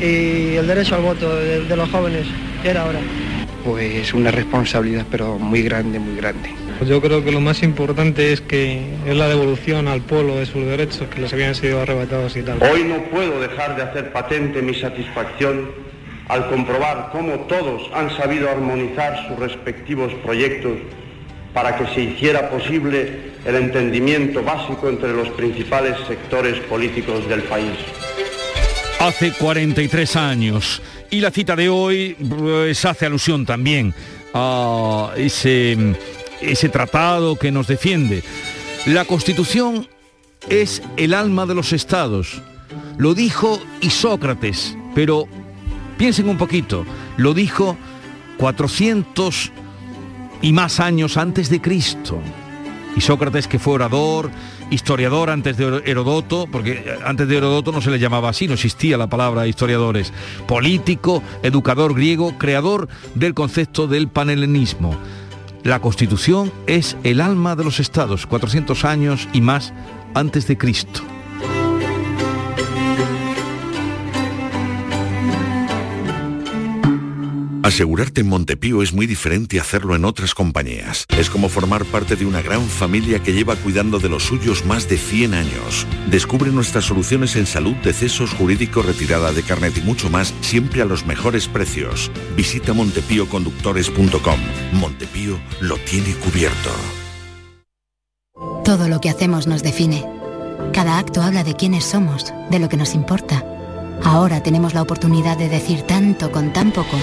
y 0.00 0.56
el 0.56 0.66
derecho 0.66 0.94
al 0.94 1.02
voto 1.02 1.36
de, 1.36 1.64
de 1.64 1.76
los 1.76 1.90
jóvenes, 1.90 2.26
que 2.62 2.70
era 2.70 2.84
ahora 2.84 3.00
pues 3.64 4.12
una 4.12 4.30
responsabilidad 4.30 5.06
pero 5.10 5.38
muy 5.38 5.62
grande, 5.62 5.98
muy 5.98 6.16
grande. 6.16 6.50
Yo 6.86 7.00
creo 7.00 7.24
que 7.24 7.32
lo 7.32 7.40
más 7.40 7.62
importante 7.62 8.32
es 8.32 8.40
que 8.40 8.82
es 9.06 9.16
la 9.16 9.28
devolución 9.28 9.88
al 9.88 10.02
pueblo 10.02 10.36
de 10.36 10.46
sus 10.46 10.64
derechos 10.66 11.08
que 11.08 11.20
les 11.20 11.32
habían 11.32 11.54
sido 11.54 11.80
arrebatados 11.80 12.36
y 12.36 12.42
tal. 12.42 12.58
Hoy 12.62 12.84
no 12.84 13.02
puedo 13.04 13.40
dejar 13.40 13.76
de 13.76 13.82
hacer 13.82 14.12
patente 14.12 14.60
mi 14.60 14.74
satisfacción 14.74 15.70
al 16.28 16.48
comprobar 16.48 17.10
cómo 17.12 17.40
todos 17.40 17.90
han 17.94 18.14
sabido 18.16 18.50
armonizar 18.50 19.28
sus 19.28 19.38
respectivos 19.38 20.12
proyectos 20.24 20.78
para 21.52 21.76
que 21.76 21.86
se 21.94 22.02
hiciera 22.02 22.50
posible 22.50 23.32
el 23.44 23.54
entendimiento 23.54 24.42
básico 24.42 24.88
entre 24.88 25.12
los 25.12 25.28
principales 25.30 25.96
sectores 26.08 26.58
políticos 26.60 27.28
del 27.28 27.42
país. 27.42 27.76
Hace 28.98 29.32
43 29.32 30.16
años 30.16 30.82
y 31.10 31.20
la 31.20 31.30
cita 31.30 31.56
de 31.56 31.68
hoy 31.68 32.14
pues, 32.14 32.84
hace 32.84 33.06
alusión 33.06 33.46
también 33.46 33.94
a 34.32 35.12
ese, 35.16 35.76
ese 36.40 36.68
tratado 36.68 37.36
que 37.36 37.52
nos 37.52 37.66
defiende. 37.66 38.22
La 38.86 39.04
Constitución 39.04 39.88
es 40.48 40.82
el 40.96 41.14
alma 41.14 41.46
de 41.46 41.54
los 41.54 41.72
estados. 41.72 42.42
Lo 42.98 43.14
dijo 43.14 43.60
Isócrates, 43.80 44.76
pero 44.94 45.26
piensen 45.96 46.28
un 46.28 46.36
poquito, 46.36 46.84
lo 47.16 47.34
dijo 47.34 47.76
400 48.38 49.52
y 50.42 50.52
más 50.52 50.80
años 50.80 51.16
antes 51.16 51.48
de 51.48 51.60
Cristo. 51.60 52.20
Isócrates 52.96 53.48
que 53.48 53.58
fue 53.58 53.74
orador, 53.74 54.30
historiador 54.70 55.30
antes 55.30 55.56
de 55.56 55.82
Herodoto, 55.84 56.46
porque 56.50 56.96
antes 57.04 57.28
de 57.28 57.36
Herodoto 57.36 57.72
no 57.72 57.80
se 57.80 57.90
le 57.90 57.98
llamaba 57.98 58.28
así, 58.28 58.46
no 58.46 58.54
existía 58.54 58.96
la 58.96 59.08
palabra 59.08 59.46
historiadores, 59.46 60.12
político, 60.46 61.22
educador 61.42 61.94
griego, 61.94 62.38
creador 62.38 62.88
del 63.14 63.34
concepto 63.34 63.86
del 63.86 64.08
panhelenismo. 64.08 64.96
La 65.62 65.80
Constitución 65.80 66.52
es 66.66 66.96
el 67.04 67.20
alma 67.20 67.56
de 67.56 67.64
los 67.64 67.80
estados, 67.80 68.26
400 68.26 68.84
años 68.84 69.28
y 69.32 69.40
más 69.40 69.72
antes 70.14 70.46
de 70.46 70.58
Cristo. 70.58 71.13
Asegurarte 77.64 78.20
en 78.20 78.28
Montepío 78.28 78.82
es 78.82 78.92
muy 78.92 79.06
diferente 79.06 79.58
a 79.58 79.62
hacerlo 79.62 79.96
en 79.96 80.04
otras 80.04 80.34
compañías. 80.34 81.06
Es 81.16 81.30
como 81.30 81.48
formar 81.48 81.86
parte 81.86 82.14
de 82.14 82.26
una 82.26 82.42
gran 82.42 82.60
familia 82.60 83.22
que 83.22 83.32
lleva 83.32 83.56
cuidando 83.56 83.98
de 83.98 84.10
los 84.10 84.24
suyos 84.24 84.66
más 84.66 84.86
de 84.86 84.98
100 84.98 85.32
años. 85.32 85.86
Descubre 86.10 86.50
nuestras 86.50 86.84
soluciones 86.84 87.36
en 87.36 87.46
salud, 87.46 87.74
decesos, 87.76 88.34
jurídico, 88.34 88.82
retirada 88.82 89.32
de 89.32 89.42
carnet 89.42 89.78
y 89.78 89.80
mucho 89.80 90.10
más, 90.10 90.34
siempre 90.42 90.82
a 90.82 90.84
los 90.84 91.06
mejores 91.06 91.48
precios. 91.48 92.10
Visita 92.36 92.74
montepíoconductores.com. 92.74 94.40
Montepío 94.74 95.40
lo 95.62 95.78
tiene 95.78 96.12
cubierto. 96.16 96.70
Todo 98.62 98.88
lo 98.88 99.00
que 99.00 99.08
hacemos 99.08 99.46
nos 99.46 99.62
define. 99.62 100.04
Cada 100.74 100.98
acto 100.98 101.22
habla 101.22 101.44
de 101.44 101.54
quiénes 101.54 101.84
somos, 101.84 102.30
de 102.50 102.58
lo 102.58 102.68
que 102.68 102.76
nos 102.76 102.94
importa. 102.94 103.42
Ahora 104.02 104.42
tenemos 104.42 104.74
la 104.74 104.82
oportunidad 104.82 105.38
de 105.38 105.48
decir 105.48 105.80
tanto 105.80 106.30
con 106.30 106.52
tan 106.52 106.72
poco 106.72 106.98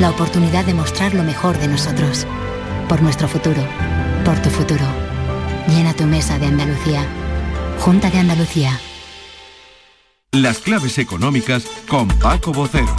la 0.00 0.10
oportunidad 0.10 0.64
de 0.64 0.74
mostrar 0.74 1.14
lo 1.14 1.24
mejor 1.24 1.58
de 1.58 1.68
nosotros. 1.68 2.26
Por 2.88 3.02
nuestro 3.02 3.28
futuro, 3.28 3.62
por 4.24 4.40
tu 4.40 4.50
futuro. 4.50 4.84
Llena 5.68 5.92
tu 5.94 6.04
mesa 6.04 6.38
de 6.38 6.46
Andalucía. 6.46 7.04
Junta 7.80 8.10
de 8.10 8.18
Andalucía. 8.18 8.78
Las 10.32 10.58
claves 10.58 10.98
económicas 10.98 11.64
con 11.88 12.08
Paco 12.08 12.52
Bocero. 12.52 12.94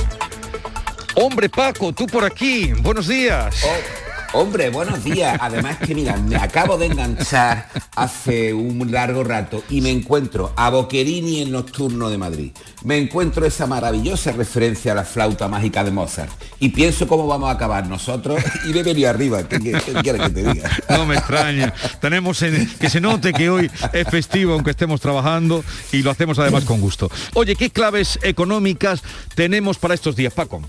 Hombre 1.15 1.49
Paco, 1.49 1.93
tú 1.93 2.05
por 2.05 2.25
aquí. 2.25 2.73
Buenos 2.73 3.07
días. 3.07 3.63
Oh, 3.63 4.08
hombre, 4.33 4.69
buenos 4.69 5.03
días. 5.03 5.37
Además 5.41 5.77
que 5.77 5.95
mira, 5.95 6.17
me 6.17 6.35
acabo 6.35 6.77
de 6.77 6.87
enganchar 6.87 7.67
hace 7.95 8.53
un 8.53 8.91
largo 8.91 9.23
rato 9.23 9.63
y 9.69 9.81
me 9.81 9.89
encuentro 9.91 10.53
a 10.55 10.69
Boquerini 10.69 11.41
en 11.41 11.51
Nocturno 11.51 12.09
de 12.09 12.17
Madrid 12.17 12.51
me 12.83 12.97
encuentro 12.97 13.45
esa 13.45 13.67
maravillosa 13.67 14.31
referencia 14.31 14.93
a 14.93 14.95
la 14.95 15.03
flauta 15.03 15.47
mágica 15.47 15.83
de 15.83 15.91
Mozart 15.91 16.31
y 16.59 16.69
pienso 16.69 17.07
cómo 17.07 17.27
vamos 17.27 17.49
a 17.49 17.53
acabar 17.53 17.87
nosotros 17.87 18.41
y 18.65 18.69
me 18.69 18.83
venido 18.83 19.09
arriba. 19.09 19.43
¿Qué, 19.47 19.59
quieres 19.59 19.83
que 20.21 20.29
te 20.29 20.53
diga? 20.53 20.69
No 20.89 21.05
me 21.05 21.15
extraña. 21.15 21.73
Tenemos 21.99 22.39
que 22.79 22.89
se 22.89 23.01
note 23.01 23.33
que 23.33 23.49
hoy 23.49 23.69
es 23.93 24.07
festivo 24.07 24.53
aunque 24.53 24.71
estemos 24.71 25.01
trabajando 25.01 25.63
y 25.91 26.01
lo 26.01 26.11
hacemos 26.11 26.39
además 26.39 26.63
con 26.63 26.79
gusto. 26.79 27.09
Oye, 27.33 27.55
¿qué 27.55 27.69
claves 27.69 28.19
económicas 28.21 29.03
tenemos 29.35 29.77
para 29.77 29.93
estos 29.93 30.15
días, 30.15 30.33
Paco? 30.33 30.61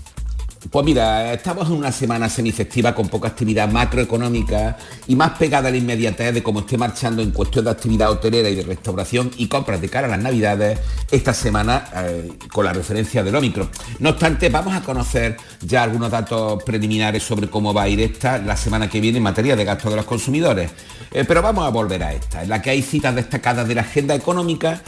Pues 0.69 0.85
mira, 0.85 1.33
estamos 1.33 1.67
en 1.69 1.73
una 1.73 1.91
semana 1.91 2.29
semifestiva 2.29 2.93
con 2.93 3.07
poca 3.09 3.29
actividad 3.29 3.67
macroeconómica 3.67 4.77
y 5.07 5.15
más 5.15 5.31
pegada 5.31 5.69
a 5.69 5.71
la 5.71 5.77
inmediatez 5.77 6.35
de 6.35 6.43
cómo 6.43 6.59
esté 6.59 6.77
marchando 6.77 7.23
en 7.23 7.31
cuestión 7.31 7.65
de 7.65 7.71
actividad 7.71 8.11
hotelera 8.11 8.47
y 8.47 8.53
de 8.53 8.61
restauración 8.61 9.31
y 9.37 9.47
compras 9.47 9.81
de 9.81 9.89
cara 9.89 10.05
a 10.05 10.11
las 10.11 10.19
navidades 10.19 10.79
esta 11.09 11.33
semana 11.33 11.89
eh, 11.95 12.33
con 12.51 12.63
la 12.63 12.73
referencia 12.73 13.23
del 13.23 13.35
Omicron. 13.35 13.69
No 13.97 14.09
obstante, 14.11 14.49
vamos 14.49 14.75
a 14.75 14.81
conocer 14.81 15.35
ya 15.61 15.81
algunos 15.81 16.11
datos 16.11 16.61
preliminares 16.63 17.23
sobre 17.23 17.49
cómo 17.49 17.73
va 17.73 17.83
a 17.83 17.89
ir 17.89 17.99
esta 17.99 18.37
la 18.37 18.55
semana 18.55 18.87
que 18.87 19.01
viene 19.01 19.17
en 19.17 19.23
materia 19.23 19.55
de 19.55 19.65
gasto 19.65 19.89
de 19.89 19.95
los 19.95 20.05
consumidores. 20.05 20.69
Eh, 21.11 21.25
pero 21.27 21.41
vamos 21.41 21.65
a 21.65 21.69
volver 21.69 22.03
a 22.03 22.13
esta, 22.13 22.43
en 22.43 22.49
la 22.49 22.61
que 22.61 22.69
hay 22.69 22.83
citas 22.83 23.15
destacadas 23.15 23.67
de 23.67 23.75
la 23.75 23.81
agenda 23.81 24.13
económica 24.13 24.81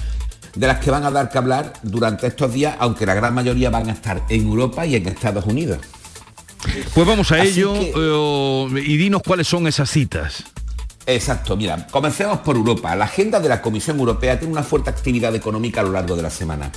de 0.56 0.68
las 0.68 0.80
que 0.80 0.91
van 0.91 1.04
a 1.04 1.12
dar 1.12 1.30
que 1.30 1.38
hablar 1.38 1.74
durante 1.82 2.28
estos 2.28 2.54
días, 2.54 2.76
aunque 2.80 3.06
la 3.06 3.14
gran 3.14 3.34
mayoría 3.34 3.70
van 3.70 3.89
a 3.89 3.93
estar 3.93 4.24
en 4.30 4.47
Europa 4.47 4.86
y 4.86 4.95
en 4.95 5.08
Estados 5.08 5.45
Unidos. 5.45 5.80
Pues 6.93 7.08
vamos 7.08 7.32
a 7.32 7.43
ello 7.43 7.74
eh, 7.76 8.84
y 8.86 8.97
dinos 8.97 9.22
cuáles 9.24 9.47
son 9.47 9.68
esas 9.68 9.89
citas. 9.89 10.43
Exacto, 11.06 11.58
mira, 11.58 11.88
comencemos 11.88 12.39
por 12.39 12.56
Europa. 12.56 12.95
La 12.95 13.06
agenda 13.06 13.39
de 13.39 13.49
la 13.49 13.62
Comisión 13.62 13.99
Europea 13.99 14.39
tiene 14.39 14.54
una 14.54 14.64
fuerte 14.64 14.89
actividad 14.89 15.36
económica 15.36 15.82
a 15.82 15.84
lo 15.84 15.91
largo 15.91 16.16
de 16.16 16.22
la 16.22 16.30
semana. 16.30 16.72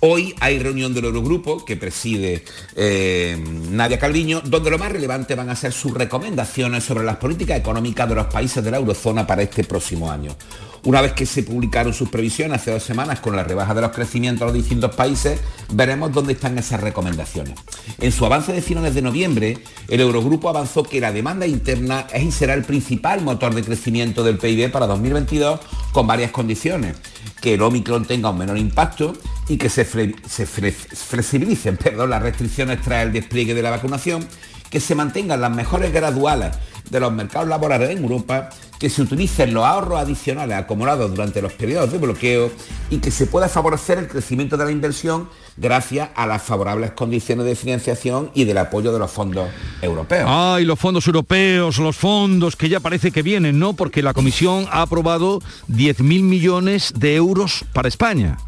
Hoy 0.00 0.34
hay 0.40 0.60
reunión 0.60 0.94
del 0.94 1.06
Eurogrupo 1.06 1.64
que 1.64 1.76
preside 1.76 2.44
eh, 2.76 3.36
Nadia 3.70 3.98
Calviño, 3.98 4.40
donde 4.44 4.70
lo 4.70 4.78
más 4.78 4.92
relevante 4.92 5.34
van 5.34 5.50
a 5.50 5.56
ser 5.56 5.72
sus 5.72 5.92
recomendaciones 5.92 6.84
sobre 6.84 7.04
las 7.04 7.16
políticas 7.16 7.58
económicas 7.58 8.08
de 8.08 8.14
los 8.14 8.26
países 8.26 8.62
de 8.62 8.70
la 8.70 8.76
eurozona 8.76 9.26
para 9.26 9.42
este 9.42 9.64
próximo 9.64 10.10
año. 10.10 10.36
Una 10.84 11.00
vez 11.00 11.12
que 11.12 11.26
se 11.26 11.42
publicaron 11.42 11.92
sus 11.92 12.08
previsiones 12.08 12.60
hace 12.60 12.70
dos 12.70 12.82
semanas 12.82 13.20
con 13.20 13.34
la 13.34 13.44
rebaja 13.44 13.74
de 13.74 13.80
los 13.82 13.90
crecimientos 13.92 14.40
de 14.40 14.46
los 14.46 14.54
distintos 14.54 14.94
países, 14.94 15.40
veremos 15.72 16.12
dónde 16.12 16.34
están 16.34 16.56
esas 16.58 16.80
recomendaciones. 16.80 17.54
En 18.00 18.12
su 18.12 18.24
avance 18.24 18.52
de 18.52 18.62
finales 18.62 18.94
de 18.94 19.02
noviembre, 19.02 19.58
el 19.88 20.00
Eurogrupo 20.00 20.48
avanzó 20.48 20.84
que 20.84 21.00
la 21.00 21.12
demanda 21.12 21.46
interna 21.46 22.06
es 22.12 22.22
y 22.22 22.32
será 22.32 22.54
el 22.54 22.64
principal 22.64 23.22
motor 23.22 23.54
de 23.54 23.62
crecimiento 23.62 24.22
del 24.22 24.38
PIB 24.38 24.70
para 24.70 24.86
2022 24.86 25.60
con 25.92 26.06
varias 26.06 26.30
condiciones. 26.30 26.96
Que 27.40 27.54
el 27.54 27.62
Omicron 27.62 28.04
tenga 28.04 28.30
un 28.30 28.38
menor 28.38 28.58
impacto 28.58 29.14
y 29.48 29.56
que 29.56 29.68
se, 29.68 29.84
flexibilicen 29.84 31.76
perdón, 31.82 32.10
las 32.10 32.22
restricciones 32.22 32.82
tras 32.82 33.06
el 33.06 33.12
despliegue 33.12 33.54
de 33.54 33.62
la 33.62 33.70
vacunación, 33.70 34.26
que 34.70 34.80
se 34.80 34.94
mantengan 34.94 35.40
las 35.40 35.50
mejores 35.50 35.92
graduales 35.92 36.52
de 36.90 37.00
los 37.00 37.12
mercados 37.12 37.48
laborales 37.48 37.90
en 37.90 38.02
Europa, 38.02 38.50
que 38.78 38.88
se 38.88 39.02
utilicen 39.02 39.52
los 39.52 39.64
ahorros 39.64 39.98
adicionales 39.98 40.56
acumulados 40.56 41.10
durante 41.10 41.42
los 41.42 41.52
periodos 41.52 41.92
de 41.92 41.98
bloqueo 41.98 42.50
y 42.90 42.98
que 42.98 43.10
se 43.10 43.26
pueda 43.26 43.48
favorecer 43.48 43.98
el 43.98 44.08
crecimiento 44.08 44.56
de 44.56 44.64
la 44.64 44.70
inversión 44.70 45.28
gracias 45.56 46.10
a 46.14 46.26
las 46.26 46.42
favorables 46.42 46.92
condiciones 46.92 47.44
de 47.44 47.56
financiación 47.56 48.30
y 48.34 48.44
del 48.44 48.58
apoyo 48.58 48.92
de 48.92 48.98
los 48.98 49.10
fondos 49.10 49.48
europeos. 49.82 50.26
Ay, 50.28 50.64
los 50.64 50.78
fondos 50.78 51.06
europeos, 51.06 51.78
los 51.78 51.96
fondos 51.96 52.56
que 52.56 52.68
ya 52.68 52.80
parece 52.80 53.10
que 53.10 53.22
vienen, 53.22 53.58
¿no? 53.58 53.72
Porque 53.72 54.02
la 54.02 54.14
Comisión 54.14 54.66
ha 54.70 54.82
aprobado 54.82 55.40
10.000 55.68 56.22
millones 56.22 56.92
de 56.96 57.16
euros 57.16 57.64
para 57.72 57.88
España. 57.88 58.38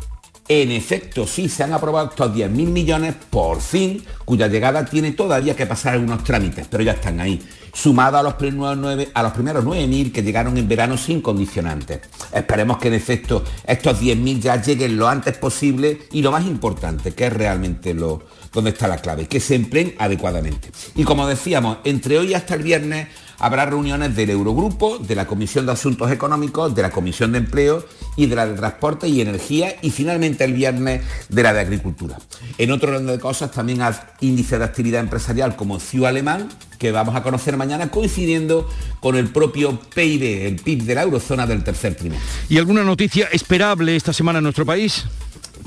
En 0.53 0.73
efecto, 0.73 1.29
sí, 1.29 1.49
se 1.49 1.63
han 1.63 1.73
aprobado 1.73 2.09
estos 2.09 2.35
10.000 2.35 2.51
millones 2.51 3.15
por 3.31 3.61
fin, 3.61 4.03
cuya 4.25 4.49
llegada 4.49 4.85
tiene 4.85 5.13
todavía 5.13 5.55
que 5.55 5.65
pasar 5.65 5.95
algunos 5.95 6.25
trámites, 6.25 6.67
pero 6.69 6.83
ya 6.83 6.91
están 6.91 7.21
ahí 7.21 7.41
sumado 7.73 8.19
a 8.19 8.23
los 8.25 8.35
primeros 8.35 8.77
9, 8.77 9.13
a 9.15 9.23
los 9.23 9.31
primeros 9.31 9.65
9.000 9.65 10.11
que 10.11 10.25
llegaron 10.25 10.57
en 10.57 10.67
verano 10.67 10.99
sin 10.99 11.21
condicionantes. 11.21 12.01
Esperemos 12.33 12.79
que 12.79 12.89
en 12.89 12.95
efecto 12.95 13.45
estos 13.65 14.01
10.000 14.01 14.41
ya 14.41 14.61
lleguen 14.61 14.97
lo 14.97 15.09
antes 15.09 15.39
posible 15.39 16.01
y 16.11 16.21
lo 16.21 16.33
más 16.33 16.45
importante, 16.45 17.13
que 17.13 17.27
es 17.27 17.33
realmente 17.33 17.95
lo, 17.95 18.25
donde 18.53 18.71
está 18.71 18.89
la 18.89 18.97
clave, 18.97 19.29
que 19.29 19.39
se 19.39 19.55
empleen 19.55 19.95
adecuadamente. 19.99 20.73
Y 20.97 21.05
como 21.05 21.29
decíamos, 21.29 21.79
entre 21.85 22.19
hoy 22.19 22.35
hasta 22.35 22.57
el 22.57 22.65
viernes 22.65 23.07
habrá 23.41 23.67
reuniones 23.67 24.15
del 24.15 24.31
Eurogrupo, 24.31 24.99
de 24.99 25.15
la 25.15 25.27
Comisión 25.27 25.67
de 25.67 25.73
Asuntos 25.73 26.13
Económicos, 26.13 26.75
de 26.75 26.83
la 26.83 26.91
Comisión 26.91 27.33
de 27.33 27.39
Empleo 27.39 27.85
y 28.17 28.27
de 28.27 28.37
la 28.37 28.47
de 28.47 28.55
Transporte 28.55 29.09
y 29.09 29.21
Energía 29.21 29.77
y 29.83 29.91
finalmente 29.91 30.45
el 30.45 30.53
viernes 30.53 31.03
de 31.29 31.43
la 31.43 31.53
de 31.53 31.61
Agricultura. 31.61 32.19
En 32.59 32.71
otro 32.71 32.91
orden 32.91 33.07
de 33.07 33.19
cosas 33.19 33.51
también 33.51 33.83
hay 33.83 33.95
índice 34.21 34.59
de 34.59 34.65
actividad 34.65 35.01
empresarial 35.01 35.57
como 35.57 35.81
CIU 35.81 36.07
alemán, 36.07 36.49
que 36.79 36.93
vamos 36.93 37.17
a 37.17 37.23
conocer 37.23 37.57
mañana 37.57 37.91
coincidiendo 37.91 38.69
con 39.01 39.17
el 39.17 39.29
propio 39.29 39.81
PIB, 39.95 40.47
el 40.47 40.57
PIB 40.57 40.85
de 40.85 40.95
la 40.95 41.03
eurozona 41.03 41.47
del 41.47 41.65
tercer 41.65 41.95
trimestre. 41.95 42.29
¿Y 42.49 42.59
alguna 42.59 42.85
noticia 42.85 43.29
esperable 43.33 43.97
esta 43.97 44.13
semana 44.13 44.39
en 44.39 44.45
nuestro 44.45 44.67
país? 44.67 45.05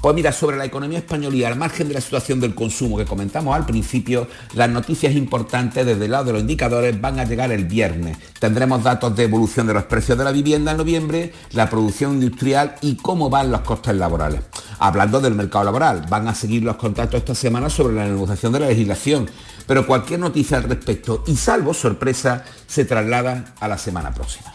Pues 0.04 0.16
mira, 0.16 0.34
sobre 0.34 0.58
la 0.58 0.66
economía 0.66 0.97
española 0.97 1.34
y 1.34 1.45
al 1.45 1.56
margen 1.56 1.88
de 1.88 1.93
la 1.93 2.01
situación 2.01 2.41
del 2.41 2.54
consumo 2.54 2.97
que 2.97 3.06
comentamos 3.06 3.56
al 3.56 3.66
principio, 3.66 4.28
las 4.54 4.70
noticias 4.70 5.16
importantes 5.16 5.86
desde 5.86 6.04
el 6.04 6.12
lado 6.12 6.26
de 6.26 6.34
los 6.34 6.41
indicadores 6.41 6.99
van 6.99 7.22
a 7.22 7.24
llegar 7.24 7.54
el 7.54 7.64
viernes. 7.64 8.18
Tendremos 8.38 8.84
datos 8.84 9.16
de 9.16 9.24
evolución 9.24 9.66
de 9.66 9.74
los 9.74 9.86
precios 9.86 10.18
de 10.18 10.26
la 10.26 10.34
vivienda 10.34 10.72
en 10.72 10.78
noviembre, 10.78 11.32
la 11.54 11.70
producción 11.70 12.16
industrial 12.16 12.76
y 12.82 12.97
cómo 12.97 13.30
van 13.30 13.49
los 13.49 13.62
costes 13.62 13.95
laborales. 13.95 14.41
Hablando 14.78 15.22
del 15.22 15.36
mercado 15.36 15.64
laboral, 15.64 16.06
van 16.10 16.28
a 16.28 16.36
seguir 16.36 16.64
los 16.64 16.76
contactos 16.76 17.20
esta 17.20 17.34
semana 17.34 17.70
sobre 17.70 17.95
la 17.95 18.06
negociación 18.06 18.51
de 18.51 18.60
la 18.60 18.68
legislación, 18.68 19.30
pero 19.66 19.88
cualquier 19.88 20.20
noticia 20.20 20.58
al 20.58 20.64
respecto 20.64 21.24
y 21.28 21.38
salvo 21.38 21.74
sorpresa 21.74 22.43
se 22.68 22.84
traslada 22.84 23.54
a 23.58 23.70
la 23.70 23.78
semana 23.78 24.14
próxima. 24.14 24.51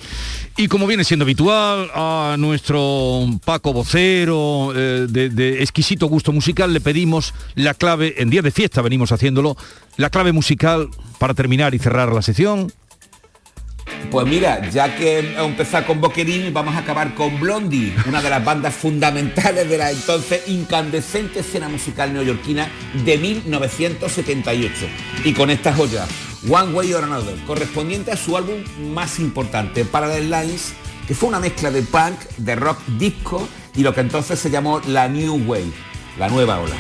Y 0.61 0.67
como 0.67 0.89
viene 0.89 1.05
siendo 1.05 1.23
habitual, 1.23 1.89
a 1.95 2.35
nuestro 2.37 3.25
Paco 3.45 3.73
vocero 3.73 4.73
eh, 4.75 5.07
de, 5.09 5.63
exquisito 5.63 6.09
gusto 6.09 6.33
musical 6.33 6.73
le 6.73 6.81
pedimos 6.81 7.33
la 7.55 7.75
clave, 7.75 8.17
en 8.21 8.29
día 8.29 8.43
de 8.43 8.51
fiesta 8.51 8.83
venimos 8.83 9.13
haciéndolo, 9.13 9.57
la 9.99 10.11
clave 10.11 10.33
musical 10.33 10.89
para 11.21 11.33
terminar 11.35 11.77
y 11.77 11.79
cerrar 11.79 12.13
la 12.13 12.23
sesión. 12.23 12.73
Pues 14.11 14.27
mira, 14.27 14.71
ya 14.71 14.97
que 14.97 15.37
empezado 15.39 15.87
con 15.87 16.01
Boquerini, 16.01 16.51
vamos 16.51 16.75
a 16.75 16.79
acabar 16.79 17.15
con 17.15 17.39
Blondie, 17.39 17.95
una 18.07 18.23
de 18.23 18.31
las 18.31 18.43
bandas 18.43 18.75
fundamentales 18.75 19.69
de 19.69 19.77
la 19.77 19.91
entonces 19.91 20.49
incandescente 20.49 21.41
escena 21.41 21.69
musical 21.69 22.13
neoyorquina 22.13 22.71
de 23.05 23.19
1978. 23.19 24.73
Y 25.25 25.35
con 25.35 25.51
esta 25.51 25.75
joya, 25.75 26.07
One 26.49 26.73
Way 26.73 26.95
or 26.95 27.05
Another, 27.05 27.37
correspondiente 27.47 28.11
a 28.11 28.17
su 28.17 28.37
álbum 28.37 28.65
más 28.93 29.19
importante, 29.19 29.85
Parallel 29.85 30.31
Lines, 30.31 30.73
que 31.07 31.15
fue 31.15 31.29
una 31.29 31.41
mezcla 31.41 31.71
de 31.71 31.83
punk, 31.83 32.19
de 32.39 32.57
rock 32.57 32.79
disco 32.99 33.47
y 33.75 33.83
lo 33.83 33.95
que 33.95 34.01
entonces 34.01 34.39
se 34.39 34.51
llamó 34.51 34.81
la 34.87 35.09
New 35.09 35.45
Wave, 35.47 35.73
la 36.19 36.29
nueva 36.29 36.61
ola. 36.61 36.77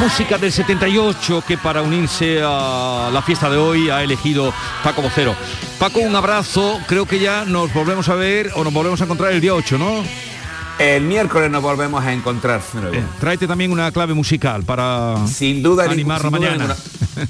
Música 0.00 0.38
del 0.38 0.50
78 0.50 1.44
que 1.46 1.58
para 1.58 1.82
unirse 1.82 2.40
a 2.42 3.10
la 3.12 3.20
fiesta 3.20 3.50
de 3.50 3.58
hoy 3.58 3.90
ha 3.90 4.02
elegido 4.02 4.52
Paco 4.82 5.02
Vocero. 5.02 5.36
Paco, 5.78 6.00
un 6.00 6.16
abrazo, 6.16 6.80
creo 6.86 7.04
que 7.04 7.18
ya 7.18 7.44
nos 7.44 7.72
volvemos 7.74 8.08
a 8.08 8.14
ver 8.14 8.50
o 8.54 8.64
nos 8.64 8.72
volvemos 8.72 8.98
a 9.02 9.04
encontrar 9.04 9.32
el 9.32 9.42
día 9.42 9.54
8, 9.54 9.76
¿no? 9.76 10.02
El 10.78 11.02
miércoles 11.02 11.50
nos 11.50 11.62
volvemos 11.62 12.02
a 12.02 12.14
encontrar. 12.14 12.62
Eh, 12.92 13.02
tráete 13.20 13.46
también 13.46 13.70
una 13.70 13.92
clave 13.92 14.14
musical 14.14 14.62
para 14.62 15.26
sin 15.26 15.62
duda 15.62 15.84
animar 15.84 16.30
mañana. 16.30 16.56
ninguna. 16.56 16.76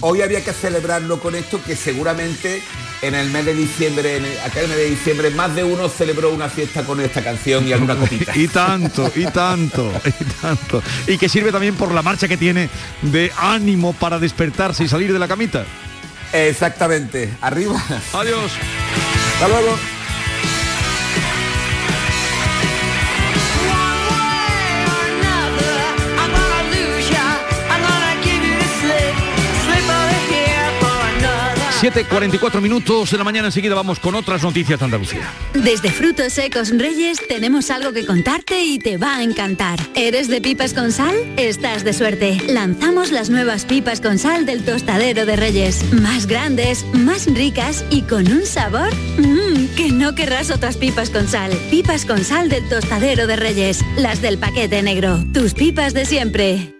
Hoy 0.03 0.23
había 0.23 0.45
que 0.45 0.53
celebrarlo 0.53 1.19
con 1.19 1.35
esto 1.35 1.61
que 1.67 1.75
seguramente 1.75 2.63
en 3.03 3.15
el 3.15 3.31
mes 3.31 3.45
de 3.45 3.55
diciembre, 3.55 4.17
en 4.17 4.25
el, 4.25 4.41
aquel 4.41 4.69
mes 4.69 4.77
de 4.77 4.85
diciembre, 4.85 5.31
más 5.31 5.55
de 5.55 5.65
uno 5.65 5.89
celebró 5.89 6.31
una 6.31 6.49
fiesta 6.49 6.85
con 6.85 7.01
esta 7.01 7.23
canción 7.23 7.67
y 7.67 7.73
alguna 7.73 7.97
copita. 7.97 8.33
y 8.37 8.49
tanto, 8.49 9.11
y 9.15 9.25
tanto, 9.27 9.93
y 10.05 10.25
tanto. 10.41 10.83
Y 11.07 11.19
que 11.19 11.29
sirve 11.29 11.53
también 11.53 11.75
por 11.75 11.93
la 11.93 12.03
marcha 12.03 12.29
que 12.29 12.37
tiene 12.37 12.69
de 13.03 13.33
ánimo 13.37 13.93
para 13.93 14.19
despertarse 14.19 14.85
y 14.85 14.89
salir 14.89 15.13
de 15.13 15.19
la 15.19 15.29
camita. 15.29 15.65
Exactamente. 16.33 17.31
Arriba. 17.41 17.83
Adiós. 18.13 18.53
Hasta 19.35 19.49
luego. 19.49 20.00
7.44 31.81 32.61
minutos 32.61 33.11
de 33.11 33.17
la 33.17 33.25
mañana 33.25 33.49
enseguida 33.49 33.75
vamos 33.75 33.99
con 33.99 34.15
otras 34.15 34.43
noticias 34.43 34.79
de 34.79 34.85
Andalucía. 34.85 35.33
Desde 35.55 35.91
Frutos 35.91 36.35
Secos 36.35 36.77
Reyes 36.77 37.27
tenemos 37.27 37.71
algo 37.71 37.95
que 37.95 38.05
contarte 38.05 38.63
y 38.63 38.79
te 38.79 38.99
va 38.99 39.17
a 39.17 39.23
encantar. 39.23 39.81
¿Eres 39.95 40.29
de 40.29 40.43
pipas 40.43 40.75
con 40.75 40.93
sal? 40.93 41.15
Estás 41.39 41.83
de 41.83 41.95
suerte. 41.95 42.37
Lanzamos 42.49 43.13
las 43.13 43.31
nuevas 43.31 43.65
pipas 43.65 44.03
con 44.03 44.19
sal 44.19 44.45
del 44.45 44.63
tostadero 44.63 45.25
de 45.25 45.37
Reyes. 45.37 45.91
Más 45.95 46.27
grandes, 46.27 46.85
más 46.93 47.25
ricas 47.25 47.83
y 47.89 48.03
con 48.03 48.31
un 48.31 48.45
sabor 48.45 48.95
mmm, 49.17 49.75
que 49.75 49.91
no 49.91 50.15
querrás 50.15 50.51
otras 50.51 50.77
pipas 50.77 51.09
con 51.09 51.29
sal. 51.29 51.51
Pipas 51.71 52.05
con 52.05 52.25
sal 52.25 52.51
del 52.51 52.69
tostadero 52.69 53.27
de 53.27 53.37
Reyes. 53.37 53.83
Las 53.97 54.21
del 54.21 54.37
paquete 54.37 54.83
negro. 54.83 55.25
Tus 55.33 55.55
pipas 55.55 55.95
de 55.95 56.05
siempre. 56.05 56.80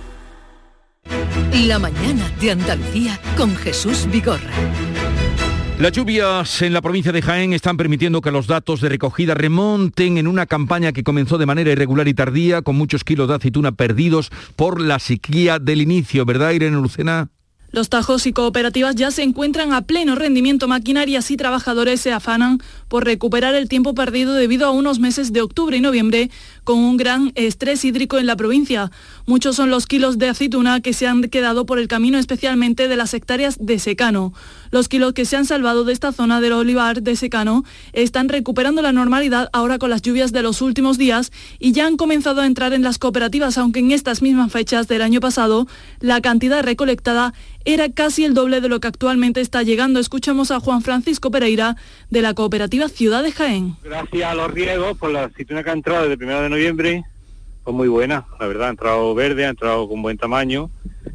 La 1.53 1.79
mañana 1.79 2.31
de 2.39 2.51
Andalucía 2.51 3.19
con 3.35 3.53
Jesús 3.57 4.07
Vigorra. 4.09 4.39
Las 5.79 5.91
lluvias 5.91 6.61
en 6.61 6.71
la 6.71 6.81
provincia 6.81 7.11
de 7.11 7.21
Jaén 7.21 7.51
están 7.51 7.75
permitiendo 7.75 8.21
que 8.21 8.31
los 8.31 8.47
datos 8.47 8.79
de 8.79 8.87
recogida 8.87 9.33
remonten 9.33 10.17
en 10.17 10.27
una 10.27 10.45
campaña 10.45 10.93
que 10.93 11.03
comenzó 11.03 11.37
de 11.37 11.45
manera 11.45 11.69
irregular 11.69 12.07
y 12.07 12.13
tardía, 12.13 12.61
con 12.61 12.77
muchos 12.77 13.03
kilos 13.03 13.27
de 13.27 13.35
aceituna 13.35 13.73
perdidos 13.73 14.31
por 14.55 14.79
la 14.79 14.97
sequía 14.99 15.59
del 15.59 15.81
inicio, 15.81 16.23
¿verdad, 16.23 16.51
Irene 16.51 16.77
Lucena? 16.77 17.29
Los 17.71 17.87
tajos 17.87 18.27
y 18.27 18.33
cooperativas 18.33 18.95
ya 18.95 19.11
se 19.11 19.23
encuentran 19.23 19.71
a 19.71 19.83
pleno 19.83 20.15
rendimiento. 20.15 20.67
Maquinarias 20.67 21.31
y 21.31 21.37
trabajadores 21.37 22.01
se 22.01 22.11
afanan 22.11 22.59
por 22.91 23.05
recuperar 23.05 23.55
el 23.55 23.69
tiempo 23.69 23.95
perdido 23.95 24.33
debido 24.33 24.67
a 24.67 24.71
unos 24.71 24.99
meses 24.99 25.31
de 25.31 25.41
octubre 25.41 25.77
y 25.77 25.79
noviembre 25.79 26.29
con 26.65 26.77
un 26.77 26.97
gran 26.97 27.31
estrés 27.35 27.85
hídrico 27.85 28.19
en 28.19 28.25
la 28.25 28.35
provincia. 28.35 28.91
Muchos 29.25 29.55
son 29.55 29.69
los 29.69 29.87
kilos 29.87 30.17
de 30.17 30.27
aceituna 30.27 30.81
que 30.81 30.91
se 30.91 31.07
han 31.07 31.21
quedado 31.29 31.65
por 31.65 31.79
el 31.79 31.87
camino, 31.87 32.17
especialmente 32.17 32.89
de 32.89 32.97
las 32.97 33.13
hectáreas 33.13 33.55
de 33.61 33.79
secano. 33.79 34.33
Los 34.71 34.89
kilos 34.89 35.13
que 35.13 35.23
se 35.23 35.37
han 35.37 35.45
salvado 35.45 35.85
de 35.85 35.93
esta 35.93 36.11
zona 36.11 36.41
del 36.41 36.51
olivar 36.51 37.01
de 37.01 37.15
secano 37.15 37.63
están 37.93 38.27
recuperando 38.27 38.81
la 38.81 38.91
normalidad 38.91 39.49
ahora 39.53 39.77
con 39.77 39.89
las 39.89 40.01
lluvias 40.01 40.33
de 40.33 40.41
los 40.41 40.61
últimos 40.61 40.97
días 40.97 41.31
y 41.59 41.71
ya 41.71 41.87
han 41.87 41.95
comenzado 41.95 42.41
a 42.41 42.45
entrar 42.45 42.73
en 42.73 42.83
las 42.83 42.97
cooperativas, 42.97 43.57
aunque 43.57 43.79
en 43.79 43.91
estas 43.91 44.21
mismas 44.21 44.51
fechas 44.51 44.89
del 44.89 45.01
año 45.01 45.21
pasado 45.21 45.65
la 46.01 46.19
cantidad 46.19 46.61
recolectada 46.61 47.33
era 47.63 47.89
casi 47.89 48.25
el 48.25 48.33
doble 48.33 48.59
de 48.59 48.69
lo 48.69 48.79
que 48.79 48.87
actualmente 48.87 49.39
está 49.39 49.63
llegando. 49.63 49.99
Escuchamos 49.99 50.51
a 50.51 50.59
Juan 50.59 50.81
Francisco 50.81 51.31
Pereira 51.31 51.77
de 52.09 52.21
la 52.21 52.33
cooperativa 52.33 52.80
Ciudad 52.89 53.23
de 53.23 53.31
Jaén. 53.31 53.75
Gracias 53.83 54.23
a 54.23 54.35
los 54.35 54.51
riegos, 54.51 54.97
por 54.97 55.11
la 55.11 55.25
aceituna 55.25 55.63
que 55.63 55.69
ha 55.69 55.73
entrado 55.73 56.07
desde 56.07 56.23
el 56.23 56.29
1 56.29 56.41
de 56.41 56.49
noviembre, 56.49 57.03
pues 57.63 57.75
muy 57.75 57.87
buena, 57.87 58.25
la 58.39 58.47
verdad, 58.47 58.67
ha 58.67 58.71
entrado 58.71 59.13
verde, 59.13 59.45
ha 59.45 59.49
entrado 59.49 59.87
con 59.87 60.01
buen 60.01 60.17
tamaño 60.17 60.69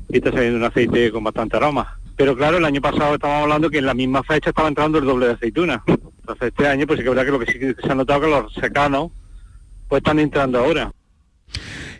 y 0.08 0.18
está 0.18 0.30
saliendo 0.32 0.58
un 0.58 0.64
aceite 0.64 1.10
con 1.10 1.24
bastante 1.24 1.56
aroma. 1.56 1.98
Pero 2.16 2.36
claro, 2.36 2.56
el 2.56 2.64
año 2.64 2.80
pasado 2.80 3.14
estábamos 3.14 3.42
hablando 3.42 3.68
que 3.68 3.78
en 3.78 3.86
la 3.86 3.94
misma 3.94 4.22
fecha 4.22 4.50
estaba 4.50 4.68
entrando 4.68 4.98
el 4.98 5.04
doble 5.04 5.26
de 5.26 5.32
aceituna. 5.32 5.82
Entonces 5.86 6.48
este 6.48 6.66
año 6.66 6.86
pues 6.86 6.98
sí 6.98 7.04
que 7.04 7.10
verdad 7.10 7.24
que 7.24 7.30
lo 7.30 7.38
que 7.38 7.52
sí 7.52 7.58
que 7.58 7.74
se 7.74 7.92
ha 7.92 7.94
notado 7.94 8.22
que 8.22 8.28
los 8.28 8.52
secanos 8.54 9.10
pues 9.88 10.00
están 10.00 10.18
entrando 10.18 10.58
ahora. 10.58 10.90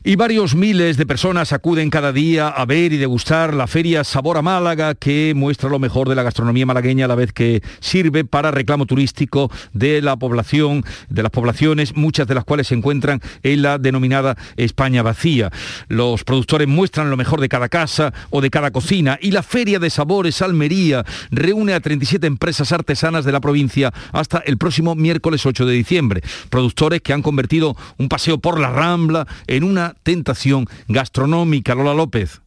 Y 0.09 0.15
varios 0.15 0.55
miles 0.55 0.97
de 0.99 1.05
personas 1.05 1.53
acuden 1.53 1.91
cada 1.91 2.13
día 2.13 2.47
a 2.47 2.65
ver 2.65 2.93
y 2.93 2.97
degustar 2.97 3.53
la 3.55 3.67
feria 3.67 4.05
Sabor 4.05 4.37
a 4.37 4.43
Málaga, 4.43 4.95
que 4.95 5.33
muestra 5.35 5.69
lo 5.69 5.81
mejor 5.81 6.09
de 6.09 6.15
la 6.15 6.23
gastronomía 6.23 6.65
malagueña 6.65 7.07
a 7.07 7.09
la 7.09 7.17
vez 7.17 7.33
que 7.33 7.61
sirve 7.81 8.25
para 8.25 8.53
reclamo 8.53 8.87
turístico 8.87 9.51
de 9.73 10.01
la 10.03 10.15
población, 10.15 10.85
de 11.09 11.25
las 11.25 11.33
poblaciones, 11.33 11.97
muchas 11.97 12.29
de 12.29 12.37
las 12.37 12.45
cuales 12.45 12.69
se 12.69 12.77
encuentran 12.77 13.21
en 13.43 13.63
la 13.63 13.79
denominada 13.79 14.37
España 14.57 15.03
vacía. 15.03 15.51
Los 15.89 16.23
productores 16.23 16.69
muestran 16.69 17.11
lo 17.11 17.17
mejor 17.17 17.41
de 17.41 17.49
cada 17.49 17.69
casa 17.69 18.15
o 18.31 18.41
de 18.41 18.51
cada 18.51 18.71
cocina 18.71 19.19
y 19.21 19.33
la 19.33 19.43
Feria 19.43 19.81
de 19.81 19.91
Sabores 19.91 20.41
Almería 20.41 21.05
reúne 21.33 21.75
a 21.75 21.81
37 21.81 22.29
empresas 22.29 22.71
artesanas 22.71 23.25
de 23.25 23.33
la 23.33 23.41
provincia 23.41 23.93
hasta 24.13 24.39
el 24.39 24.57
próximo 24.57 24.95
miércoles 24.95 25.45
8 25.45 25.67
de 25.67 25.75
diciembre. 25.75 26.23
Productores 26.49 27.03
que 27.03 27.13
han 27.13 27.23
convertido 27.23 27.77
un 27.99 28.09
paseo 28.09 28.39
por 28.39 28.61
la 28.61 28.71
Rambla 28.71 29.27
en 29.49 29.65
una 29.65 29.96
tentación 30.03 30.67
gastronómica. 30.89 31.75
Lola 31.75 31.95
López. 31.95 32.41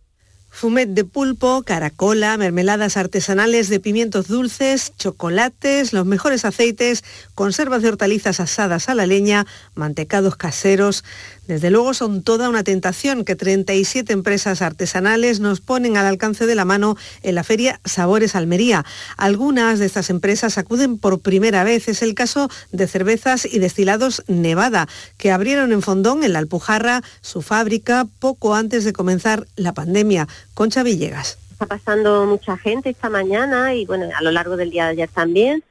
Fumet 0.52 0.90
de 0.90 1.06
pulpo, 1.06 1.64
caracola, 1.64 2.36
mermeladas 2.36 2.98
artesanales 2.98 3.70
de 3.70 3.80
pimientos 3.80 4.28
dulces, 4.28 4.94
chocolates, 4.98 5.94
los 5.94 6.06
mejores 6.06 6.44
aceites, 6.44 7.04
conservas 7.36 7.84
de 7.84 7.90
hortalizas 7.90 8.40
asadas 8.40 8.90
a 8.90 8.96
la 8.96 9.06
leña, 9.06 9.46
mantecados 9.76 10.36
caseros. 10.36 11.06
Desde 11.50 11.72
luego 11.72 11.96
son 11.96 12.22
toda 12.22 12.48
una 12.48 12.64
tentación 12.64 13.26
que 13.26 13.36
37 13.36 14.14
empresas 14.14 14.62
artesanales 14.62 15.40
nos 15.40 15.62
ponen 15.62 15.98
al 15.98 16.06
alcance 16.06 16.46
de 16.46 16.54
la 16.54 16.64
mano 16.64 16.96
en 17.24 17.34
la 17.34 17.44
feria 17.44 17.80
Sabores 17.86 18.36
Almería. 18.36 18.86
Algunas 19.18 19.80
de 19.80 19.88
estas 19.88 20.12
empresas 20.12 20.60
acuden 20.60 21.00
por 21.00 21.22
primera 21.22 21.64
vez. 21.64 21.88
Es 21.88 22.04
el 22.04 22.14
caso 22.14 22.52
de 22.72 22.86
cervezas 22.86 23.52
y 23.52 23.58
destilados 23.58 24.24
Nevada, 24.28 24.88
que 25.18 25.32
abrieron 25.32 25.72
en 25.72 25.82
Fondón, 25.82 26.24
en 26.24 26.34
la 26.34 26.40
Alpujarra, 26.40 27.02
su 27.22 27.42
fábrica 27.42 28.06
poco 28.20 28.54
antes 28.54 28.84
de 28.84 28.94
comenzar 28.94 29.48
la 29.56 29.74
pandemia. 29.74 30.28
Concha 30.54 30.84
Villegas. 30.84 31.40
Está 31.54 31.66
pasando 31.66 32.28
mucha 32.28 32.58
gente 32.58 32.92
esta 32.92 33.10
mañana 33.10 33.74
y 33.74 33.88
bueno, 33.88 34.06
a 34.16 34.22
lo 34.22 34.30
largo 34.30 34.56
del 34.56 34.70
día 34.70 34.86
de 34.86 34.92
ayer 34.92 35.10
también. 35.10 35.64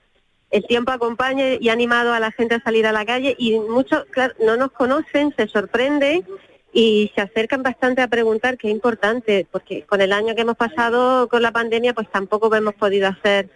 El 0.51 0.67
tiempo 0.67 0.93
acompaña 0.93 1.55
y 1.61 1.69
ha 1.69 1.73
animado 1.73 2.13
a 2.13 2.21
la 2.21 2.33
gente 2.33 2.55
a 2.55 2.63
salir 2.63 2.87
a 2.87 2.93
la 2.93 3.05
calle 3.05 3.35
y 3.39 3.59
muchos 3.59 4.05
no 4.41 4.57
nos 4.57 4.73
conocen, 4.73 5.35
se 5.37 5.47
sorprenden 5.47 6.25
y 6.73 7.11
se 7.15 7.21
acercan 7.21 7.63
bastante 7.63 8.03
a 8.03 8.09
preguntar 8.09 8.57
qué 8.57 8.69
es 8.69 8.75
importante, 8.75 9.47
porque 9.51 9.83
con 9.83 10.01
el 10.01 10.13
año 10.13 10.35
que 10.35 10.43
hemos 10.43 10.57
pasado 10.57 11.29
con 11.29 11.43
la 11.43 11.53
pandemia 11.53 11.93
pues 11.95 12.11
tampoco 12.11 12.55
hemos 12.55 12.75
podido 12.75 13.09
hacer 13.09 13.51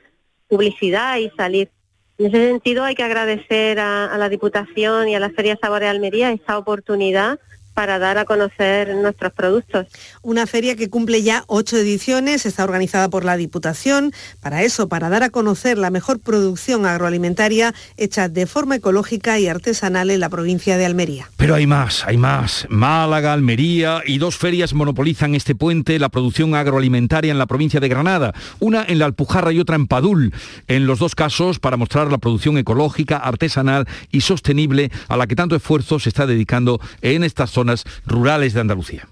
publicidad 0.48 1.16
y 1.16 1.30
salir. 1.30 1.70
En 2.18 2.26
ese 2.26 2.48
sentido 2.48 2.84
hay 2.84 2.94
que 2.94 3.02
agradecer 3.02 3.80
a, 3.80 4.06
a 4.06 4.18
la 4.18 4.28
Diputación 4.28 5.08
y 5.08 5.14
a 5.14 5.20
la 5.20 5.30
Feria 5.30 5.58
Sabores 5.60 5.86
de 5.86 5.90
Almería 5.90 6.30
esta 6.30 6.58
oportunidad 6.58 7.38
para 7.74 7.98
dar 7.98 8.18
a 8.18 8.24
conocer 8.24 8.94
nuestros 8.94 9.32
productos. 9.32 9.86
Una 10.22 10.46
feria 10.46 10.76
que 10.76 10.90
cumple 10.90 11.22
ya 11.22 11.44
ocho 11.46 11.76
ediciones, 11.76 12.46
está 12.46 12.64
organizada 12.64 13.08
por 13.08 13.24
la 13.24 13.36
Diputación. 13.36 14.12
Para 14.40 14.62
eso, 14.62 14.88
para 14.88 15.08
dar 15.08 15.22
a 15.22 15.30
conocer 15.30 15.78
la 15.78 15.90
mejor 15.90 16.20
producción 16.20 16.86
agroalimentaria 16.86 17.74
hecha 17.96 18.28
de 18.28 18.46
forma 18.46 18.76
ecológica 18.76 19.38
y 19.38 19.48
artesanal 19.48 20.10
en 20.10 20.20
la 20.20 20.28
provincia 20.28 20.76
de 20.76 20.86
Almería. 20.86 21.30
Pero 21.36 21.54
hay 21.54 21.66
más, 21.66 22.04
hay 22.06 22.16
más. 22.16 22.66
Málaga, 22.68 23.32
Almería 23.32 24.02
y 24.06 24.18
dos 24.18 24.36
ferias 24.36 24.74
monopolizan 24.74 25.34
este 25.34 25.54
puente, 25.54 25.98
la 25.98 26.08
producción 26.08 26.54
agroalimentaria 26.54 27.32
en 27.32 27.38
la 27.38 27.46
provincia 27.46 27.80
de 27.80 27.88
Granada, 27.88 28.34
una 28.60 28.84
en 28.86 28.98
la 28.98 29.06
Alpujarra 29.06 29.52
y 29.52 29.60
otra 29.60 29.76
en 29.76 29.86
Padul. 29.86 30.32
En 30.68 30.86
los 30.86 30.98
dos 30.98 31.14
casos 31.14 31.58
para 31.58 31.76
mostrar 31.76 32.10
la 32.10 32.18
producción 32.18 32.58
ecológica, 32.58 33.16
artesanal 33.16 33.88
y 34.10 34.20
sostenible 34.20 34.90
a 35.08 35.16
la 35.16 35.26
que 35.26 35.36
tanto 35.36 35.56
esfuerzo 35.56 35.98
se 35.98 36.08
está 36.08 36.26
dedicando 36.26 36.80
en 37.00 37.24
estas 37.24 37.50
zonas 37.50 37.61
rurales 38.06 38.54
de 38.54 38.60
Andalucía. 38.60 39.08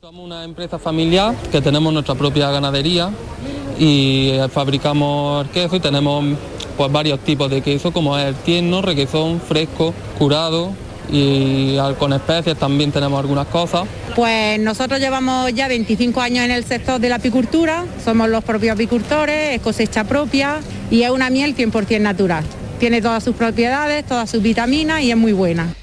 Somos 0.00 0.24
una 0.24 0.44
empresa 0.44 0.78
familiar 0.78 1.34
que 1.50 1.60
tenemos 1.60 1.92
nuestra 1.92 2.14
propia 2.14 2.50
ganadería 2.50 3.10
y 3.78 4.30
eh, 4.32 4.48
fabricamos 4.50 5.46
el 5.46 5.50
queso 5.50 5.76
y 5.76 5.80
tenemos 5.80 6.24
pues 6.76 6.92
varios 6.92 7.20
tipos 7.20 7.50
de 7.50 7.62
queso 7.62 7.92
como 7.92 8.18
el 8.18 8.34
tierno, 8.34 8.82
requesón, 8.82 9.40
fresco, 9.40 9.94
curado 10.18 10.72
y 11.10 11.76
con 11.98 12.12
especies 12.12 12.56
también 12.56 12.90
tenemos 12.92 13.20
algunas 13.20 13.46
cosas. 13.48 13.86
Pues 14.14 14.58
nosotros 14.60 15.00
llevamos 15.00 15.52
ya 15.52 15.68
25 15.68 16.20
años 16.20 16.44
en 16.44 16.50
el 16.50 16.64
sector 16.64 17.00
de 17.00 17.08
la 17.08 17.16
apicultura, 17.16 17.84
somos 18.04 18.28
los 18.28 18.44
propios 18.44 18.74
apicultores, 18.74 19.56
es 19.56 19.60
cosecha 19.60 20.04
propia 20.04 20.60
y 20.90 21.02
es 21.02 21.10
una 21.10 21.30
miel 21.30 21.56
100% 21.56 22.00
natural. 22.00 22.44
Tiene 22.78 23.00
todas 23.00 23.22
sus 23.22 23.34
propiedades, 23.36 24.04
todas 24.04 24.30
sus 24.30 24.42
vitaminas 24.42 25.02
y 25.02 25.10
es 25.10 25.16
muy 25.16 25.32
buena. 25.32 25.74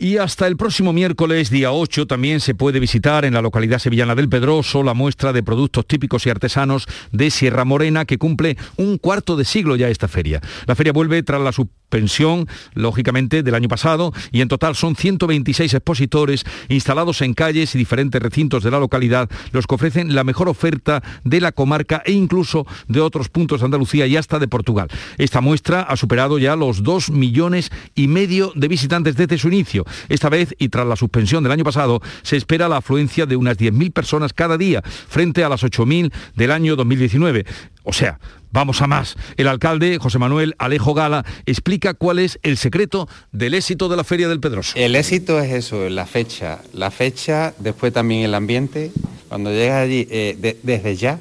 Y 0.00 0.18
hasta 0.18 0.46
el 0.46 0.56
próximo 0.56 0.92
miércoles, 0.92 1.50
día 1.50 1.72
8, 1.72 2.06
también 2.06 2.38
se 2.38 2.54
puede 2.54 2.78
visitar 2.78 3.24
en 3.24 3.34
la 3.34 3.42
localidad 3.42 3.80
sevillana 3.80 4.14
del 4.14 4.28
Pedroso 4.28 4.84
la 4.84 4.94
muestra 4.94 5.32
de 5.32 5.42
productos 5.42 5.88
típicos 5.88 6.24
y 6.24 6.30
artesanos 6.30 6.86
de 7.10 7.32
Sierra 7.32 7.64
Morena, 7.64 8.04
que 8.04 8.16
cumple 8.16 8.56
un 8.76 8.98
cuarto 8.98 9.36
de 9.36 9.44
siglo 9.44 9.74
ya 9.74 9.88
esta 9.88 10.06
feria. 10.06 10.40
La 10.66 10.76
feria 10.76 10.92
vuelve 10.92 11.20
tras 11.24 11.40
la 11.40 11.50
suspensión, 11.88 12.46
lógicamente, 12.74 13.42
del 13.42 13.54
año 13.54 13.68
pasado, 13.68 14.12
y 14.30 14.42
en 14.42 14.48
total 14.48 14.74
son 14.74 14.94
126 14.94 15.72
expositores 15.72 16.44
instalados 16.68 17.22
en 17.22 17.32
calles 17.32 17.74
y 17.74 17.78
diferentes 17.78 18.20
recintos 18.20 18.62
de 18.62 18.70
la 18.70 18.78
localidad, 18.78 19.30
los 19.52 19.66
que 19.66 19.74
ofrecen 19.74 20.14
la 20.14 20.22
mejor 20.22 20.50
oferta 20.50 21.02
de 21.24 21.40
la 21.40 21.52
comarca 21.52 22.02
e 22.04 22.12
incluso 22.12 22.66
de 22.88 23.00
otros 23.00 23.30
puntos 23.30 23.60
de 23.60 23.64
Andalucía 23.64 24.06
y 24.06 24.18
hasta 24.18 24.38
de 24.38 24.48
Portugal. 24.48 24.88
Esta 25.16 25.40
muestra 25.40 25.80
ha 25.80 25.96
superado 25.96 26.38
ya 26.38 26.56
los 26.56 26.82
2 26.82 27.10
millones 27.10 27.70
y 27.94 28.06
medio 28.06 28.52
de 28.54 28.68
visitantes 28.68 29.16
desde 29.16 29.38
su 29.38 29.48
inicio. 29.48 29.86
Esta 30.10 30.28
vez, 30.28 30.54
y 30.58 30.68
tras 30.68 30.86
la 30.86 30.96
suspensión 30.96 31.42
del 31.42 31.52
año 31.52 31.64
pasado, 31.64 32.02
se 32.20 32.36
espera 32.36 32.68
la 32.68 32.78
afluencia 32.78 33.24
de 33.24 33.36
unas 33.36 33.56
10.000 33.56 33.92
personas 33.94 34.34
cada 34.34 34.58
día, 34.58 34.82
frente 34.82 35.42
a 35.42 35.48
las 35.48 35.64
8.000 35.64 36.12
del 36.36 36.50
año 36.50 36.76
2019. 36.76 37.46
O 37.84 37.94
sea, 37.94 38.18
vamos 38.50 38.82
a 38.82 38.86
más. 38.86 39.16
El 39.36 39.48
alcalde, 39.48 39.98
José 39.98 40.18
Manuel 40.18 40.54
Alejo 40.58 40.94
Gala, 40.94 41.24
explica 41.46 41.94
cuál 41.94 42.18
es 42.18 42.38
el 42.42 42.56
secreto 42.56 43.08
del 43.32 43.54
éxito 43.54 43.88
de 43.88 43.96
la 43.96 44.04
Feria 44.04 44.28
del 44.28 44.40
Pedroso. 44.40 44.72
El 44.76 44.96
éxito 44.96 45.40
es 45.40 45.52
eso, 45.52 45.88
la 45.88 46.06
fecha. 46.06 46.60
La 46.72 46.90
fecha, 46.90 47.54
después 47.58 47.92
también 47.92 48.22
el 48.22 48.34
ambiente. 48.34 48.92
Cuando 49.28 49.50
llegas 49.50 49.84
allí, 49.84 50.06
eh, 50.10 50.36
de- 50.38 50.58
desde 50.62 50.96
ya, 50.96 51.18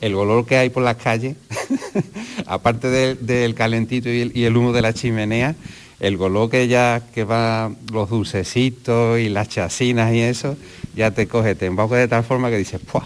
el 0.00 0.14
olor 0.14 0.46
que 0.46 0.56
hay 0.56 0.70
por 0.70 0.82
las 0.82 0.96
calles, 0.96 1.36
aparte 2.46 2.88
del, 2.88 3.54
calentito 3.54 4.08
y 4.08 4.44
el, 4.44 4.56
humo 4.56 4.72
de 4.72 4.82
la 4.82 4.92
chimenea, 4.92 5.54
el 6.00 6.16
olor 6.16 6.50
que 6.50 6.68
ya 6.68 7.02
que 7.14 7.24
va 7.24 7.70
los 7.92 8.08
dulcecitos 8.08 9.18
y 9.18 9.28
las 9.28 9.48
chasinas 9.48 10.12
y 10.14 10.20
eso, 10.20 10.56
ya 10.94 11.10
te 11.10 11.26
coge, 11.28 11.54
te 11.54 11.66
emboca 11.66 11.96
de 11.96 12.08
tal 12.08 12.24
forma 12.24 12.48
que 12.50 12.56
dices, 12.56 12.80
¡puah! 12.80 13.04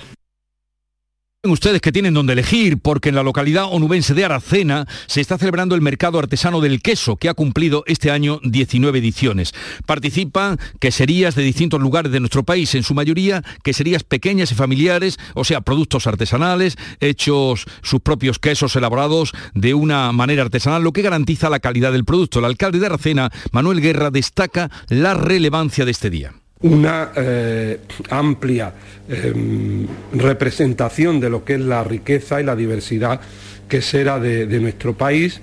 Ustedes 1.44 1.82
que 1.82 1.92
tienen 1.92 2.14
donde 2.14 2.32
elegir, 2.32 2.78
porque 2.78 3.10
en 3.10 3.14
la 3.14 3.22
localidad 3.22 3.66
onubense 3.70 4.14
de 4.14 4.24
Aracena 4.24 4.86
se 5.06 5.20
está 5.20 5.36
celebrando 5.36 5.74
el 5.74 5.82
mercado 5.82 6.18
artesano 6.18 6.62
del 6.62 6.80
queso, 6.80 7.16
que 7.16 7.28
ha 7.28 7.34
cumplido 7.34 7.84
este 7.86 8.10
año 8.10 8.40
19 8.44 8.98
ediciones. 8.98 9.52
Participan 9.84 10.58
queserías 10.80 11.34
de 11.34 11.42
distintos 11.42 11.82
lugares 11.82 12.12
de 12.12 12.20
nuestro 12.20 12.44
país, 12.44 12.74
en 12.74 12.82
su 12.82 12.94
mayoría 12.94 13.42
queserías 13.62 14.04
pequeñas 14.04 14.52
y 14.52 14.54
familiares, 14.54 15.18
o 15.34 15.44
sea, 15.44 15.60
productos 15.60 16.06
artesanales, 16.06 16.76
hechos 17.00 17.66
sus 17.82 18.00
propios 18.00 18.38
quesos 18.38 18.74
elaborados 18.76 19.32
de 19.54 19.74
una 19.74 20.12
manera 20.12 20.42
artesanal, 20.42 20.82
lo 20.82 20.92
que 20.92 21.02
garantiza 21.02 21.50
la 21.50 21.60
calidad 21.60 21.92
del 21.92 22.06
producto. 22.06 22.38
El 22.38 22.46
alcalde 22.46 22.78
de 22.78 22.86
Aracena, 22.86 23.30
Manuel 23.52 23.82
Guerra, 23.82 24.10
destaca 24.10 24.70
la 24.88 25.12
relevancia 25.12 25.84
de 25.84 25.90
este 25.90 26.08
día. 26.08 26.32
Una 26.64 27.12
eh, 27.14 27.80
amplia 28.08 28.72
eh, 29.06 29.86
representación 30.14 31.20
de 31.20 31.28
lo 31.28 31.44
que 31.44 31.54
es 31.54 31.60
la 31.60 31.84
riqueza 31.84 32.40
y 32.40 32.44
la 32.44 32.56
diversidad 32.56 33.20
quesera 33.68 34.18
de, 34.18 34.46
de 34.46 34.60
nuestro 34.60 34.94
país, 34.94 35.40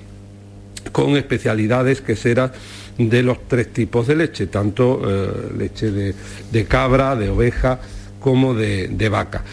con 0.92 1.16
especialidades 1.18 2.02
queseras 2.02 2.52
de 2.98 3.22
los 3.22 3.48
tres 3.48 3.72
tipos 3.72 4.08
de 4.08 4.16
leche, 4.16 4.48
tanto 4.48 5.02
eh, 5.06 5.52
leche 5.58 5.92
de, 5.92 6.66
cabra, 6.66 7.16
de 7.16 7.30
oveja, 7.30 7.80
como 8.20 8.56
de 8.56 9.10
vaca. 9.10 9.44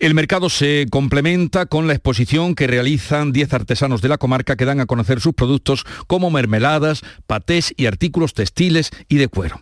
El 0.00 0.14
mercado 0.14 0.48
se 0.48 0.86
complementa 0.90 1.66
con 1.66 1.88
la 1.88 1.92
exposición 1.92 2.54
que 2.54 2.68
realizan 2.68 3.32
10 3.32 3.52
artesanos 3.52 4.00
de 4.00 4.08
la 4.08 4.16
comarca 4.16 4.54
que 4.54 4.64
dan 4.64 4.78
a 4.78 4.86
conocer 4.86 5.20
sus 5.20 5.34
productos 5.34 5.84
como 6.06 6.30
mermeladas, 6.30 7.02
patés 7.26 7.74
y 7.76 7.86
artículos 7.86 8.32
textiles 8.32 8.90
y 9.08 9.16
de 9.16 9.26
cuero. 9.26 9.60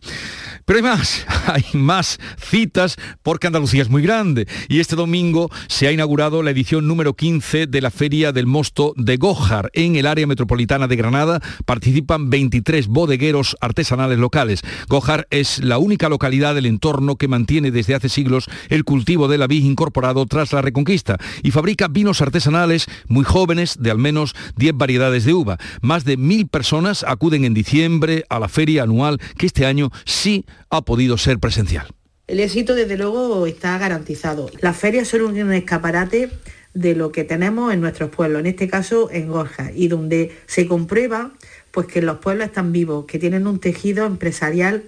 Pero 0.67 0.79
hay 0.79 0.83
más, 0.83 1.27
hay 1.47 1.65
más 1.73 2.19
citas 2.39 2.97
porque 3.23 3.47
Andalucía 3.47 3.81
es 3.81 3.89
muy 3.89 4.03
grande 4.03 4.47
y 4.69 4.81
este 4.81 4.95
domingo 4.95 5.51
se 5.69 5.87
ha 5.87 5.93
inaugurado 5.93 6.43
la 6.43 6.51
edición 6.51 6.87
número 6.87 7.15
15 7.15 7.67
de 7.67 7.81
la 7.81 7.91
Feria 7.91 8.33
del 8.33 8.47
Mosto 8.47 8.93
de 8.97 9.17
Gójar. 9.17 9.71
En 9.73 9.97
el 9.97 10.07
área 10.07 10.27
metropolitana 10.27 10.87
de 10.87 10.97
Granada 10.97 11.41
participan 11.65 12.29
23 12.29 12.89
bodegueros 12.89 13.57
artesanales 13.63 14.19
locales. 14.19 14.61
Gójar 14.89 15.27
es 15.31 15.61
la 15.61 15.79
única 15.79 16.11
localidad 16.11 16.55
del 16.55 16.67
entorno 16.67 17.17
que 17.17 17.29
mantiene 17.29 17.71
desde 17.71 17.95
hace 17.95 18.11
siglos 18.11 18.51
el 18.69 18.85
cultivo 18.85 19.29
de 19.29 19.39
la 19.39 19.47
vid 19.47 19.65
incorporado 19.65 20.26
tras 20.27 20.53
la 20.53 20.63
Reconquista 20.63 21.19
y 21.43 21.51
fabrica 21.51 21.89
vinos 21.89 22.21
artesanales 22.21 22.87
muy 23.09 23.25
jóvenes 23.25 23.77
de 23.81 23.91
al 23.91 23.99
menos 23.99 24.35
10 24.57 24.77
variedades 24.77 25.25
de 25.25 25.35
uva. 25.35 25.59
Más 25.81 26.05
de 26.05 26.17
mil 26.17 26.49
personas 26.49 27.05
acuden 27.07 27.45
en 27.45 27.55
diciembre 27.55 28.25
a 28.29 28.39
la 28.39 28.49
feria 28.49 28.83
anual 28.83 29.19
que 29.39 29.47
este 29.47 29.67
año 29.67 29.91
sí 30.05 30.45
ha 30.71 30.83
podido 30.83 31.19
ser 31.19 31.39
presencial. 31.39 31.87
El 32.27 32.41
éxito, 32.41 32.75
desde 32.75 32.97
luego, 32.97 33.47
está 33.47 33.79
garantizado. 33.79 34.51
Las 34.61 34.77
ferias 34.77 35.09
son 35.09 35.23
un 35.23 35.53
escaparate 35.53 36.31
de 36.75 36.95
lo 36.95 37.13
que 37.13 37.25
tenemos 37.25 37.73
en 37.73 37.81
nuestros 37.81 38.11
pueblos, 38.11 38.41
en 38.41 38.47
este 38.47 38.69
caso 38.69 39.09
en 39.11 39.29
Gorja, 39.29 39.71
y 39.75 39.89
donde 39.89 40.37
se 40.47 40.67
comprueba 40.67 41.33
pues 41.71 41.87
que 41.87 42.03
los 42.03 42.19
pueblos 42.19 42.47
están 42.47 42.73
vivos, 42.73 43.07
que 43.07 43.19
tienen 43.19 43.47
un 43.47 43.61
tejido 43.61 44.07
empresarial 44.07 44.85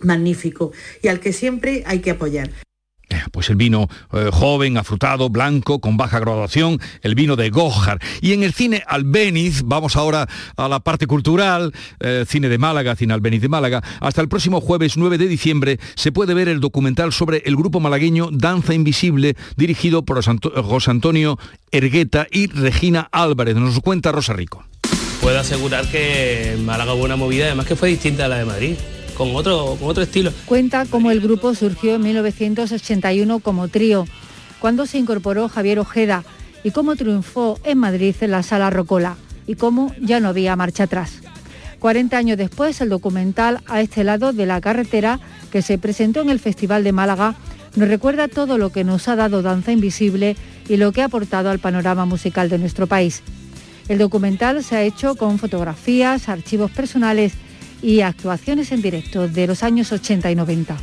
magnífico 0.00 0.72
y 1.02 1.08
al 1.08 1.20
que 1.20 1.32
siempre 1.32 1.82
hay 1.86 2.00
que 2.00 2.12
apoyar. 2.12 2.50
Pues 3.32 3.50
el 3.50 3.56
vino 3.56 3.88
eh, 4.12 4.30
joven, 4.32 4.76
afrutado, 4.76 5.28
blanco, 5.30 5.80
con 5.80 5.96
baja 5.96 6.18
graduación, 6.18 6.80
el 7.02 7.14
vino 7.14 7.36
de 7.36 7.50
Gojar. 7.50 8.00
Y 8.20 8.32
en 8.32 8.42
el 8.42 8.52
cine 8.52 8.82
Albéniz, 8.86 9.62
vamos 9.64 9.96
ahora 9.96 10.28
a 10.56 10.68
la 10.68 10.80
parte 10.80 11.06
cultural, 11.06 11.72
eh, 12.00 12.24
cine 12.26 12.48
de 12.48 12.58
Málaga, 12.58 12.96
cine 12.96 13.14
Albéniz 13.14 13.42
de 13.42 13.48
Málaga. 13.48 13.82
Hasta 14.00 14.20
el 14.20 14.28
próximo 14.28 14.60
jueves 14.60 14.96
9 14.96 15.18
de 15.18 15.28
diciembre 15.28 15.78
se 15.94 16.12
puede 16.12 16.34
ver 16.34 16.48
el 16.48 16.60
documental 16.60 17.12
sobre 17.12 17.42
el 17.44 17.56
grupo 17.56 17.80
malagueño 17.80 18.28
Danza 18.32 18.74
Invisible, 18.74 19.36
dirigido 19.56 20.04
por 20.04 20.22
José 20.22 20.90
Antonio 20.90 21.38
Ergueta 21.70 22.26
y 22.30 22.46
Regina 22.48 23.08
Álvarez. 23.12 23.56
Nos 23.56 23.80
cuenta 23.80 24.12
Rosa 24.12 24.32
Rico. 24.32 24.64
Puedo 25.20 25.38
asegurar 25.38 25.86
que 25.90 26.56
Málaga 26.64 26.94
hubo 26.94 27.04
una 27.04 27.16
movida, 27.16 27.46
además 27.46 27.66
que 27.66 27.76
fue 27.76 27.90
distinta 27.90 28.24
a 28.24 28.28
la 28.28 28.38
de 28.38 28.44
Madrid 28.46 28.76
con 29.20 29.36
otro, 29.36 30.02
estilo. 30.02 30.32
Cuenta 30.46 30.86
cómo 30.86 31.10
el 31.10 31.20
grupo 31.20 31.54
surgió 31.54 31.96
en 31.96 32.02
1981 32.04 33.40
como 33.40 33.68
trío, 33.68 34.06
cuando 34.60 34.86
se 34.86 34.96
incorporó 34.96 35.50
Javier 35.50 35.78
Ojeda 35.78 36.24
y 36.64 36.70
cómo 36.70 36.96
triunfó 36.96 37.58
en 37.64 37.76
Madrid 37.76 38.16
en 38.22 38.30
la 38.30 38.42
Sala 38.42 38.70
Rocola 38.70 39.18
y 39.46 39.56
cómo 39.56 39.94
ya 40.00 40.20
no 40.20 40.30
había 40.30 40.56
marcha 40.56 40.84
atrás. 40.84 41.18
40 41.80 42.16
años 42.16 42.38
después, 42.38 42.80
el 42.80 42.88
documental 42.88 43.60
A 43.66 43.82
este 43.82 44.04
lado 44.04 44.32
de 44.32 44.46
la 44.46 44.62
carretera, 44.62 45.20
que 45.52 45.60
se 45.60 45.76
presentó 45.76 46.22
en 46.22 46.30
el 46.30 46.40
Festival 46.40 46.82
de 46.82 46.92
Málaga, 46.92 47.34
nos 47.76 47.88
recuerda 47.90 48.26
todo 48.26 48.56
lo 48.56 48.70
que 48.70 48.84
nos 48.84 49.06
ha 49.06 49.16
dado 49.16 49.42
Danza 49.42 49.70
Invisible 49.70 50.34
y 50.66 50.78
lo 50.78 50.92
que 50.92 51.02
ha 51.02 51.06
aportado 51.06 51.50
al 51.50 51.58
panorama 51.58 52.06
musical 52.06 52.48
de 52.48 52.56
nuestro 52.56 52.86
país. 52.86 53.22
El 53.86 53.98
documental 53.98 54.64
se 54.64 54.76
ha 54.76 54.82
hecho 54.82 55.14
con 55.14 55.38
fotografías, 55.38 56.30
archivos 56.30 56.70
personales 56.70 57.34
y 57.82 58.00
actuaciones 58.00 58.72
en 58.72 58.82
directo 58.82 59.28
de 59.28 59.46
los 59.46 59.62
años 59.62 59.92
80 59.92 60.30
y 60.30 60.34
90. 60.34 60.76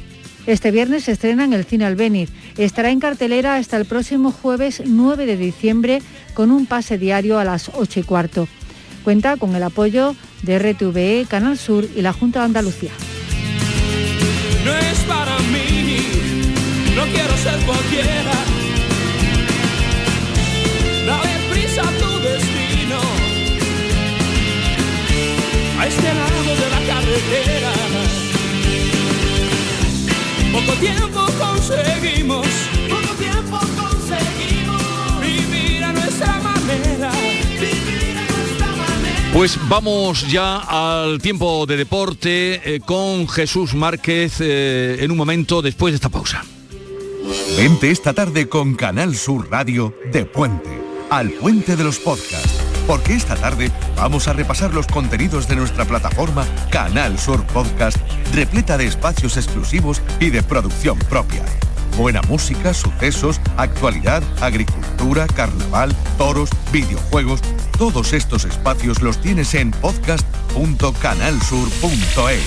Este 0.48 0.72
viernes 0.72 1.04
se 1.04 1.12
estrena 1.12 1.44
en 1.44 1.52
el 1.52 1.66
Cine 1.66 1.86
Albéniz. 1.86 2.30
Estará 2.58 2.90
en 2.90 3.02
cartelera 3.02 3.56
hasta 3.56 3.76
el 3.76 3.86
próximo 3.86 4.32
jueves 4.32 4.82
9 4.86 5.26
de 5.26 5.36
diciembre 5.36 6.02
con 6.34 6.52
un 6.52 6.66
pase 6.66 6.98
diario 6.98 7.38
a 7.38 7.44
las 7.44 7.70
8 7.74 8.00
y 8.00 8.04
cuarto. 8.04 8.48
Cuenta 9.04 9.36
con 9.36 9.56
el 9.56 9.64
apoyo 9.64 10.16
de 10.44 10.58
RTVE, 10.58 11.26
Canal 11.30 11.58
Sur 11.58 11.86
y 11.96 12.02
la 12.02 12.14
Junta 12.14 12.40
de 12.40 12.46
Andalucía. 12.46 12.92
No 14.64 14.74
es 14.74 15.00
para 15.00 15.38
mí, 15.40 16.00
no 16.96 17.04
quiero 17.14 17.38
ser 17.38 17.60
cualquiera. 17.66 18.34
Dale 21.06 21.34
prisa 21.52 21.82
a 21.82 21.92
tu 21.92 22.20
destino, 22.20 23.02
este 25.88 26.37
carretera. 26.88 27.72
Poco 30.54 30.74
tiempo 30.80 31.26
conseguimos, 31.38 32.48
poco 32.90 33.14
tiempo 33.20 33.60
conseguimos 33.60 34.82
vivir 35.22 35.84
a 35.84 35.92
nuestra 35.92 36.40
manera. 36.40 37.12
Vivir 37.60 38.18
a 38.18 38.24
nuestra 38.34 38.68
manera. 38.68 39.32
Pues 39.34 39.60
vamos 39.68 40.28
ya 40.32 40.58
al 40.58 41.20
tiempo 41.22 41.66
de 41.66 41.78
deporte 41.78 42.76
eh, 42.76 42.80
con 42.80 43.28
Jesús 43.28 43.76
Márquez 43.76 44.38
eh, 44.40 44.98
en 45.02 45.12
un 45.12 45.18
momento 45.18 45.62
después 45.62 45.92
de 45.92 45.96
esta 45.96 46.10
pausa. 46.10 46.44
Vente 47.58 47.92
esta 47.92 48.14
tarde 48.14 48.48
con 48.48 48.76
Canal 48.76 49.16
Sur 49.16 49.52
Radio 49.52 49.94
de 50.12 50.26
Puente, 50.26 50.82
al 51.10 51.32
Puente 51.32 51.76
de 51.76 51.84
los 51.84 52.00
Podcasts. 52.00 52.67
Porque 52.88 53.14
esta 53.14 53.36
tarde 53.36 53.70
vamos 53.96 54.28
a 54.28 54.34
repasar 54.34 54.74
los 54.74 54.88
contenidos 54.88 55.48
de 55.48 55.58
nuestra 55.58 55.86
plataforma 55.86 56.46
Canal 56.72 57.20
Sur 57.20 57.46
Podcast, 57.48 57.98
repleta 58.34 58.78
de 58.78 58.88
espacios 58.88 59.36
exclusivos 59.38 60.02
y 60.20 60.30
de 60.30 60.42
producción 60.42 60.98
propia. 60.98 61.44
Buena 61.98 62.22
música, 62.24 62.74
sucesos, 62.74 63.40
actualidad, 63.58 64.24
agricultura, 64.40 65.28
carnaval, 65.28 65.94
toros, 66.18 66.50
videojuegos. 66.72 67.42
Todos 67.78 68.14
estos 68.14 68.46
espacios 68.46 69.02
los 69.02 69.20
tienes 69.20 69.54
en 69.56 69.72
podcast.canalsur.es. 69.72 72.44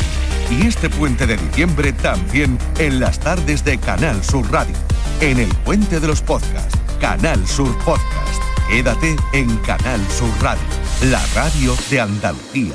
Y 0.51 0.66
este 0.66 0.88
puente 0.88 1.26
de 1.26 1.36
diciembre 1.36 1.93
también 1.93 2.57
en 2.78 3.01
las 3.01 3.20
tardes 3.20 3.62
de 3.64 3.76
Canal 3.78 4.24
Sur 4.24 4.51
Radio. 4.51 4.74
En 5.20 5.38
el 5.38 5.49
puente 5.49 6.01
de 6.01 6.07
los 6.07 6.22
podcasts, 6.22 6.78
Canal 7.01 7.47
Sur 7.47 7.76
Podcast. 7.84 8.49
Quédate 8.70 9.16
en 9.32 9.56
Canal 9.66 10.00
Sur 10.12 10.30
Radio, 10.40 10.62
la 11.10 11.20
radio 11.34 11.74
de 11.90 12.00
Andalucía. 12.00 12.74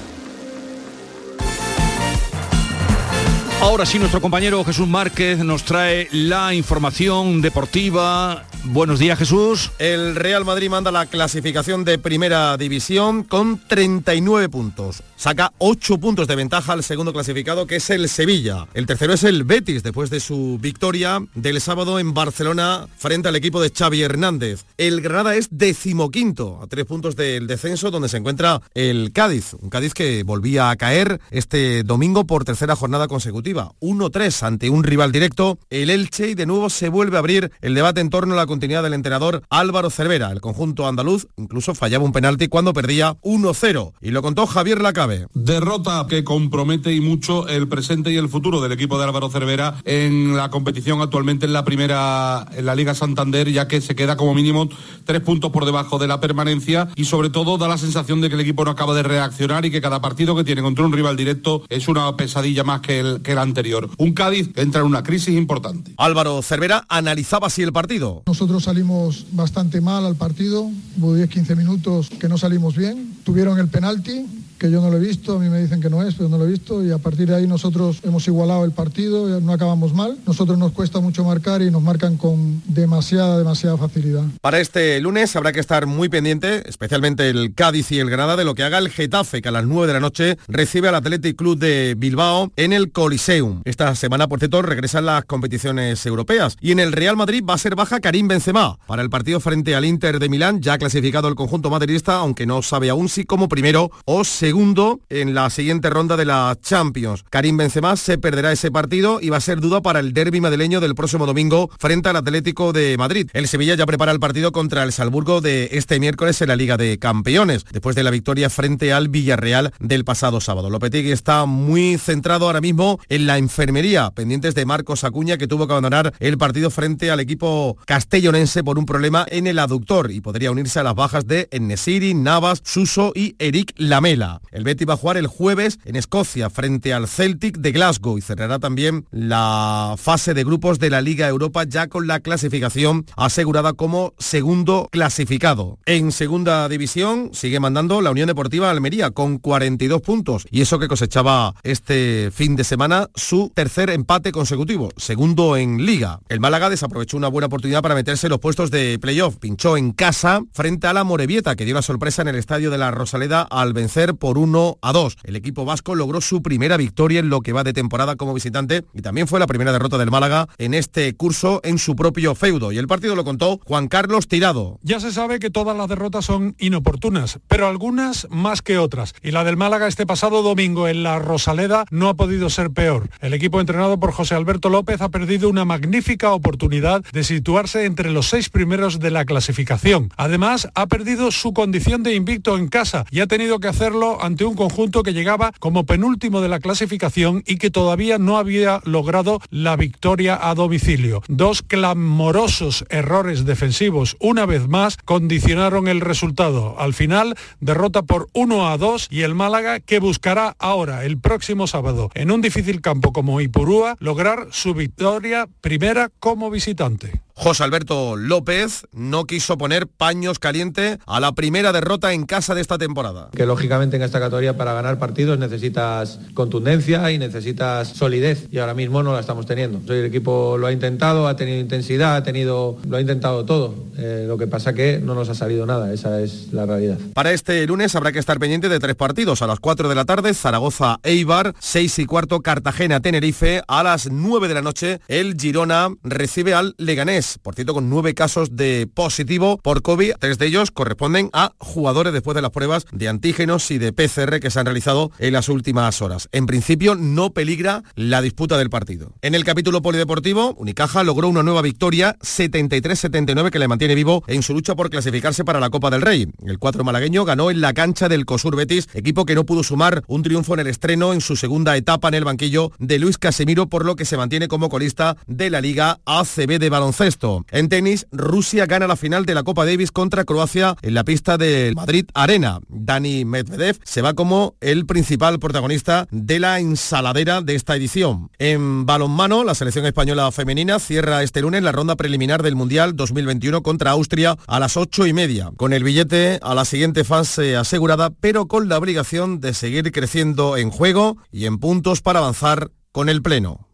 Ahora 3.62 3.86
sí, 3.86 3.98
nuestro 3.98 4.20
compañero 4.20 4.62
Jesús 4.66 4.90
Márquez 4.90 5.40
nos 5.40 5.64
trae 5.64 6.10
la 6.12 6.54
información 6.54 7.42
deportiva. 7.42 8.44
Buenos 8.66 9.00
días, 9.00 9.18
Jesús. 9.18 9.72
El 9.80 10.16
Real 10.18 10.44
Madrid 10.44 10.70
manda 10.70 10.92
la 10.92 11.06
clasificación 11.06 11.86
de 11.86 11.98
primera 11.98 12.58
división 12.58 13.24
con 13.24 13.58
39 13.66 14.50
puntos. 14.50 15.02
Saca 15.26 15.54
8 15.58 15.98
puntos 15.98 16.28
de 16.28 16.36
ventaja 16.36 16.74
al 16.74 16.84
segundo 16.84 17.12
clasificado, 17.12 17.66
que 17.66 17.78
es 17.78 17.90
el 17.90 18.10
Sevilla. 18.10 18.68
El 18.76 18.86
tercero 18.86 19.14
es 19.14 19.24
el 19.24 19.44
Betis, 19.44 19.82
después 19.82 20.12
de 20.12 20.20
su 20.20 20.60
victoria 20.62 21.20
del 21.34 21.60
sábado 21.62 21.98
en 21.98 22.14
Barcelona 22.14 22.86
frente 22.96 23.30
al 23.30 23.36
equipo 23.36 23.60
de 23.60 23.72
Xavi 23.72 24.04
Hernández. 24.04 24.66
El 24.78 25.02
Granada 25.02 25.36
es 25.36 25.48
decimoquinto, 25.50 26.60
a 26.62 26.68
tres 26.68 26.86
puntos 26.86 27.16
del 27.16 27.48
descenso, 27.48 27.90
donde 27.90 28.08
se 28.08 28.18
encuentra 28.18 28.62
el 28.76 29.14
Cádiz. 29.14 29.56
Un 29.60 29.72
Cádiz 29.72 29.96
que 29.96 30.22
volvía 30.22 30.70
a 30.70 30.76
caer 30.76 31.20
este 31.32 31.82
domingo 31.82 32.28
por 32.28 32.46
tercera 32.46 32.76
jornada 32.76 33.08
consecutiva. 33.08 33.72
1-3 33.82 34.44
ante 34.44 34.70
un 34.70 34.84
rival 34.84 35.12
directo. 35.12 35.58
El 35.72 35.90
Elche 35.90 36.30
y 36.30 36.36
de 36.36 36.46
nuevo 36.46 36.70
se 36.70 36.90
vuelve 36.90 37.16
a 37.16 37.22
abrir 37.22 37.52
el 37.62 37.74
debate 37.74 38.00
en 38.00 38.12
torno 38.12 38.36
a 38.36 38.38
la 38.38 38.46
continuidad 38.46 38.84
del 38.84 38.94
entrenador 38.94 39.42
Álvaro 39.50 39.90
Cervera. 39.90 40.32
El 40.32 40.42
conjunto 40.42 40.88
andaluz 40.88 41.26
incluso 41.36 41.74
fallaba 41.74 42.06
un 42.06 42.14
penalti 42.14 42.48
cuando 42.48 42.74
perdía 42.74 43.16
1-0. 43.24 43.94
Y 44.02 44.12
lo 44.12 44.22
contó 44.22 44.46
Javier 44.46 44.84
Lacabe. 44.84 45.15
Derrota 45.34 46.06
que 46.10 46.24
compromete 46.24 46.94
y 46.94 47.02
mucho 47.02 47.48
el 47.48 47.68
presente 47.68 48.12
y 48.12 48.18
el 48.18 48.30
futuro 48.30 48.62
del 48.62 48.72
equipo 48.72 48.98
de 48.98 49.06
Álvaro 49.06 49.30
Cervera 49.30 49.76
en 49.86 50.36
la 50.36 50.50
competición 50.50 51.02
actualmente 51.02 51.46
en 51.46 51.54
la 51.54 51.66
primera, 51.66 52.46
en 52.56 52.66
la 52.66 52.76
Liga 52.76 52.94
Santander, 52.94 53.52
ya 53.52 53.68
que 53.68 53.82
se 53.82 53.96
queda 53.96 54.18
como 54.18 54.34
mínimo 54.34 54.70
tres 55.06 55.22
puntos 55.22 55.52
por 55.52 55.66
debajo 55.66 55.98
de 56.00 56.08
la 56.08 56.20
permanencia 56.20 56.90
y 56.96 57.06
sobre 57.06 57.30
todo 57.30 57.58
da 57.58 57.68
la 57.68 57.78
sensación 57.78 58.22
de 58.22 58.30
que 58.30 58.36
el 58.36 58.42
equipo 58.42 58.66
no 58.66 58.72
acaba 58.72 58.94
de 58.94 59.04
reaccionar 59.04 59.66
y 59.66 59.72
que 59.72 59.82
cada 59.82 60.02
partido 60.02 60.36
que 60.36 60.44
tiene 60.44 60.62
contra 60.62 60.86
un 60.86 60.94
rival 60.94 61.18
directo 61.18 61.64
es 61.70 61.88
una 61.88 62.16
pesadilla 62.16 62.64
más 62.64 62.82
que 62.82 63.00
el, 63.00 63.22
que 63.22 63.34
el 63.34 63.38
anterior. 63.38 63.90
Un 63.98 64.14
Cádiz 64.14 64.54
que 64.54 64.62
entra 64.62 64.82
en 64.82 64.88
una 64.88 65.04
crisis 65.04 65.36
importante. 65.36 65.94
Álvaro 65.98 66.42
Cervera 66.42 66.86
analizaba 66.90 67.48
así 67.48 67.62
el 67.62 67.74
partido. 67.74 68.24
Nosotros 68.26 68.64
salimos 68.64 69.28
bastante 69.32 69.82
mal 69.82 70.06
al 70.06 70.16
partido, 70.16 70.70
hubo 71.00 71.16
10-15 71.16 71.56
minutos 71.56 72.10
que 72.10 72.30
no 72.30 72.38
salimos 72.38 72.76
bien, 72.76 73.16
tuvieron 73.24 73.60
el 73.60 73.68
penalti, 73.68 74.26
que 74.58 74.72
yo 74.72 74.82
no 74.82 74.90
lo 74.90 74.98
he 74.98 75.00
visto, 75.00 75.38
a 75.38 75.40
mí 75.40 75.50
me 75.50 75.62
dicen 75.62 75.82
que 75.82 75.90
no 75.90 76.02
es, 76.04 76.16
pero 76.16 76.30
no 76.30 76.38
lo 76.38 76.46
he 76.46 76.50
visto 76.50 76.84
y 76.84 76.92
a 76.92 76.98
partir 76.98 77.28
de 77.28 77.36
ahí 77.36 77.48
nosotros 77.48 78.00
hemos 78.04 78.28
igualado 78.28 78.66
el 78.66 78.72
partido, 78.72 79.40
no 79.42 79.54
acabamos 79.54 79.94
mal. 79.94 80.18
Nosotros 80.26 80.58
nos 80.58 80.72
cuesta 80.72 81.00
mucho 81.00 81.24
marcar 81.24 81.62
y 81.62 81.72
nos 81.72 81.82
marcan 81.82 82.18
con 82.18 82.62
demasiada, 82.66 83.38
demasiada 83.38 83.78
facilidad. 83.78 84.24
Para 84.42 84.60
este 84.60 85.00
lunes 85.02 85.36
habrá 85.36 85.52
que 85.52 85.60
estar 85.60 85.86
muy 85.86 86.10
pendiente, 86.10 86.68
especialmente 86.68 87.30
el 87.30 87.54
Cádiz 87.54 87.92
y 87.92 88.00
el 88.00 88.10
Granada, 88.10 88.36
de 88.36 88.46
lo 88.46 88.56
que 88.56 88.64
haga 88.64 88.78
el 88.78 88.90
Getafe, 88.90 89.42
que 89.42 89.50
a 89.50 89.52
las 89.52 89.66
9 89.66 89.88
de 89.88 89.94
la 89.94 90.00
noche 90.00 90.38
recibe 90.48 90.90
al 90.90 90.96
Athletic 90.96 91.36
Club 91.36 91.58
de 91.58 91.96
Bilbao 91.98 92.52
en 92.56 92.74
el 92.74 92.92
Coliseum. 92.92 93.62
Esta 93.66 93.94
semana, 93.96 94.28
por 94.28 94.40
cierto, 94.40 94.62
regresan 94.62 95.06
las 95.06 95.26
competiciones 95.26 96.06
europeas 96.06 96.58
y 96.62 96.72
en 96.72 96.80
el 96.80 96.92
Real 96.92 97.18
Madrid 97.18 97.44
va 97.48 97.56
a 97.56 97.58
ser 97.58 97.76
baja 97.76 98.00
Karim 98.00 98.28
Benzema 98.28 98.78
para 98.88 99.02
el 99.02 99.10
partido 99.10 99.40
frente 99.40 99.76
al 99.76 99.86
Inter 99.86 100.20
de 100.20 100.30
Milán, 100.30 100.62
ya 100.62 100.78
clasificado 100.78 101.28
el 101.28 101.36
conjunto 101.36 101.70
madridista, 101.70 102.18
aunque 102.18 102.46
no 102.46 102.62
sabe 102.62 102.90
aún 102.90 103.10
si 103.10 103.26
como 103.26 103.50
primero 103.50 103.92
o 104.06 104.24
segundo 104.46 105.00
en 105.10 105.34
la 105.34 105.50
siguiente 105.50 105.90
ronda 105.90 106.16
de 106.18 106.24
la 106.24 106.56
Champions. 106.62 107.26
Karim 107.32 107.58
Benzema 107.58 107.96
se 107.96 108.20
perderá 108.20 108.52
ese 108.52 108.70
partido 108.70 109.18
y 109.20 109.32
va 109.32 109.38
a 109.38 109.42
ser 109.42 109.60
duda 109.60 109.82
para 109.82 110.00
el 110.00 110.14
derby 110.14 110.40
madrileño 110.40 110.82
del 110.82 110.94
próximo 110.94 111.26
domingo 111.26 111.72
frente 111.80 112.10
al 112.10 112.16
Atlético 112.18 112.72
de 112.72 112.96
Madrid. 112.96 113.28
El 113.34 113.48
Sevilla 113.48 113.74
ya 113.74 113.88
prepara 113.88 114.12
el 114.12 114.20
partido 114.20 114.52
contra 114.52 114.84
el 114.84 114.92
Salzburgo 114.92 115.42
de 115.42 115.70
este 115.72 116.00
miércoles 116.00 116.40
en 116.44 116.50
la 116.50 116.56
Liga 116.56 116.78
de 116.78 117.00
Campeones, 117.00 117.66
después 117.72 117.96
de 117.96 118.04
la 118.04 118.12
victoria 118.12 118.52
frente 118.52 118.94
al 118.94 119.10
Villarreal 119.10 119.74
del 119.80 120.06
pasado 120.06 120.40
sábado. 120.40 120.70
Lopetegui 120.70 121.12
está 121.12 121.48
muy 121.48 121.98
centrado 121.98 122.46
ahora 122.46 122.62
mismo 122.62 123.00
en 123.10 123.26
la 123.26 123.40
enfermería, 123.40 124.12
pendientes 124.12 124.54
de 124.54 124.68
Marcos 124.68 125.06
Acuña 125.06 125.40
que 125.40 125.48
tuvo 125.48 125.66
que 125.66 125.74
abandonar 125.74 126.14
el 126.20 126.38
partido 126.38 126.70
frente 126.70 127.10
al 127.10 127.20
equipo 127.20 127.78
castellonense 127.88 128.64
por 128.64 128.78
un 128.78 128.86
problema 128.86 129.26
en 129.28 129.48
el 129.48 129.58
aductor 129.58 130.12
y 130.12 130.22
podría 130.22 130.52
unirse 130.52 130.82
a 130.82 130.84
las 130.84 130.94
bajas 130.94 131.26
de 131.26 131.48
Enesiri, 131.50 132.14
Navas, 132.14 132.62
Suso 132.64 133.12
y 133.16 133.36
Eric 133.40 133.74
Lamela. 133.78 134.35
El 134.52 134.64
Betis 134.64 134.88
va 134.88 134.94
a 134.94 134.98
jugar 134.98 135.18
el 135.18 135.28
jueves 135.28 135.80
en 135.86 135.96
Escocia 135.96 136.50
frente 136.50 136.94
al 136.94 137.08
Celtic 137.08 137.58
de 137.58 137.72
Glasgow 137.72 138.18
y 138.18 138.22
cerrará 138.22 138.60
también 138.60 139.06
la 139.12 139.96
fase 139.98 140.34
de 140.34 140.44
grupos 140.44 140.80
de 140.80 140.90
la 140.90 141.02
Liga 141.02 141.28
Europa 141.28 141.64
ya 141.64 141.88
con 141.88 142.08
la 142.08 142.20
clasificación 142.20 143.06
asegurada 143.16 143.74
como 143.74 144.14
segundo 144.18 144.90
clasificado. 144.92 145.80
En 145.86 146.12
segunda 146.12 146.68
división 146.70 147.30
sigue 147.34 147.60
mandando 147.60 148.02
la 148.02 148.12
Unión 148.12 148.28
Deportiva 148.28 148.70
Almería 148.70 149.12
con 149.12 149.38
42 149.38 150.02
puntos 150.02 150.46
y 150.50 150.62
eso 150.62 150.80
que 150.80 150.88
cosechaba 150.88 151.54
este 151.64 152.32
fin 152.32 152.56
de 152.56 152.64
semana 152.64 153.10
su 153.16 153.52
tercer 153.54 153.90
empate 153.90 154.32
consecutivo, 154.32 154.90
segundo 154.98 155.58
en 155.58 155.86
liga. 155.86 156.20
El 156.30 156.40
Málaga 156.40 156.70
desaprovechó 156.70 157.18
una 157.18 157.28
buena 157.28 157.48
oportunidad 157.48 157.82
para 157.82 157.96
meterse 157.96 158.28
en 158.28 158.32
los 158.32 158.40
puestos 158.40 158.72
de 158.72 158.98
playoff, 159.00 159.38
pinchó 159.38 159.78
en 159.78 159.92
casa 159.92 160.42
frente 160.52 160.88
a 160.88 160.94
la 160.94 161.04
Morevieta 161.04 161.56
que 161.56 161.66
dio 161.66 161.76
la 161.76 161.82
sorpresa 161.82 162.22
en 162.22 162.30
el 162.30 162.36
estadio 162.36 162.72
de 162.72 162.78
la 162.78 162.92
Rosaleda 162.92 163.42
al 163.44 163.74
vencer 163.74 164.16
por 164.16 164.25
1 164.32 164.78
a 164.82 164.92
2. 164.92 165.18
El 165.24 165.36
equipo 165.36 165.66
vasco 165.66 165.96
logró 165.96 166.22
su 166.22 166.42
primera 166.42 166.78
victoria 166.78 167.20
en 167.20 167.30
lo 167.30 167.42
que 167.42 167.54
va 167.54 167.64
de 167.64 167.74
temporada 167.74 168.16
como 168.16 168.34
visitante 168.34 168.84
y 168.94 169.02
también 169.02 169.28
fue 169.28 169.40
la 169.40 169.48
primera 169.48 169.72
derrota 169.72 169.98
del 169.98 170.12
Málaga 170.12 170.48
en 170.58 170.74
este 170.74 171.14
curso 171.16 171.62
en 171.64 171.78
su 171.78 171.96
propio 171.96 172.36
feudo 172.36 172.72
y 172.72 172.78
el 172.78 172.88
partido 172.88 173.16
lo 173.16 173.24
contó 173.24 173.60
Juan 173.66 173.88
Carlos 173.88 174.28
Tirado. 174.28 174.80
Ya 174.82 175.00
se 175.00 175.12
sabe 175.12 175.40
que 175.40 175.50
todas 175.50 175.78
las 175.78 175.88
derrotas 175.88 176.26
son 176.26 176.56
inoportunas, 176.60 177.40
pero 177.48 177.68
algunas 177.68 178.28
más 178.30 178.62
que 178.62 178.78
otras. 178.78 179.14
Y 179.22 179.32
la 179.32 179.44
del 179.44 179.58
Málaga 179.58 179.88
este 179.88 180.06
pasado 180.06 180.42
domingo 180.42 180.88
en 180.88 181.04
la 181.04 181.20
Rosaleda 181.20 181.86
no 181.92 182.10
ha 182.10 182.16
podido 182.16 182.50
ser 182.50 182.72
peor. 182.72 183.10
El 183.22 183.34
equipo 183.34 183.60
entrenado 183.60 184.00
por 184.00 184.12
José 184.12 184.36
Alberto 184.36 184.70
López 184.70 185.02
ha 185.02 185.10
perdido 185.10 185.50
una 185.50 185.66
magnífica 185.66 186.32
oportunidad 186.32 187.04
de 187.12 187.24
situarse 187.24 187.86
entre 187.86 188.12
los 188.12 188.28
seis 188.28 188.50
primeros 188.50 189.00
de 189.00 189.12
la 189.12 189.26
clasificación. 189.26 190.10
Además, 190.18 190.70
ha 190.76 190.88
perdido 190.88 191.32
su 191.32 191.54
condición 191.54 192.04
de 192.04 192.16
invicto 192.16 192.58
en 192.58 192.68
casa 192.68 193.06
y 193.12 193.20
ha 193.20 193.28
tenido 193.28 193.60
que 193.60 193.68
hacerlo 193.68 194.15
ante 194.22 194.46
un 194.46 194.56
conjunto 194.56 195.04
que 195.04 195.14
llegaba 195.14 195.52
como 195.60 195.86
penúltimo 195.86 196.42
de 196.42 196.50
la 196.50 196.60
clasificación 196.60 197.44
y 197.46 197.58
que 197.58 197.72
todavía 197.72 198.18
no 198.18 198.38
había 198.38 198.82
logrado 198.86 199.40
la 199.50 199.76
victoria 199.76 200.40
a 200.42 200.54
domicilio. 200.56 201.22
Dos 201.28 201.62
clamorosos 201.62 202.86
errores 202.90 203.46
defensivos, 203.46 204.18
una 204.20 204.46
vez 204.46 204.68
más, 204.68 204.98
condicionaron 204.98 205.88
el 205.88 206.02
resultado. 206.02 206.80
Al 206.80 206.94
final, 206.94 207.36
derrota 207.60 208.04
por 208.04 208.30
1 208.34 208.68
a 208.68 208.78
2 208.78 209.08
y 209.12 209.22
el 209.22 209.36
Málaga 209.36 209.80
que 209.80 210.00
buscará 210.00 210.56
ahora, 210.60 211.06
el 211.06 211.18
próximo 211.18 211.68
sábado, 211.68 212.10
en 212.14 212.32
un 212.32 212.42
difícil 212.42 212.82
campo 212.82 213.14
como 213.14 213.42
Ipurúa, 213.42 213.96
lograr 214.00 214.48
su 214.52 214.74
victoria 214.74 215.48
primera 215.62 216.10
como 216.20 216.50
visitante. 216.50 217.25
José 217.38 217.66
Alberto 217.66 218.16
López 218.16 218.88
no 218.94 219.26
quiso 219.26 219.58
poner 219.58 219.88
paños 219.88 220.40
caliente 220.40 221.00
a 221.06 221.20
la 221.20 221.34
primera 221.34 221.74
derrota 221.74 222.14
en 222.14 222.26
casa 222.26 222.56
de 222.56 222.62
esta 222.62 222.78
temporada. 222.78 223.30
Que 223.36 223.46
lógicamente 223.46 223.98
en 223.98 224.04
esta 224.04 224.22
categoría 224.22 224.56
para 224.56 224.74
ganar 224.74 224.98
partidos 225.00 225.38
necesitas 225.38 226.18
contundencia 226.34 227.12
y 227.12 227.18
necesitas 227.18 227.90
solidez 227.90 228.48
y 228.52 228.60
ahora 228.60 228.74
mismo 228.74 229.04
no 229.04 229.14
la 229.14 229.20
estamos 229.20 229.46
teniendo. 229.46 229.82
El 229.94 230.06
equipo 230.06 230.58
lo 230.58 230.68
ha 230.68 230.72
intentado, 230.72 231.28
ha 231.28 231.36
tenido 231.36 231.60
intensidad, 231.60 232.16
ha 232.16 232.24
tenido, 232.24 232.78
lo 232.88 232.98
ha 232.98 233.02
intentado 233.02 233.44
todo. 233.44 233.76
Eh, 233.98 234.24
lo 234.28 234.38
que 234.38 234.48
pasa 234.48 234.74
que 234.74 235.00
no 235.00 235.14
nos 235.14 235.28
ha 235.28 235.36
salido 235.36 235.66
nada, 235.66 235.94
esa 235.94 236.22
es 236.22 236.54
la 236.54 236.66
realidad. 236.66 236.98
Para 237.14 237.34
este 237.34 237.68
lunes 237.68 237.96
habrá 237.96 238.14
que 238.14 238.20
estar 238.20 238.40
pendiente 238.40 238.70
de 238.70 238.80
tres 238.80 238.96
partidos. 238.96 239.42
A 239.42 239.48
las 239.48 239.60
4 239.60 239.90
de 239.90 239.96
la 239.96 240.06
tarde 240.06 240.34
Zaragoza 240.34 241.00
Eibar, 241.04 241.54
6 241.60 242.00
y 242.00 242.06
cuarto 242.06 242.40
Cartagena 242.40 243.02
Tenerife, 243.02 243.62
a 243.68 243.84
las 243.84 244.10
9 244.10 244.48
de 244.48 244.54
la 244.54 244.62
noche 244.62 245.02
el 245.10 245.36
Girona 245.38 245.90
recibe 246.02 246.54
al 246.54 246.76
Leganés 246.78 247.25
mes, 247.26 247.40
por 247.42 247.56
cierto 247.56 247.74
con 247.74 247.90
nueve 247.90 248.14
casos 248.14 248.56
de 248.56 248.88
positivo 248.94 249.58
por 249.58 249.82
COVID, 249.82 250.14
tres 250.20 250.38
de 250.38 250.48
ellos 250.48 250.72
corresponden 250.72 251.30
a 251.34 251.54
jugadores 251.58 252.14
después 252.14 252.36
de 252.36 252.42
las 252.42 252.52
pruebas 252.52 252.86
de 252.92 253.08
antígenos 253.08 253.72
y 253.72 253.78
de 253.78 253.94
PCR 253.94 254.40
que 254.40 254.50
se 254.50 254.60
han 254.60 254.66
realizado 254.66 255.12
en 255.20 255.34
las 255.34 255.50
últimas 255.50 256.02
horas. 256.02 256.30
En 256.32 256.46
principio 256.46 256.96
no 256.96 257.32
peligra 257.32 257.84
la 257.96 258.22
disputa 258.22 258.58
del 258.58 258.70
partido. 258.70 259.14
En 259.22 259.36
el 259.36 259.44
capítulo 259.44 259.82
polideportivo, 259.82 260.54
Unicaja 260.58 261.04
logró 261.04 261.28
una 261.28 261.44
nueva 261.44 261.62
victoria 261.62 262.18
73-79 262.20 263.50
que 263.50 263.60
le 263.60 263.68
mantiene 263.68 263.96
vivo 263.96 264.24
en 264.28 264.44
su 264.44 264.54
lucha 264.54 264.76
por 264.76 264.90
clasificarse 264.90 265.44
para 265.44 265.60
la 265.60 265.70
Copa 265.70 265.90
del 265.90 266.02
Rey. 266.02 266.28
El 266.46 266.60
cuatro 266.60 266.84
malagueño 266.84 267.26
ganó 267.26 267.52
en 267.52 267.62
la 267.62 267.74
cancha 267.74 268.10
del 268.10 268.26
COSUR 268.26 268.56
Betis, 268.56 268.88
equipo 268.94 269.26
que 269.26 269.36
no 269.36 269.46
pudo 269.46 269.64
sumar 269.64 270.04
un 270.08 270.24
triunfo 270.24 270.54
en 270.54 270.62
el 270.62 270.68
estreno 270.68 271.14
en 271.14 271.22
su 271.22 271.36
segunda 271.36 271.76
etapa 271.78 272.08
en 272.08 272.14
el 272.16 272.26
banquillo 272.26 272.72
de 272.80 273.00
Luis 273.00 273.18
Casemiro, 273.18 273.68
por 273.68 273.86
lo 273.86 273.96
que 273.96 274.06
se 274.06 274.18
mantiene 274.18 274.48
como 274.48 274.70
colista 274.70 275.18
de 275.28 275.50
la 275.50 275.62
Liga 275.62 276.00
ACB 276.06 276.60
de 276.60 276.70
baloncesto. 276.70 277.15
En 277.52 277.70
tenis, 277.70 278.08
Rusia 278.12 278.66
gana 278.66 278.88
la 278.88 278.96
final 278.96 279.26
de 279.26 279.34
la 279.34 279.44
Copa 279.44 279.66
Davis 279.66 279.92
contra 279.92 280.26
Croacia 280.26 280.76
en 280.82 280.94
la 280.94 281.04
pista 281.04 281.38
del 281.38 281.76
Madrid 281.76 282.06
Arena. 282.14 282.60
Dani 282.68 283.24
Medvedev 283.26 283.78
se 283.84 284.02
va 284.02 284.14
como 284.14 284.56
el 284.60 284.86
principal 284.86 285.40
protagonista 285.40 286.08
de 286.12 286.40
la 286.40 286.60
ensaladera 286.60 287.42
de 287.42 287.56
esta 287.56 287.76
edición. 287.76 288.30
En 288.38 288.86
balonmano, 288.86 289.44
la 289.44 289.56
selección 289.56 289.86
española 289.86 290.32
femenina 290.32 290.80
cierra 290.80 291.24
este 291.24 291.42
lunes 291.42 291.64
la 291.64 291.72
ronda 291.72 291.96
preliminar 291.96 292.44
del 292.44 292.56
Mundial 292.56 292.96
2021 292.96 293.64
contra 293.64 293.92
Austria 293.92 294.38
a 294.48 294.60
las 294.60 294.76
ocho 294.76 295.08
y 295.08 295.14
media, 295.14 295.52
con 295.56 295.72
el 295.72 295.84
billete 295.84 296.40
a 296.42 296.54
la 296.54 296.66
siguiente 296.66 297.04
fase 297.04 297.56
asegurada, 297.56 298.10
pero 298.10 298.48
con 298.48 298.68
la 298.68 298.78
obligación 298.78 299.40
de 299.40 299.54
seguir 299.54 299.92
creciendo 299.92 300.58
en 300.58 300.70
juego 300.70 301.18
y 301.32 301.46
en 301.46 301.60
puntos 301.60 302.02
para 302.02 302.20
avanzar 302.20 302.72
con 302.92 303.10
el 303.10 303.22
Pleno. 303.22 303.68